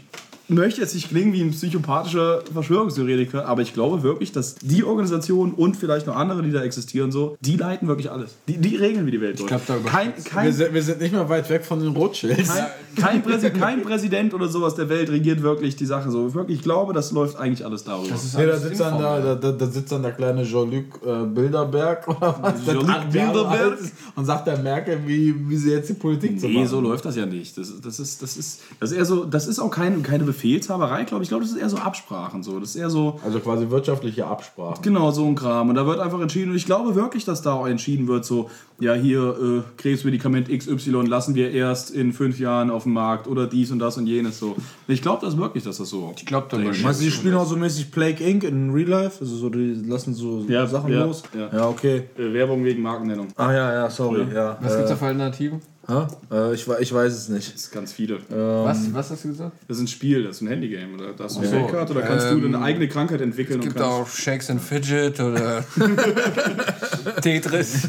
möchte 0.49 0.81
jetzt 0.81 0.95
nicht 0.95 1.09
klingen 1.09 1.33
wie 1.33 1.41
ein 1.43 1.51
psychopathischer 1.51 2.43
Verschwörungstheoretiker, 2.53 3.47
aber 3.47 3.63
ich 3.63 3.73
glaube 3.75 4.03
wirklich, 4.03 4.33
dass 4.33 4.55
die 4.57 4.85
Organisation 4.85 5.53
und 5.53 5.77
vielleicht 5.77 6.07
noch 6.07 6.17
andere, 6.17 6.43
die 6.43 6.53
da 6.53 6.63
existieren, 6.63 7.11
so, 7.13 7.37
die 7.41 7.57
leiten 7.57 7.89
wirklich 7.89 8.11
alles. 8.11 8.37
Die, 8.49 8.59
die 8.59 8.77
regeln, 8.77 9.07
wie 9.07 9.11
die 9.11 9.21
Welt 9.21 9.39
läuft. 9.41 9.49
glaub, 9.49 9.67
da 9.67 9.77
kein, 9.91 10.13
Wir 10.17 10.25
kein, 10.25 10.53
sind, 10.53 10.75
wir 10.75 10.83
sind 10.83 11.01
nicht 11.01 11.13
mehr 11.13 11.29
weit 11.29 11.49
weg 11.51 11.65
von 11.65 11.81
den 11.81 11.89
Rothschilds. 11.89 12.49
kein, 12.55 12.67
kein, 12.97 13.23
Präsi 13.23 13.51
kein 13.51 13.83
Präsident 13.83 14.35
oder 14.35 14.49
sowas 14.49 14.75
der 14.75 14.89
Welt 14.89 15.11
regiert 15.11 15.43
wirklich 15.43 15.77
die 15.77 15.87
Sache 15.87 16.11
so. 16.11 16.33
Wirklich, 16.35 16.59
ich 16.59 16.63
glaube, 16.63 16.93
das 16.93 17.13
läuft 17.13 17.37
eigentlich 17.37 17.65
alles 17.65 17.85
darüber. 17.85 18.11
das 18.11 18.25
ist 18.25 18.37
Nee, 18.39 18.47
da 18.47 18.57
sitzt, 18.57 18.81
dann 18.81 18.99
da, 19.01 19.17
informell. 19.17 19.39
da, 19.41 19.51
da, 19.53 19.59
da 19.59 19.67
sitzt 19.67 19.93
dann 19.93 20.03
der 20.03 20.13
kleine 20.13 20.45
Jean-Luc 20.45 20.85
äh, 21.05 21.25
Bilderberg 21.27 22.07
oder 22.09 22.39
was? 22.41 22.65
der 22.65 22.75
Jean-Luc 22.75 23.11
Bilderberg? 23.11 23.79
Und 24.15 24.25
sagt 24.25 24.47
der 24.47 24.59
Merkel, 24.59 25.01
wie, 25.07 25.35
wie 25.49 25.57
sie 25.57 25.71
jetzt 25.73 25.89
die 25.89 25.95
Politik 25.95 26.39
zu 26.41 26.47
Nee, 26.47 26.55
machen. 26.55 26.69
so 26.69 26.81
läuft 26.81 27.05
das 27.05 27.17
ja 27.17 27.27
nicht. 27.27 27.57
Das, 27.59 27.73
das, 27.83 27.99
ist, 27.99 28.23
das, 28.23 28.37
ist, 28.37 28.61
das 28.81 28.91
ist 28.93 28.97
eher 28.97 29.05
so, 29.05 29.25
das 29.25 29.47
ist 29.47 29.59
auch 29.59 29.71
kein, 29.71 30.03
keine 30.03 30.25
Befehlshaberei, 30.37 31.05
glaube 31.05 31.23
ich. 31.23 31.27
Ich 31.27 31.31
glaube, 31.31 31.45
das 31.45 31.53
ist 31.53 31.59
eher 31.59 31.69
so 31.71 31.79
Absprachen. 31.79 32.43
So. 32.43 32.61
Das 32.61 32.71
ist 32.71 32.77
eher 32.77 32.91
so, 32.91 33.19
Also 33.25 33.41
quasi 33.41 33.71
wirtschaftliche 33.71 34.27
Absprachen. 34.27 34.83
genau, 34.83 35.11
so 35.11 35.25
ein 35.25 35.35
Kram. 35.35 35.69
Und 35.71 35.75
da 35.77 35.87
wird 35.87 35.99
einfach 35.99 36.21
entschieden. 36.21 36.51
Und 36.51 36.57
ich 36.57 36.67
glaube 36.67 36.95
wirklich, 36.95 37.25
dass 37.25 37.43
da 37.43 37.55
auch 37.55 37.67
entschieden 37.67 38.07
wird, 38.07 38.25
so, 38.25 38.51
ja, 38.79 38.93
hier, 38.93 39.37
äh, 39.41 39.63
Krebsmedikament 39.81 40.49
XY 40.51 41.07
lassen 41.07 41.35
wir 41.35 41.51
erst 41.51 41.91
in 41.91 42.13
fünf 42.13 42.39
Jahren 42.39 42.71
auf 42.71 42.83
dem 42.83 42.93
Markt 42.93 43.27
oder 43.27 43.47
dies 43.47 43.71
und 43.71 43.79
das 43.79 43.97
und 43.97 44.07
jenes 44.07 44.39
so. 44.39 44.57
Ich 44.89 45.01
glaube 45.03 45.25
das 45.25 45.37
wirklich, 45.37 45.65
dass 45.65 45.79
das 45.79 45.89
so. 45.89 46.13
Ich 46.17 46.27
glaube, 46.27 46.47
da 46.51 46.59
Meinst 46.59 47.01
du, 47.01 47.05
die 47.05 47.11
spielen 47.11 47.35
auch 47.37 47.47
so 47.47 47.57
mäßig 47.57 47.91
Plague 47.91 48.23
Inc. 48.25 48.45
in 48.45 48.71
Real 48.71 48.89
Life? 48.89 49.19
Also 49.21 49.37
so, 49.37 49.49
die 49.49 49.75
lassen 49.87 50.13
so 50.15 50.45
Ja, 50.49 50.67
Sachen 50.67 50.93
ja, 50.93 51.05
los? 51.05 51.23
ja. 51.35 51.69
okay. 51.69 52.03
Äh, 52.19 52.33
Werbung 52.35 52.65
wegen 52.65 52.83
Markennennung. 52.83 53.29
Ah 53.37 53.53
ja, 53.53 53.73
ja, 53.73 53.91
sorry. 53.91 54.27
Ja. 54.35 54.59
Was 54.61 54.75
gibt's 54.77 54.91
da 54.91 54.97
für 54.97 55.07
Alternativen? 55.07 55.61
Hä? 55.89 56.07
Äh, 56.33 56.55
ich, 56.55 56.67
ich 56.67 56.93
weiß 56.93 57.13
es 57.13 57.29
nicht. 57.29 57.55
Das 57.55 57.61
ist 57.63 57.71
ganz 57.73 57.93
viele. 57.93 58.19
Was, 58.29 58.93
was 58.93 59.11
hast 59.11 59.23
du 59.25 59.29
gesagt? 59.29 59.53
Das 59.69 59.77
ist 59.77 59.85
ein 59.85 59.89
Spiel, 59.89 60.25
das 60.25 60.37
ist 60.37 60.43
ein 60.43 60.49
Handygame. 60.49 60.95
Oder 60.95 61.13
da 61.13 61.25
hast 61.25 61.37
du 61.37 61.41
eine 61.41 61.49
so. 61.49 61.55
Weltkarte 61.57 61.93
oder 61.93 62.03
kannst 62.03 62.27
Ähm, 62.27 62.41
du 62.43 62.49
deine 62.49 62.65
eigene 62.65 62.89
Krankheit 62.89 63.21
entwickeln 63.21 63.61
Es 63.61 63.67
gibt 63.67 63.81
auch 63.81 64.09
Shakes 64.09 64.51
and 64.51 64.61
Fidget 64.61 65.21
oder 65.21 65.65
Tetris. 67.23 67.89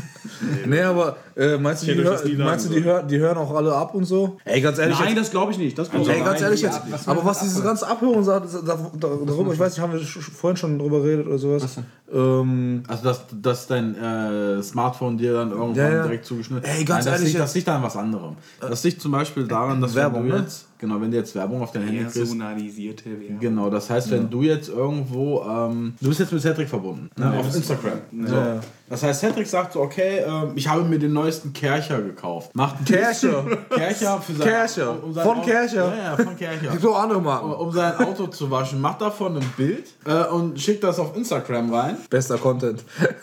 Nee, 0.66 0.82
aber 0.82 1.18
äh, 1.36 1.58
meinst 1.58 1.84
du, 1.84 1.94
die, 1.94 2.04
hör, 2.04 2.20
meinst 2.38 2.70
du 2.70 2.74
die, 2.74 2.84
hören, 2.84 3.08
die 3.08 3.18
hören 3.20 3.38
auch 3.38 3.54
alle 3.56 3.74
ab 3.74 3.94
und 3.94 4.06
so? 4.06 4.38
Ey, 4.46 4.62
ganz 4.62 4.78
ehrlich. 4.80 5.00
Nein, 5.00 5.10
jetzt, 5.10 5.20
das 5.20 5.32
glaube 5.32 5.52
ich 5.52 5.58
nicht. 5.58 5.78
Das 5.78 5.90
glaub 5.90 6.08
ey, 6.08 6.20
ganz 6.22 6.42
ehrlich 6.42 6.62
ja, 6.62 6.70
jetzt. 6.70 6.82
was 6.92 7.08
aber 7.08 7.26
was 7.26 7.40
dieses 7.40 7.58
abhören? 7.58 7.68
ganze 7.68 7.88
Abhören 7.88 8.24
sagt, 8.24 8.68
da, 8.68 8.78
da, 9.00 9.08
darüber, 9.26 9.54
ich 9.54 9.60
weiß 9.60 9.74
nicht, 9.74 9.82
haben 9.82 9.94
wir 9.94 10.00
vorhin 10.00 10.58
schon 10.58 10.80
drüber 10.80 11.02
geredet 11.02 11.28
oder 11.28 11.38
sowas? 11.38 11.78
Ähm, 12.14 12.84
Also, 12.88 13.04
dass, 13.04 13.22
dass 13.42 13.68
dein 13.68 13.96
äh, 13.96 14.64
Smartphone 14.64 15.18
dir 15.18 15.34
dann 15.34 15.52
irgendwann 15.52 15.76
Ja, 15.76 15.90
ja. 15.90 16.04
direkt 16.04 16.26
zugeschnitten 16.26 16.70
Ey, 16.70 16.84
ganz 16.86 17.06
das 17.06 17.14
ehrlich 17.14 17.30
liegt, 17.30 17.40
das 17.40 17.54
liegt 17.56 17.70
an 17.70 17.84
was 17.84 17.96
anderem. 17.98 18.36
Das 18.62 18.84
liegt 18.84 19.02
zum 19.02 19.12
Beispiel 19.12 19.48
daran, 19.48 19.82
dass 19.82 19.94
Werbung, 19.96 20.28
du 20.28 20.36
ne? 20.36 20.42
jetzt, 20.42 20.68
genau, 20.78 21.02
wenn 21.02 21.12
du 21.12 21.18
jetzt 21.18 21.36
Werbung 21.36 21.62
auf 21.62 21.72
dein 21.72 21.84
Handy 21.84 22.00
kriegst, 22.04 22.16
Personalisierte 22.16 23.06
Werbung. 23.10 23.40
Genau, 23.40 23.70
das 23.70 23.90
heißt, 23.90 24.10
wenn 24.12 24.30
du 24.30 24.42
jetzt 24.44 24.70
irgendwo, 24.70 25.42
ähm, 25.44 25.94
du 26.00 26.08
bist 26.08 26.20
jetzt 26.22 26.32
mit 26.32 26.42
Cedric 26.42 26.70
verbunden, 26.70 27.10
ne, 27.18 27.38
auf 27.40 27.54
Instagram. 27.54 28.00
So. 28.26 28.36
Das 28.90 29.04
heißt, 29.04 29.20
Cedric 29.20 29.48
sagt 29.48 29.74
so, 29.74 29.82
okay, 29.82 30.20
ähm, 30.26 30.52
ich 30.56 30.68
habe 30.68 30.84
mir 30.84 30.98
den 30.98 31.12
neuesten 31.14 31.52
Kercher 31.54 32.02
gekauft. 32.02 32.56
Macht 32.56 32.78
einen 32.78 32.86
Kercher. 32.86 33.44
Kercher 33.70 34.22
für 34.22 34.34
sein, 34.34 34.48
Kercher. 34.48 34.98
sein 35.12 35.24
Von 35.26 35.38
Auto- 35.40 35.46
Kercher. 35.46 35.96
Ja, 35.96 36.04
ja, 36.12 36.16
von 36.16 36.38
Kercher. 36.38 36.90
auch 36.90 37.00
andere 37.04 37.22
Marken. 37.22 37.52
um 37.54 37.72
sein 37.72 37.98
Auto 37.98 38.28
zu 38.28 38.50
waschen, 38.50 38.80
macht 38.80 39.02
davon 39.02 39.36
ein 39.38 39.54
Bild 39.58 39.88
äh, 40.06 40.24
und 40.28 40.60
schickt 40.60 40.84
das 40.84 41.00
auf 41.00 41.16
Instagram 41.18 41.74
rein. 41.74 41.98
Bester 42.10 42.38
Content. 42.38 42.84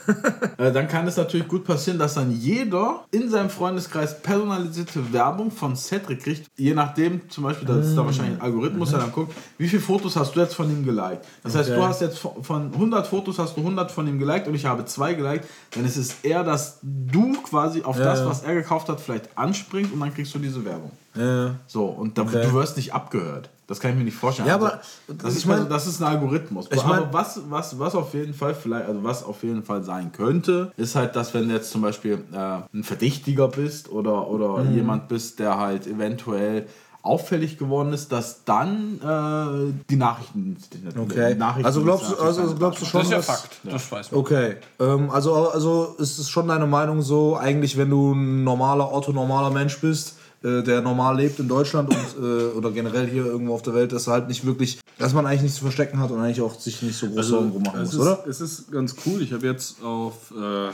Äh, 0.56 0.70
dann 0.70 0.86
kann 0.86 1.06
es 1.08 1.16
natürlich 1.16 1.48
gut 1.48 1.64
passieren, 1.64 1.98
dass 1.98 2.14
dann 2.14 2.30
jeder 2.30 3.04
in 3.10 3.28
seinem 3.28 3.50
Freundeskreis 3.50 4.22
personalisierte 4.22 5.12
Werbung 5.12 5.50
von 5.50 5.74
Cedric 5.74 6.22
kriegt. 6.22 6.46
Je 6.56 6.74
nachdem, 6.74 7.28
zum 7.28 7.42
Beispiel, 7.44 7.66
das 7.66 7.86
ist 7.86 7.96
da 7.96 8.04
wahrscheinlich 8.06 8.36
ein 8.36 8.40
Algorithmus, 8.40 8.90
der 8.90 9.00
dann 9.00 9.10
guckt, 9.10 9.32
wie 9.58 9.66
viele 9.66 9.82
Fotos 9.82 10.14
hast 10.14 10.36
du 10.36 10.40
jetzt 10.40 10.54
von 10.54 10.70
ihm 10.70 10.84
geliked. 10.84 11.24
Das 11.42 11.56
heißt, 11.56 11.70
Okay. 11.70 11.78
du 11.80 11.86
hast 11.86 12.00
jetzt 12.02 12.18
von- 12.18 12.44
von 12.44 12.72
100 12.72 13.06
Fotos 13.06 13.38
hast 13.38 13.56
du 13.56 13.62
100 13.62 13.90
von 13.90 14.06
ihm 14.06 14.18
geliked 14.20 14.46
und 14.46 14.54
ich 14.54 14.64
habe 14.66 14.84
zwei 14.84 15.14
geliked. 15.14 15.44
Dann 15.72 15.84
ist 15.84 15.96
es 15.96 16.16
eher, 16.22 16.44
dass 16.44 16.78
du 16.82 17.32
quasi 17.42 17.82
auf 17.82 17.96
das, 17.98 18.20
ja. 18.20 18.26
was 18.26 18.42
er 18.42 18.54
gekauft 18.54 18.88
hat, 18.88 19.00
vielleicht 19.00 19.36
anspringst 19.36 19.92
und 19.92 20.00
dann 20.00 20.14
kriegst 20.14 20.34
du 20.34 20.38
diese 20.38 20.64
Werbung. 20.64 20.92
Ja. 21.14 21.54
So, 21.66 21.86
und 21.86 22.16
da, 22.18 22.22
Okay. 22.22 22.42
du 22.42 22.52
wirst 22.52 22.76
nicht 22.76 22.92
abgehört. 22.94 23.50
Das 23.66 23.80
kann 23.80 23.92
ich 23.92 23.96
mir 23.96 24.04
nicht 24.04 24.16
vorstellen. 24.16 24.46
Ja, 24.48 24.54
Also, 24.56 24.66
aber 24.66 24.80
das, 25.08 25.32
ich 25.32 25.38
ist, 25.38 25.46
mein- 25.46 25.56
also, 25.60 25.68
das 25.70 25.86
ist 25.86 26.02
ein 26.02 26.06
Algorithmus. 26.06 26.68
Ich 26.70 26.84
aber 26.84 27.00
mein- 27.00 27.12
was, 27.12 27.40
was, 27.48 27.78
was 27.78 27.94
auf 27.94 28.12
jeden 28.12 28.34
Fall 28.34 28.54
vielleicht, 28.54 28.86
also 28.86 29.02
was 29.02 29.24
auf 29.24 29.42
jeden 29.42 29.62
Fall 29.64 29.82
sein 29.82 30.12
könnte, 30.12 30.70
ist 30.76 30.94
halt, 30.96 31.16
dass 31.16 31.32
wenn 31.32 31.48
du 31.48 31.54
jetzt 31.54 31.70
zum 31.70 31.80
Beispiel 31.80 32.22
äh, 32.32 32.36
ein 32.76 32.84
Verdächtiger 32.84 33.48
bist 33.48 33.88
oder, 33.90 34.28
oder 34.28 34.58
Mhm. 34.64 34.74
jemand 34.74 35.08
bist, 35.08 35.38
der 35.38 35.56
halt 35.58 35.86
eventuell 35.86 36.66
auffällig 37.04 37.58
geworden 37.58 37.92
ist, 37.92 38.10
dass 38.12 38.44
dann 38.44 38.98
äh, 39.00 39.72
die 39.90 39.96
Nachrichten, 39.96 40.56
die 40.72 40.98
Okay. 40.98 41.34
Nachrichten 41.34 41.66
Also 41.66 41.82
glaubst 41.82 42.10
du, 42.10 42.16
also 42.16 42.54
glaubst 42.54 42.80
du 42.80 42.86
schon, 42.86 43.00
Das 43.00 43.06
ist 43.08 43.10
ja 43.12 43.16
dass- 43.18 43.26
Fakt. 43.26 43.60
Das 43.64 43.92
weiß 43.92 44.10
man. 44.12 44.20
Okay, 44.20 44.56
ähm, 44.80 45.10
also, 45.10 45.50
also 45.50 45.94
ist 45.98 46.18
es 46.18 46.30
schon 46.30 46.48
deine 46.48 46.66
Meinung 46.66 47.02
so, 47.02 47.36
eigentlich 47.36 47.76
wenn 47.76 47.90
du 47.90 48.12
ein 48.14 48.42
normaler, 48.42 48.88
orthonormaler 48.90 49.50
Mensch 49.50 49.78
bist, 49.80 50.16
äh, 50.42 50.62
der 50.62 50.80
normal 50.80 51.16
lebt 51.18 51.38
in 51.40 51.48
Deutschland 51.48 51.90
und, 51.90 52.24
äh, 52.24 52.44
oder 52.56 52.70
generell 52.70 53.06
hier 53.06 53.26
irgendwo 53.26 53.54
auf 53.54 53.62
der 53.62 53.74
Welt, 53.74 53.92
dass 53.92 54.06
halt 54.06 54.28
nicht 54.28 54.44
wirklich, 54.46 54.80
dass 54.98 55.12
man 55.12 55.26
eigentlich 55.26 55.42
nichts 55.42 55.56
zu 55.58 55.64
verstecken 55.64 55.98
hat 56.00 56.10
und 56.10 56.20
eigentlich 56.20 56.40
auch 56.40 56.58
sich 56.58 56.80
nicht 56.82 56.96
so 56.98 57.08
groß 57.10 57.26
Sorgen 57.26 57.50
drum 57.52 57.62
machen 57.64 57.80
muss, 57.80 57.92
ist, 57.92 57.98
oder? 58.00 58.24
Es 58.26 58.40
ist 58.40 58.72
ganz 58.72 58.94
cool. 59.04 59.20
Ich 59.20 59.32
habe 59.32 59.46
jetzt 59.46 59.82
auf 59.82 60.14
äh, 60.32 60.68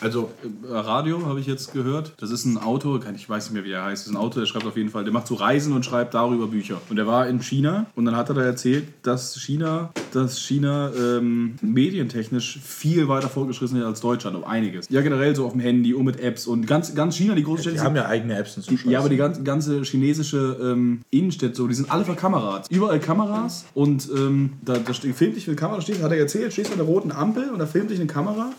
Also, 0.00 0.30
Äh, 0.68 0.72
Radio 0.72 1.26
habe 1.26 1.40
ich 1.40 1.46
jetzt 1.46 1.72
gehört. 1.72 2.12
Das 2.18 2.30
ist 2.30 2.44
ein 2.44 2.58
Autor, 2.58 3.00
ich 3.14 3.28
weiß 3.28 3.46
nicht 3.46 3.54
mehr, 3.54 3.64
wie 3.64 3.72
er 3.72 3.84
heißt. 3.84 4.02
Das 4.02 4.10
ist 4.10 4.14
ein 4.14 4.20
Autor, 4.20 4.42
der 4.42 4.46
schreibt 4.46 4.66
auf 4.66 4.76
jeden 4.76 4.90
Fall, 4.90 5.04
der 5.04 5.12
macht 5.12 5.26
so 5.26 5.34
Reisen 5.34 5.72
und 5.72 5.84
schreibt 5.84 6.14
darüber 6.14 6.46
Bücher. 6.46 6.80
Und 6.88 6.98
er 6.98 7.06
war 7.06 7.26
in 7.28 7.40
China 7.40 7.86
und 7.96 8.04
dann 8.04 8.16
hat 8.16 8.28
er 8.28 8.34
da 8.34 8.42
erzählt, 8.42 8.84
dass 9.02 9.34
China, 9.40 9.90
dass 10.12 10.38
China 10.40 10.90
ähm, 10.94 11.56
medientechnisch 11.62 12.58
viel 12.62 13.08
weiter 13.08 13.28
fortgeschritten 13.28 13.78
ist 13.78 13.84
als 13.84 14.00
Deutschland, 14.00 14.36
um 14.36 14.44
einiges. 14.44 14.86
Ja, 14.90 15.00
generell 15.00 15.34
so 15.34 15.46
auf 15.46 15.52
dem 15.52 15.60
Handy 15.60 15.94
und 15.94 16.04
mit 16.04 16.20
Apps 16.20 16.46
und 16.46 16.66
ganz, 16.66 16.94
ganz 16.94 17.16
China, 17.16 17.34
die 17.34 17.42
großen 17.42 17.62
Städte 17.62 17.76
Die 17.76 17.82
haben 17.82 17.96
ja 17.96 18.06
eigene 18.06 18.36
Apps 18.36 18.56
und 18.56 18.64
so. 18.64 18.74
Die, 18.74 18.90
ja, 18.90 19.00
aber 19.00 19.08
die 19.08 19.16
ganze, 19.16 19.42
ganze 19.42 19.82
chinesische 19.82 20.56
ähm, 20.60 21.00
Innenstädte, 21.10 21.54
so, 21.56 21.66
die 21.66 21.74
sind 21.74 21.90
alle 21.90 22.04
verkamerat. 22.04 22.66
Überall 22.70 23.00
Kameras 23.00 23.64
und 23.74 24.08
ähm, 24.14 24.52
da, 24.64 24.76
da 24.78 24.94
steht, 24.94 25.16
filmt 25.16 25.36
dich 25.36 25.46
mit 25.48 25.56
Kamera, 25.56 25.80
stehst, 25.80 26.02
hat 26.02 26.12
er 26.12 26.18
erzählt, 26.18 26.52
stehst 26.52 26.70
an 26.70 26.78
der 26.78 26.86
roten 26.86 27.10
Ampel 27.12 27.50
und 27.50 27.58
da 27.58 27.66
filmt 27.66 27.90
dich 27.90 27.98
eine 27.98 28.06
Kamera. 28.06 28.50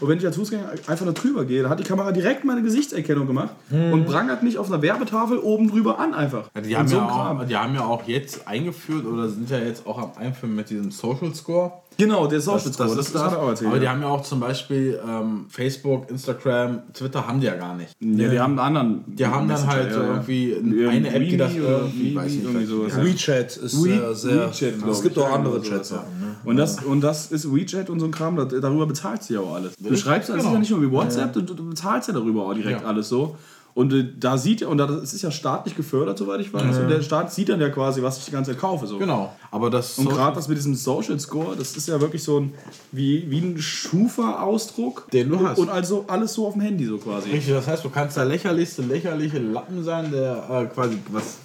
Und 0.00 0.08
wenn 0.08 0.18
ich 0.18 0.26
als 0.26 0.36
Fußgänger 0.36 0.70
einfach 0.86 1.06
da 1.06 1.12
drüber 1.12 1.44
gehe, 1.44 1.62
dann 1.62 1.70
hat 1.70 1.80
die 1.80 1.84
Kamera 1.84 2.12
direkt 2.12 2.44
meine 2.44 2.62
Gesichtserkennung 2.62 3.26
gemacht 3.26 3.50
und 3.70 4.06
prangert 4.06 4.42
mich 4.42 4.58
auf 4.58 4.70
einer 4.70 4.82
Werbetafel 4.82 5.38
oben 5.38 5.68
drüber 5.68 5.98
an 5.98 6.14
einfach. 6.14 6.48
die 6.54 6.74
Und 6.74 6.78
haben, 6.78 6.88
so 6.88 6.96
ja 6.96 7.08
auch, 7.08 7.44
die 7.44 7.56
haben 7.56 7.74
ja 7.74 7.84
auch 7.84 8.06
jetzt 8.06 8.46
eingeführt 8.46 9.06
oder 9.06 9.28
sind 9.28 9.50
ja 9.50 9.58
jetzt 9.58 9.86
auch 9.86 9.98
am 9.98 10.12
Einführen 10.16 10.54
mit 10.54 10.70
diesem 10.70 10.90
Social 10.90 11.34
Score. 11.34 11.72
Genau, 12.00 12.28
der 12.28 12.38
Das, 12.38 12.44
Score, 12.44 12.60
das, 12.64 12.76
das, 12.76 12.96
ist 12.96 13.14
das 13.14 13.34
auch 13.34 13.48
erzählt. 13.48 13.70
Aber 13.70 13.78
die 13.80 13.84
ja. 13.86 13.90
haben 13.90 14.00
ja 14.02 14.06
auch 14.08 14.22
zum 14.22 14.38
Beispiel 14.38 15.00
ähm, 15.04 15.46
Facebook, 15.48 16.08
Instagram, 16.08 16.82
Twitter 16.94 17.26
haben 17.26 17.40
die 17.40 17.46
ja 17.46 17.56
gar 17.56 17.74
nicht. 17.74 17.96
ja, 18.00 18.28
die 18.28 18.38
haben 18.38 18.58
einen 18.58 18.76
anderen. 18.76 19.04
Die 19.16 19.26
haben 19.26 19.48
dann 19.48 19.66
halt 19.66 19.92
so 19.92 20.00
irgendwie 20.00 20.54
eine 20.88 21.12
App, 21.12 21.28
die 21.28 21.36
das 21.36 21.52
irgendwie, 21.54 22.14
weiß 22.14 22.32
sowas. 22.68 22.92
ja. 22.96 23.04
WeChat 23.04 23.56
ist 23.56 23.82
We- 23.82 23.88
sehr, 23.88 24.14
sehr. 24.14 24.48
WeChat, 24.48 24.74
es 24.88 25.02
gibt 25.02 25.18
auch 25.18 25.28
ja, 25.28 25.34
andere 25.34 25.60
Chat-Sachen. 25.60 26.20
Ne? 26.20 26.36
Und 26.44 26.56
das, 26.56 26.82
und 26.84 27.00
das 27.00 27.32
ist 27.32 27.52
WeChat 27.52 27.90
und 27.90 27.98
so 27.98 28.06
ein 28.06 28.12
Kram, 28.12 28.36
da- 28.36 28.44
darüber 28.44 28.86
bezahlt 28.86 29.24
sie 29.24 29.34
ja 29.34 29.40
auch 29.40 29.54
alles. 29.56 29.72
Du 29.76 29.96
schreibst 29.96 30.30
also 30.30 30.40
genau. 30.42 30.52
ja 30.54 30.58
nicht 30.60 30.70
nur 30.70 30.80
wie 30.82 30.90
WhatsApp, 30.92 31.32
du, 31.32 31.40
du 31.42 31.68
bezahlst 31.68 32.06
ja 32.08 32.14
darüber 32.14 32.44
auch 32.46 32.54
direkt 32.54 32.82
Ja. 32.82 32.86
alles 32.86 33.08
so. 33.08 33.36
Und 33.78 33.92
äh, 33.92 34.04
da 34.18 34.36
sieht 34.36 34.62
ja, 34.62 34.66
und 34.66 34.78
das 34.78 35.12
ist 35.12 35.22
ja 35.22 35.30
staatlich 35.30 35.76
gefördert, 35.76 36.18
soweit 36.18 36.40
ich 36.40 36.52
weiß. 36.52 36.78
Und 36.78 36.88
der 36.88 37.00
Staat 37.00 37.32
sieht 37.32 37.48
dann 37.48 37.60
ja 37.60 37.68
quasi, 37.68 38.02
was 38.02 38.18
ich 38.18 38.24
die 38.24 38.32
ganze 38.32 38.50
Zeit 38.50 38.60
kaufe. 38.60 38.88
So. 38.88 38.98
Genau. 38.98 39.32
Aber 39.52 39.70
das 39.70 39.98
Und 39.98 40.08
gerade 40.08 40.34
das 40.34 40.48
mit 40.48 40.58
diesem 40.58 40.74
Social 40.74 41.20
Score, 41.20 41.54
das 41.54 41.76
ist 41.76 41.86
ja 41.86 42.00
wirklich 42.00 42.24
so 42.24 42.40
ein, 42.40 42.54
wie, 42.90 43.30
wie 43.30 43.38
ein 43.38 43.62
Schufa-Ausdruck. 43.62 45.08
Den 45.12 45.28
du 45.28 45.46
hast. 45.46 45.60
Und 45.60 45.68
also 45.68 46.06
alles 46.08 46.34
so 46.34 46.48
auf 46.48 46.54
dem 46.54 46.62
Handy 46.62 46.86
so 46.86 46.98
quasi. 46.98 47.30
Richtig, 47.30 47.54
das 47.54 47.68
heißt, 47.68 47.84
du 47.84 47.90
kannst 47.90 48.16
der 48.16 48.24
lächerlichste, 48.24 48.82
lächerliche 48.82 49.38
Lappen 49.38 49.84
sein, 49.84 50.10
der 50.10 50.50
äh, 50.50 50.74
quasi 50.74 50.98
was 51.12 51.36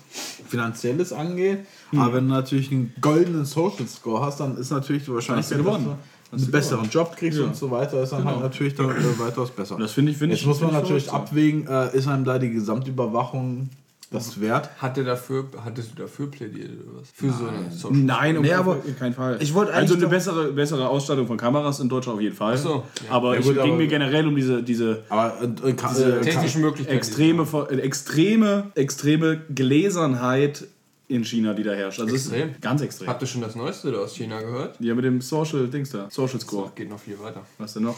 Finanzielles 0.47 1.13
angeht. 1.13 1.59
Aber 1.95 2.13
wenn 2.15 2.27
du 2.27 2.33
natürlich 2.33 2.71
einen 2.71 2.93
goldenen 2.99 3.45
Social 3.45 3.87
Score 3.87 4.25
hast, 4.25 4.39
dann 4.39 4.57
ist 4.57 4.71
natürlich 4.71 5.05
die 5.05 5.13
Wahrscheinlichkeit, 5.13 5.59
Hast 5.59 5.59
du 5.59 5.63
gewonnen. 5.63 5.85
du 5.85 5.97
einen 6.33 6.51
besseren 6.51 6.89
Job 6.89 7.15
kriegst 7.15 7.39
Ja. 7.39 7.45
und 7.45 7.55
so 7.55 7.69
weiter, 7.71 8.01
ist 8.03 8.11
dann 8.11 8.25
halt 8.25 8.39
natürlich 8.41 8.75
dann, 8.75 8.89
äh, 8.89 9.19
weitaus 9.19 9.51
besser. 9.51 9.77
Das 9.79 9.91
finde 9.93 10.11
ich, 10.11 10.17
finde 10.17 10.33
Jetzt 10.35 10.41
ich. 10.41 10.47
muss 10.47 10.61
man 10.61 10.73
natürlich 10.73 11.05
verrückt, 11.05 11.29
abwägen, 11.29 11.67
äh, 11.67 11.95
ist 11.95 12.07
einem 12.07 12.25
da 12.25 12.37
die 12.39 12.51
Gesamtüberwachung 12.51 13.69
das 14.11 14.39
wert? 14.39 14.69
Hat 14.77 14.95
der 14.95 15.05
dafür, 15.05 15.45
hattest 15.65 15.93
du 15.97 16.03
dafür 16.03 16.29
plädiert 16.29 16.69
oder 16.69 17.01
was? 17.01 17.09
Für 17.15 17.31
so 17.31 17.47
eine 17.47 17.71
so. 17.71 17.87
Social 17.87 18.03
Nein, 18.03 18.37
um 18.37 18.43
Nee, 18.43 18.53
aber 18.53 18.73
aber 18.73 18.81
keinen 18.99 19.13
Fall. 19.15 19.37
ich 19.39 19.51
wollte 19.55 19.73
also 19.73 19.95
eine 19.95 20.07
bessere, 20.07 20.51
bessere 20.51 20.87
Ausstattung 20.87 21.25
von 21.25 21.35
Kameras 21.35 21.79
in 21.79 21.89
Deutschland 21.89 22.17
auf 22.17 22.21
jeden 22.21 22.35
Fall. 22.35 22.55
so, 22.55 22.83
Aber 23.09 23.33
Ja, 23.33 23.41
gut, 23.41 23.53
ging 23.55 23.63
aber- 23.63 23.75
mir 23.75 23.87
generell 23.87 24.27
um 24.27 24.35
diese, 24.35 24.61
diese 24.61 25.01
Aber 25.09 25.33
äh, 25.41 25.69
äh, 25.69 25.73
Diese 25.89 26.17
äh, 26.17 26.21
technischen 26.21 26.61
Möglichkeiten. 26.61 26.95
extreme, 26.95 27.47
äh, 27.71 27.75
extreme, 27.77 28.65
extreme 28.75 29.41
Gläsernheit 29.53 30.65
in 31.13 31.23
China, 31.23 31.53
die 31.53 31.63
da 31.63 31.73
herrscht. 31.73 31.99
Also 31.99 32.13
Extrem? 32.13 32.51
ist 32.51 32.61
ganz 32.61 32.81
extrem. 32.81 33.07
Habt 33.07 33.21
ihr 33.21 33.27
schon 33.27 33.41
das 33.41 33.55
Neueste 33.55 33.91
da 33.91 33.99
aus 33.99 34.15
China 34.15 34.41
gehört? 34.41 34.79
Ja, 34.79 34.95
mit 34.95 35.05
dem 35.05 35.21
Social 35.21 35.67
Dings 35.67 35.91
da, 35.91 36.09
Social 36.09 36.39
Score. 36.39 36.71
Geht 36.75 36.89
noch 36.89 36.99
viel 36.99 37.19
weiter. 37.19 37.41
Was 37.57 37.73
denn 37.73 37.83
noch? 37.83 37.95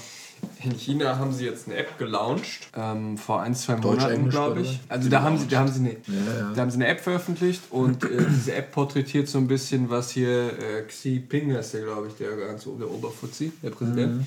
In 0.63 0.78
China 0.78 1.18
haben 1.18 1.32
sie 1.32 1.45
jetzt 1.45 1.68
eine 1.68 1.78
App 1.78 1.97
gelauncht, 1.97 2.70
ähm, 2.76 3.18
vor 3.18 3.41
ein, 3.41 3.55
zwei 3.55 3.76
Deutsch, 3.76 4.01
Monaten, 4.01 4.30
glaube 4.30 4.61
ich. 4.61 4.80
Also 4.89 5.09
da 5.09 5.22
haben, 5.22 5.38
sie, 5.38 5.47
da, 5.47 5.59
haben 5.59 5.72
sie 5.72 5.80
eine, 5.80 5.95
da 6.53 6.61
haben 6.61 6.70
sie 6.70 6.76
eine 6.76 6.88
App 6.88 6.99
veröffentlicht 6.99 7.61
und 7.70 8.03
äh, 8.03 8.26
diese 8.30 8.53
App 8.53 8.72
porträtiert 8.74 9.30
so 9.30 9.38
ein 9.38 9.47
bisschen, 9.47 9.89
was 9.89 10.11
hier 10.11 10.51
äh, 10.59 10.82
Xi 10.88 11.16
Jinping 11.16 11.51
ist, 11.51 11.74
der 11.74 11.84
glaube 11.84 12.07
ich, 12.07 12.16
der 12.16 12.36
ganz 12.36 12.63
der 12.63 12.91
Oberfuzzi, 12.91 13.53
der 13.63 13.70
Präsident. 13.70 14.26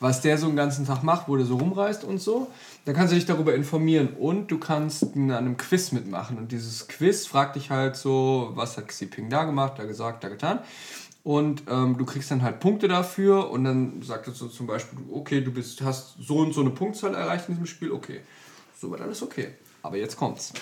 Was 0.00 0.20
der 0.20 0.38
so 0.38 0.46
den 0.46 0.56
ganzen 0.56 0.86
Tag 0.86 1.02
macht, 1.02 1.28
wo 1.28 1.36
der 1.36 1.44
so 1.44 1.56
rumreist 1.56 2.04
und 2.04 2.18
so. 2.18 2.50
Da 2.84 2.92
kannst 2.92 3.12
du 3.12 3.16
dich 3.16 3.26
darüber 3.26 3.54
informieren 3.54 4.10
und 4.18 4.48
du 4.48 4.58
kannst 4.58 5.02
an 5.02 5.30
einem 5.30 5.56
Quiz 5.56 5.90
mitmachen. 5.90 6.38
Und 6.38 6.52
dieses 6.52 6.86
Quiz 6.86 7.26
fragt 7.26 7.56
dich 7.56 7.70
halt 7.70 7.96
so, 7.96 8.52
was 8.54 8.76
hat 8.76 8.88
Xi 8.88 9.06
Jinping 9.06 9.28
da 9.28 9.44
gemacht, 9.44 9.74
da 9.76 9.84
gesagt, 9.84 10.22
da 10.22 10.28
getan. 10.28 10.60
Und 11.24 11.64
ähm, 11.68 11.98
du 11.98 12.06
kriegst 12.06 12.30
dann 12.30 12.42
halt 12.42 12.60
Punkte 12.60 12.86
dafür 12.88 13.50
und 13.50 13.64
dann 13.64 14.00
sagt 14.02 14.28
es 14.28 14.38
so 14.38 14.48
zum 14.48 14.66
Beispiel, 14.66 14.98
okay, 15.12 15.40
du 15.40 15.50
bist, 15.50 15.82
hast 15.82 16.14
so 16.18 16.38
und 16.38 16.54
so 16.54 16.60
eine 16.60 16.70
Punktzahl 16.70 17.14
erreicht 17.14 17.48
in 17.48 17.54
diesem 17.54 17.66
Spiel, 17.66 17.92
okay. 17.92 18.20
Soweit 18.80 19.00
alles 19.00 19.22
okay. 19.22 19.48
Aber 19.82 19.96
jetzt 19.96 20.16
kommt's. 20.16 20.52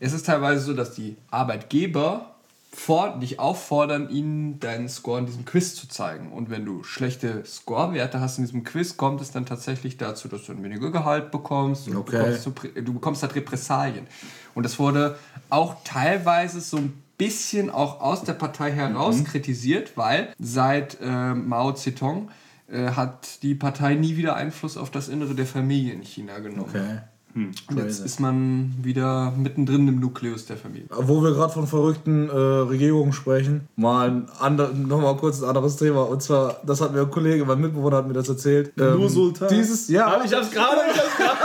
Es 0.00 0.12
ist 0.12 0.26
teilweise 0.26 0.62
so, 0.62 0.74
dass 0.74 0.94
die 0.94 1.16
Arbeitgeber 1.30 2.36
vor, 2.70 3.18
dich 3.18 3.40
auffordern, 3.40 4.08
ihnen 4.10 4.60
deinen 4.60 4.88
Score 4.88 5.18
in 5.18 5.26
diesem 5.26 5.44
Quiz 5.44 5.74
zu 5.74 5.88
zeigen. 5.88 6.32
Und 6.32 6.50
wenn 6.50 6.64
du 6.64 6.84
schlechte 6.84 7.44
Scorewerte 7.44 8.20
hast 8.20 8.38
in 8.38 8.44
diesem 8.44 8.62
Quiz, 8.62 8.96
kommt 8.96 9.20
es 9.20 9.30
dann 9.30 9.46
tatsächlich 9.46 9.96
dazu, 9.96 10.28
dass 10.28 10.44
du 10.44 10.52
ein 10.52 10.62
weniger 10.62 10.90
Gehalt 10.90 11.30
bekommst. 11.30 11.88
und 11.88 11.94
Du, 11.94 12.00
Okay. 12.00 12.18
bekommst, 12.18 12.46
du 12.76 12.92
bekommst 12.92 13.22
halt 13.22 13.34
Repressalien. 13.34 14.06
Und 14.54 14.64
das 14.64 14.78
wurde 14.78 15.18
auch 15.50 15.76
teilweise 15.84 16.60
so 16.60 16.76
ein 16.76 17.02
bisschen 17.16 17.68
auch 17.70 18.00
aus 18.00 18.22
der 18.22 18.34
Partei 18.34 18.70
heraus 18.70 19.24
kritisiert, 19.24 19.96
weil 19.96 20.32
seit 20.38 20.98
äh, 21.00 21.34
Mao 21.34 21.72
Zedong 21.72 22.30
äh, 22.70 22.90
hat 22.90 23.42
die 23.42 23.54
Partei 23.56 23.94
nie 23.94 24.16
wieder 24.16 24.36
Einfluss 24.36 24.76
auf 24.76 24.90
das 24.90 25.08
Innere 25.08 25.34
der 25.34 25.46
Familie 25.46 25.94
in 25.94 26.02
China 26.02 26.38
genommen. 26.38 26.68
Okay. 26.68 26.98
Und 27.34 27.76
jetzt 27.76 28.04
ist 28.04 28.18
man 28.18 28.74
wieder 28.82 29.32
mittendrin 29.36 29.86
im 29.86 30.00
Nukleus 30.00 30.46
der 30.46 30.56
Familie. 30.56 30.88
Wo 30.90 31.22
wir 31.22 31.32
gerade 31.32 31.52
von 31.52 31.66
verrückten 31.66 32.28
äh, 32.28 32.32
Regierungen 32.32 33.12
sprechen, 33.12 33.68
mal 33.76 34.08
ein 34.08 34.26
ander, 34.40 34.70
noch 34.72 35.00
mal 35.00 35.16
kurz 35.16 35.40
ein 35.42 35.48
anderes 35.48 35.76
Thema. 35.76 36.02
Und 36.08 36.22
zwar, 36.22 36.56
das 36.64 36.80
hat 36.80 36.92
mir 36.92 37.02
ein 37.02 37.10
Kollege, 37.10 37.44
mein 37.44 37.60
Mitbewohner 37.60 37.98
hat 37.98 38.08
mir 38.08 38.14
das 38.14 38.28
erzählt. 38.28 38.72
Ähm, 38.78 38.96
Nur 38.98 39.08
Sultan. 39.08 39.48
Dieses 39.48 39.88
Jahr, 39.88 40.24
Ich 40.24 40.34
hab's 40.34 40.50
gerade, 40.50 40.80
ich 40.90 40.98
hab's 40.98 41.16
gerade. 41.16 41.38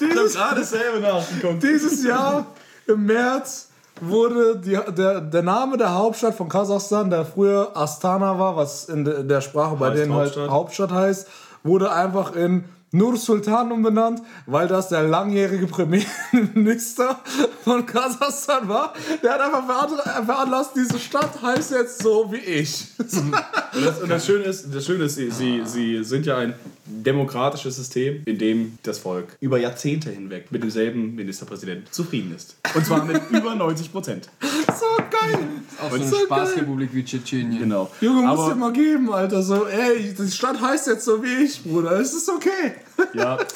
dieses, 0.00 0.34
gerade 0.34 0.64
selber 0.64 1.00
nachgeguckt. 1.00 1.62
dieses 1.62 2.04
Jahr 2.04 2.46
im 2.86 3.04
März 3.06 3.68
wurde 4.00 4.56
die, 4.56 4.78
der, 4.96 5.20
der 5.20 5.42
Name 5.42 5.76
der 5.76 5.94
Hauptstadt 5.94 6.34
von 6.34 6.48
Kasachstan, 6.48 7.10
der 7.10 7.24
früher 7.26 7.76
Astana 7.76 8.38
war, 8.38 8.56
was 8.56 8.88
in 8.88 9.04
de, 9.04 9.24
der 9.24 9.40
Sprache 9.42 9.76
bei 9.76 9.90
Heißt 9.90 9.98
denen 9.98 10.14
Hauptstadt. 10.14 10.42
halt 10.42 10.50
Hauptstadt 10.50 10.92
heißt, 10.92 11.28
wurde 11.62 11.92
einfach 11.92 12.34
in 12.34 12.64
Nur 12.92 13.16
Sultan 13.16 13.70
umbenannt, 13.70 14.20
weil 14.46 14.66
das 14.66 14.88
der 14.88 15.04
langjährige 15.04 15.68
Premierminister 15.68 17.20
von 17.64 17.86
Kasachstan 17.86 18.68
war. 18.68 18.94
Der 19.22 19.34
hat 19.34 19.40
einfach 19.40 19.62
veranla- 19.68 20.24
veranlasst, 20.24 20.72
diese 20.76 20.98
Stadt 20.98 21.40
heißt 21.40 21.70
jetzt 21.70 22.02
so 22.02 22.32
wie 22.32 22.38
ich. 22.38 22.86
Und 22.98 23.32
das, 23.84 24.02
und 24.02 24.08
das 24.10 24.26
Schöne 24.26 24.44
ist, 24.44 24.74
das 24.74 24.84
Schöne 24.84 25.04
ist 25.04 25.14
sie, 25.16 25.30
sie, 25.30 25.62
sie 25.64 26.02
sind 26.04 26.26
ja 26.26 26.38
ein 26.38 26.54
demokratisches 26.86 27.76
System, 27.76 28.22
in 28.26 28.38
dem 28.38 28.78
das 28.82 28.98
Volk 28.98 29.36
über 29.40 29.58
Jahrzehnte 29.58 30.10
hinweg 30.10 30.46
mit 30.50 30.62
demselben 30.62 31.14
Ministerpräsidenten 31.14 31.86
zufrieden 31.92 32.34
ist. 32.34 32.56
Und 32.74 32.84
zwar 32.84 33.04
mit 33.04 33.22
über 33.30 33.54
90 33.54 33.92
Prozent. 33.92 34.28
so 34.40 34.86
geil. 35.10 35.38
Auch 35.80 35.90
so 35.90 35.94
eine 35.96 36.08
so. 36.08 36.16
Spaßrepublik 36.24 36.92
wie 36.92 37.04
Tschetschenien. 37.04 37.60
Genau. 37.60 37.90
Junge, 38.00 38.22
musst 38.22 38.40
Aber- 38.40 38.48
dir 38.54 38.54
mal 38.58 38.72
geben, 38.72 39.12
Alter. 39.12 39.42
So, 39.42 39.66
ey, 39.66 40.12
die 40.18 40.30
Stadt 40.30 40.60
heißt 40.60 40.88
jetzt 40.88 41.04
so 41.04 41.22
wie 41.22 41.44
ich, 41.44 41.62
Bruder. 41.62 41.92
Es 42.00 42.12
ist 42.12 42.28
okay. 42.28 42.72
Ja, 43.14 43.38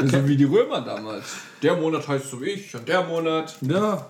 So 0.00 0.28
wie 0.28 0.36
die 0.36 0.44
Römer 0.44 0.80
damals. 0.80 1.24
Der 1.62 1.76
Monat 1.76 2.06
heißt 2.06 2.30
so 2.30 2.40
wie 2.40 2.50
ich 2.50 2.74
und 2.74 2.86
der 2.88 3.04
Monat. 3.04 3.56
Ja. 3.62 4.06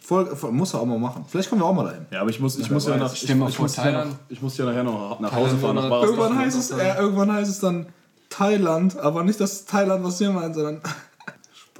Voll, 0.00 0.34
voll, 0.34 0.50
muss 0.50 0.74
er 0.74 0.80
auch 0.80 0.86
mal 0.86 0.98
machen. 0.98 1.24
Vielleicht 1.28 1.48
kommen 1.48 1.62
wir 1.62 1.66
auch 1.66 1.72
mal 1.72 1.84
dahin. 1.84 2.06
ja 2.10 2.20
aber 2.22 2.30
ich 2.30 2.40
muss, 2.40 2.58
ich 2.58 2.68
muss 2.68 2.88
ja 2.88 2.96
nach, 2.96 3.12
ich, 3.12 3.22
ich 3.22 3.30
vor, 3.30 3.38
muss 3.38 3.54
ja 3.76 3.84
nach, 3.84 3.92
Thailand. 3.92 4.16
ich 4.28 4.42
muss 4.42 4.58
ja 4.58 4.64
nachher 4.64 4.82
noch 4.82 5.20
nach 5.20 5.32
Hause 5.32 5.56
fahren. 5.56 5.76
Nach. 5.76 6.02
Irgendwann 6.02 6.36
heißt, 6.36 6.58
es, 6.58 6.70
äh, 6.72 6.96
irgendwann 6.98 7.32
heißt 7.32 7.48
es 7.48 7.60
dann 7.60 7.86
Thailand, 8.28 8.98
aber 8.98 9.22
nicht 9.22 9.38
das 9.38 9.66
Thailand, 9.66 10.02
was 10.04 10.18
wir 10.18 10.30
meinen, 10.30 10.52
sondern. 10.52 10.80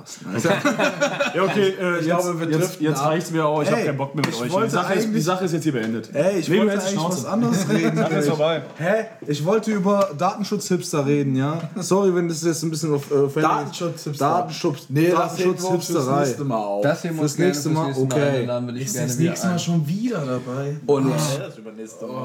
Spaß. 0.06 0.46
Alter. 0.46 1.30
Ja, 1.34 1.44
okay, 1.44 1.68
äh, 1.80 1.94
jetzt, 1.96 2.04
glaube, 2.06 2.40
wir 2.40 2.48
jetzt, 2.48 2.58
driften 2.60 2.86
jetzt 2.86 3.00
reicht's 3.04 3.30
mir 3.30 3.46
auch. 3.46 3.62
Ich 3.62 3.70
habe 3.70 3.82
keinen 3.84 3.96
Bock 3.96 4.14
mehr 4.16 4.24
mit 4.26 4.34
ich 4.34 4.40
euch. 4.52 4.64
Die 4.64 4.70
Sache, 4.70 4.94
ist, 4.94 5.14
die 5.14 5.20
Sache 5.20 5.44
ist 5.44 5.52
jetzt 5.52 5.62
hier 5.62 5.72
beendet. 5.72 6.10
Ey, 6.12 6.40
ich 6.40 6.46
du 6.46 6.56
wollte 6.58 6.72
eigentlich 6.72 6.90
Schnauze. 6.90 7.18
was 7.18 7.24
anderes 7.26 7.68
reden. 7.68 7.96
Sache 7.96 8.14
ist 8.16 8.28
vorbei. 8.28 8.62
Hä? 8.78 9.04
Ich 9.28 9.44
wollte 9.44 9.70
über 9.70 10.10
Datenschutz-Hipster 10.18 11.06
reden, 11.06 11.36
ja? 11.36 11.60
Sorry, 11.76 12.12
wenn 12.14 12.28
das 12.28 12.42
jetzt 12.42 12.62
ein 12.64 12.70
bisschen 12.70 12.94
auf 12.94 13.10
äh, 13.10 13.40
Datenschutz-Hipster. 13.40 14.24
Datenschutz. 14.28 14.86
Nee, 14.88 15.10
das 15.10 15.36
Datenschutz-Hipsterei. 15.36 16.20
nächste 16.20 16.44
Mal 16.44 16.56
auf. 16.56 16.82
Das 16.82 17.02
hier 17.02 17.12
muss 17.12 17.38
nächste 17.38 17.68
Mal? 17.68 17.86
nächste 17.86 18.04
Mal 18.04 18.12
Okay. 18.12 18.38
einladen, 18.40 18.66
will 18.68 18.76
ich 18.78 18.86
ist 18.86 18.92
gerne 18.94 19.08
das 19.08 19.18
nächste 19.18 19.46
Mal 19.46 19.52
ein. 19.52 19.58
schon 19.60 19.86
wieder 19.88 20.18
dabei. 20.26 20.76
Und 20.86 21.10
das 21.10 21.38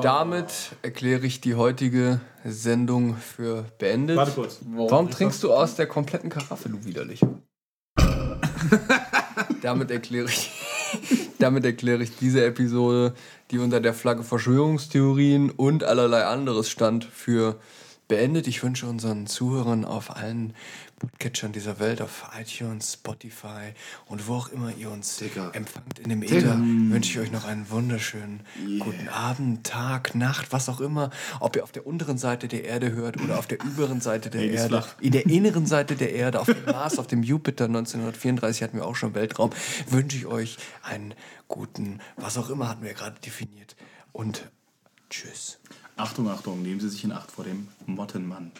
damit 0.01 0.51
erkläre 0.81 1.25
ich 1.25 1.41
die 1.41 1.55
heutige 1.55 2.19
Sendung 2.43 3.15
für 3.17 3.65
beendet. 3.77 4.17
Warte 4.17 4.31
kurz. 4.31 4.59
Warum 4.75 5.09
trinkst 5.09 5.43
du 5.43 5.53
aus 5.53 5.75
der 5.75 5.87
kompletten 5.87 6.29
Karaffe, 6.29 6.69
du 6.69 6.83
widerlich? 6.85 7.21
Damit 9.61 9.91
erkläre 9.91 10.27
ich, 10.27 10.51
damit 11.39 11.65
ich 12.03 12.15
diese 12.17 12.45
Episode, 12.45 13.13
die 13.51 13.59
unter 13.59 13.79
der 13.79 13.93
Flagge 13.93 14.23
Verschwörungstheorien 14.23 15.49
und 15.51 15.83
allerlei 15.83 16.25
anderes 16.25 16.69
stand, 16.69 17.05
für 17.05 17.59
beendet. 18.07 18.47
Ich 18.47 18.61
wünsche 18.63 18.85
unseren 18.85 19.27
Zuhörern 19.27 19.85
auf 19.85 20.15
allen 20.15 20.53
Podcatchern 21.09 21.51
dieser 21.51 21.79
Welt, 21.79 22.01
auf 22.01 22.25
iTunes, 22.39 22.93
Spotify 22.93 23.73
und 24.07 24.27
wo 24.27 24.35
auch 24.35 24.49
immer 24.49 24.73
ihr 24.75 24.89
uns 24.89 25.17
Digga. 25.17 25.51
empfangt 25.51 25.99
in 25.99 26.09
dem 26.09 26.23
Ether, 26.23 26.57
wünsche 26.57 27.11
ich 27.11 27.19
euch 27.19 27.31
noch 27.31 27.45
einen 27.45 27.69
wunderschönen 27.69 28.41
guten 28.79 29.07
Abend, 29.09 29.65
Tag, 29.65 30.15
Nacht, 30.15 30.51
was 30.51 30.67
auch 30.67 30.81
immer. 30.81 31.11
Ob 31.39 31.55
ihr 31.55 31.63
auf 31.63 31.71
der 31.71 31.85
unteren 31.85 32.17
Seite 32.17 32.47
der 32.47 32.65
Erde 32.65 32.91
hört 32.91 33.21
oder 33.21 33.37
auf 33.37 33.47
der 33.47 33.63
überen 33.63 34.01
Seite 34.01 34.29
der 34.29 34.41
Nee, 34.41 34.55
Erde, 34.55 34.83
in 34.99 35.11
der 35.11 35.25
inneren 35.27 35.65
Seite 35.65 35.95
der 35.95 36.13
Erde, 36.13 36.39
auf 36.39 36.47
dem 36.47 36.65
Mars, 36.65 36.97
auf 36.97 37.07
dem 37.07 37.23
Jupiter 37.23 37.65
1934 37.65 38.63
hatten 38.63 38.77
wir 38.77 38.85
auch 38.85 38.95
schon 38.95 39.13
Weltraum, 39.13 39.51
wünsche 39.89 40.17
ich 40.17 40.25
euch 40.25 40.57
einen 40.81 41.13
guten, 41.47 41.99
was 42.17 42.37
auch 42.37 42.49
immer 42.49 42.67
hatten 42.67 42.83
wir 42.83 42.93
gerade 42.93 43.19
definiert. 43.19 43.75
Und 44.11 44.49
tschüss. 45.09 45.59
Achtung, 45.97 46.29
Achtung, 46.29 46.61
nehmen 46.61 46.79
Sie 46.79 46.89
sich 46.89 47.03
in 47.03 47.11
Acht 47.11 47.31
vor 47.31 47.45
dem 47.45 47.67
Mottenmann. 47.85 48.51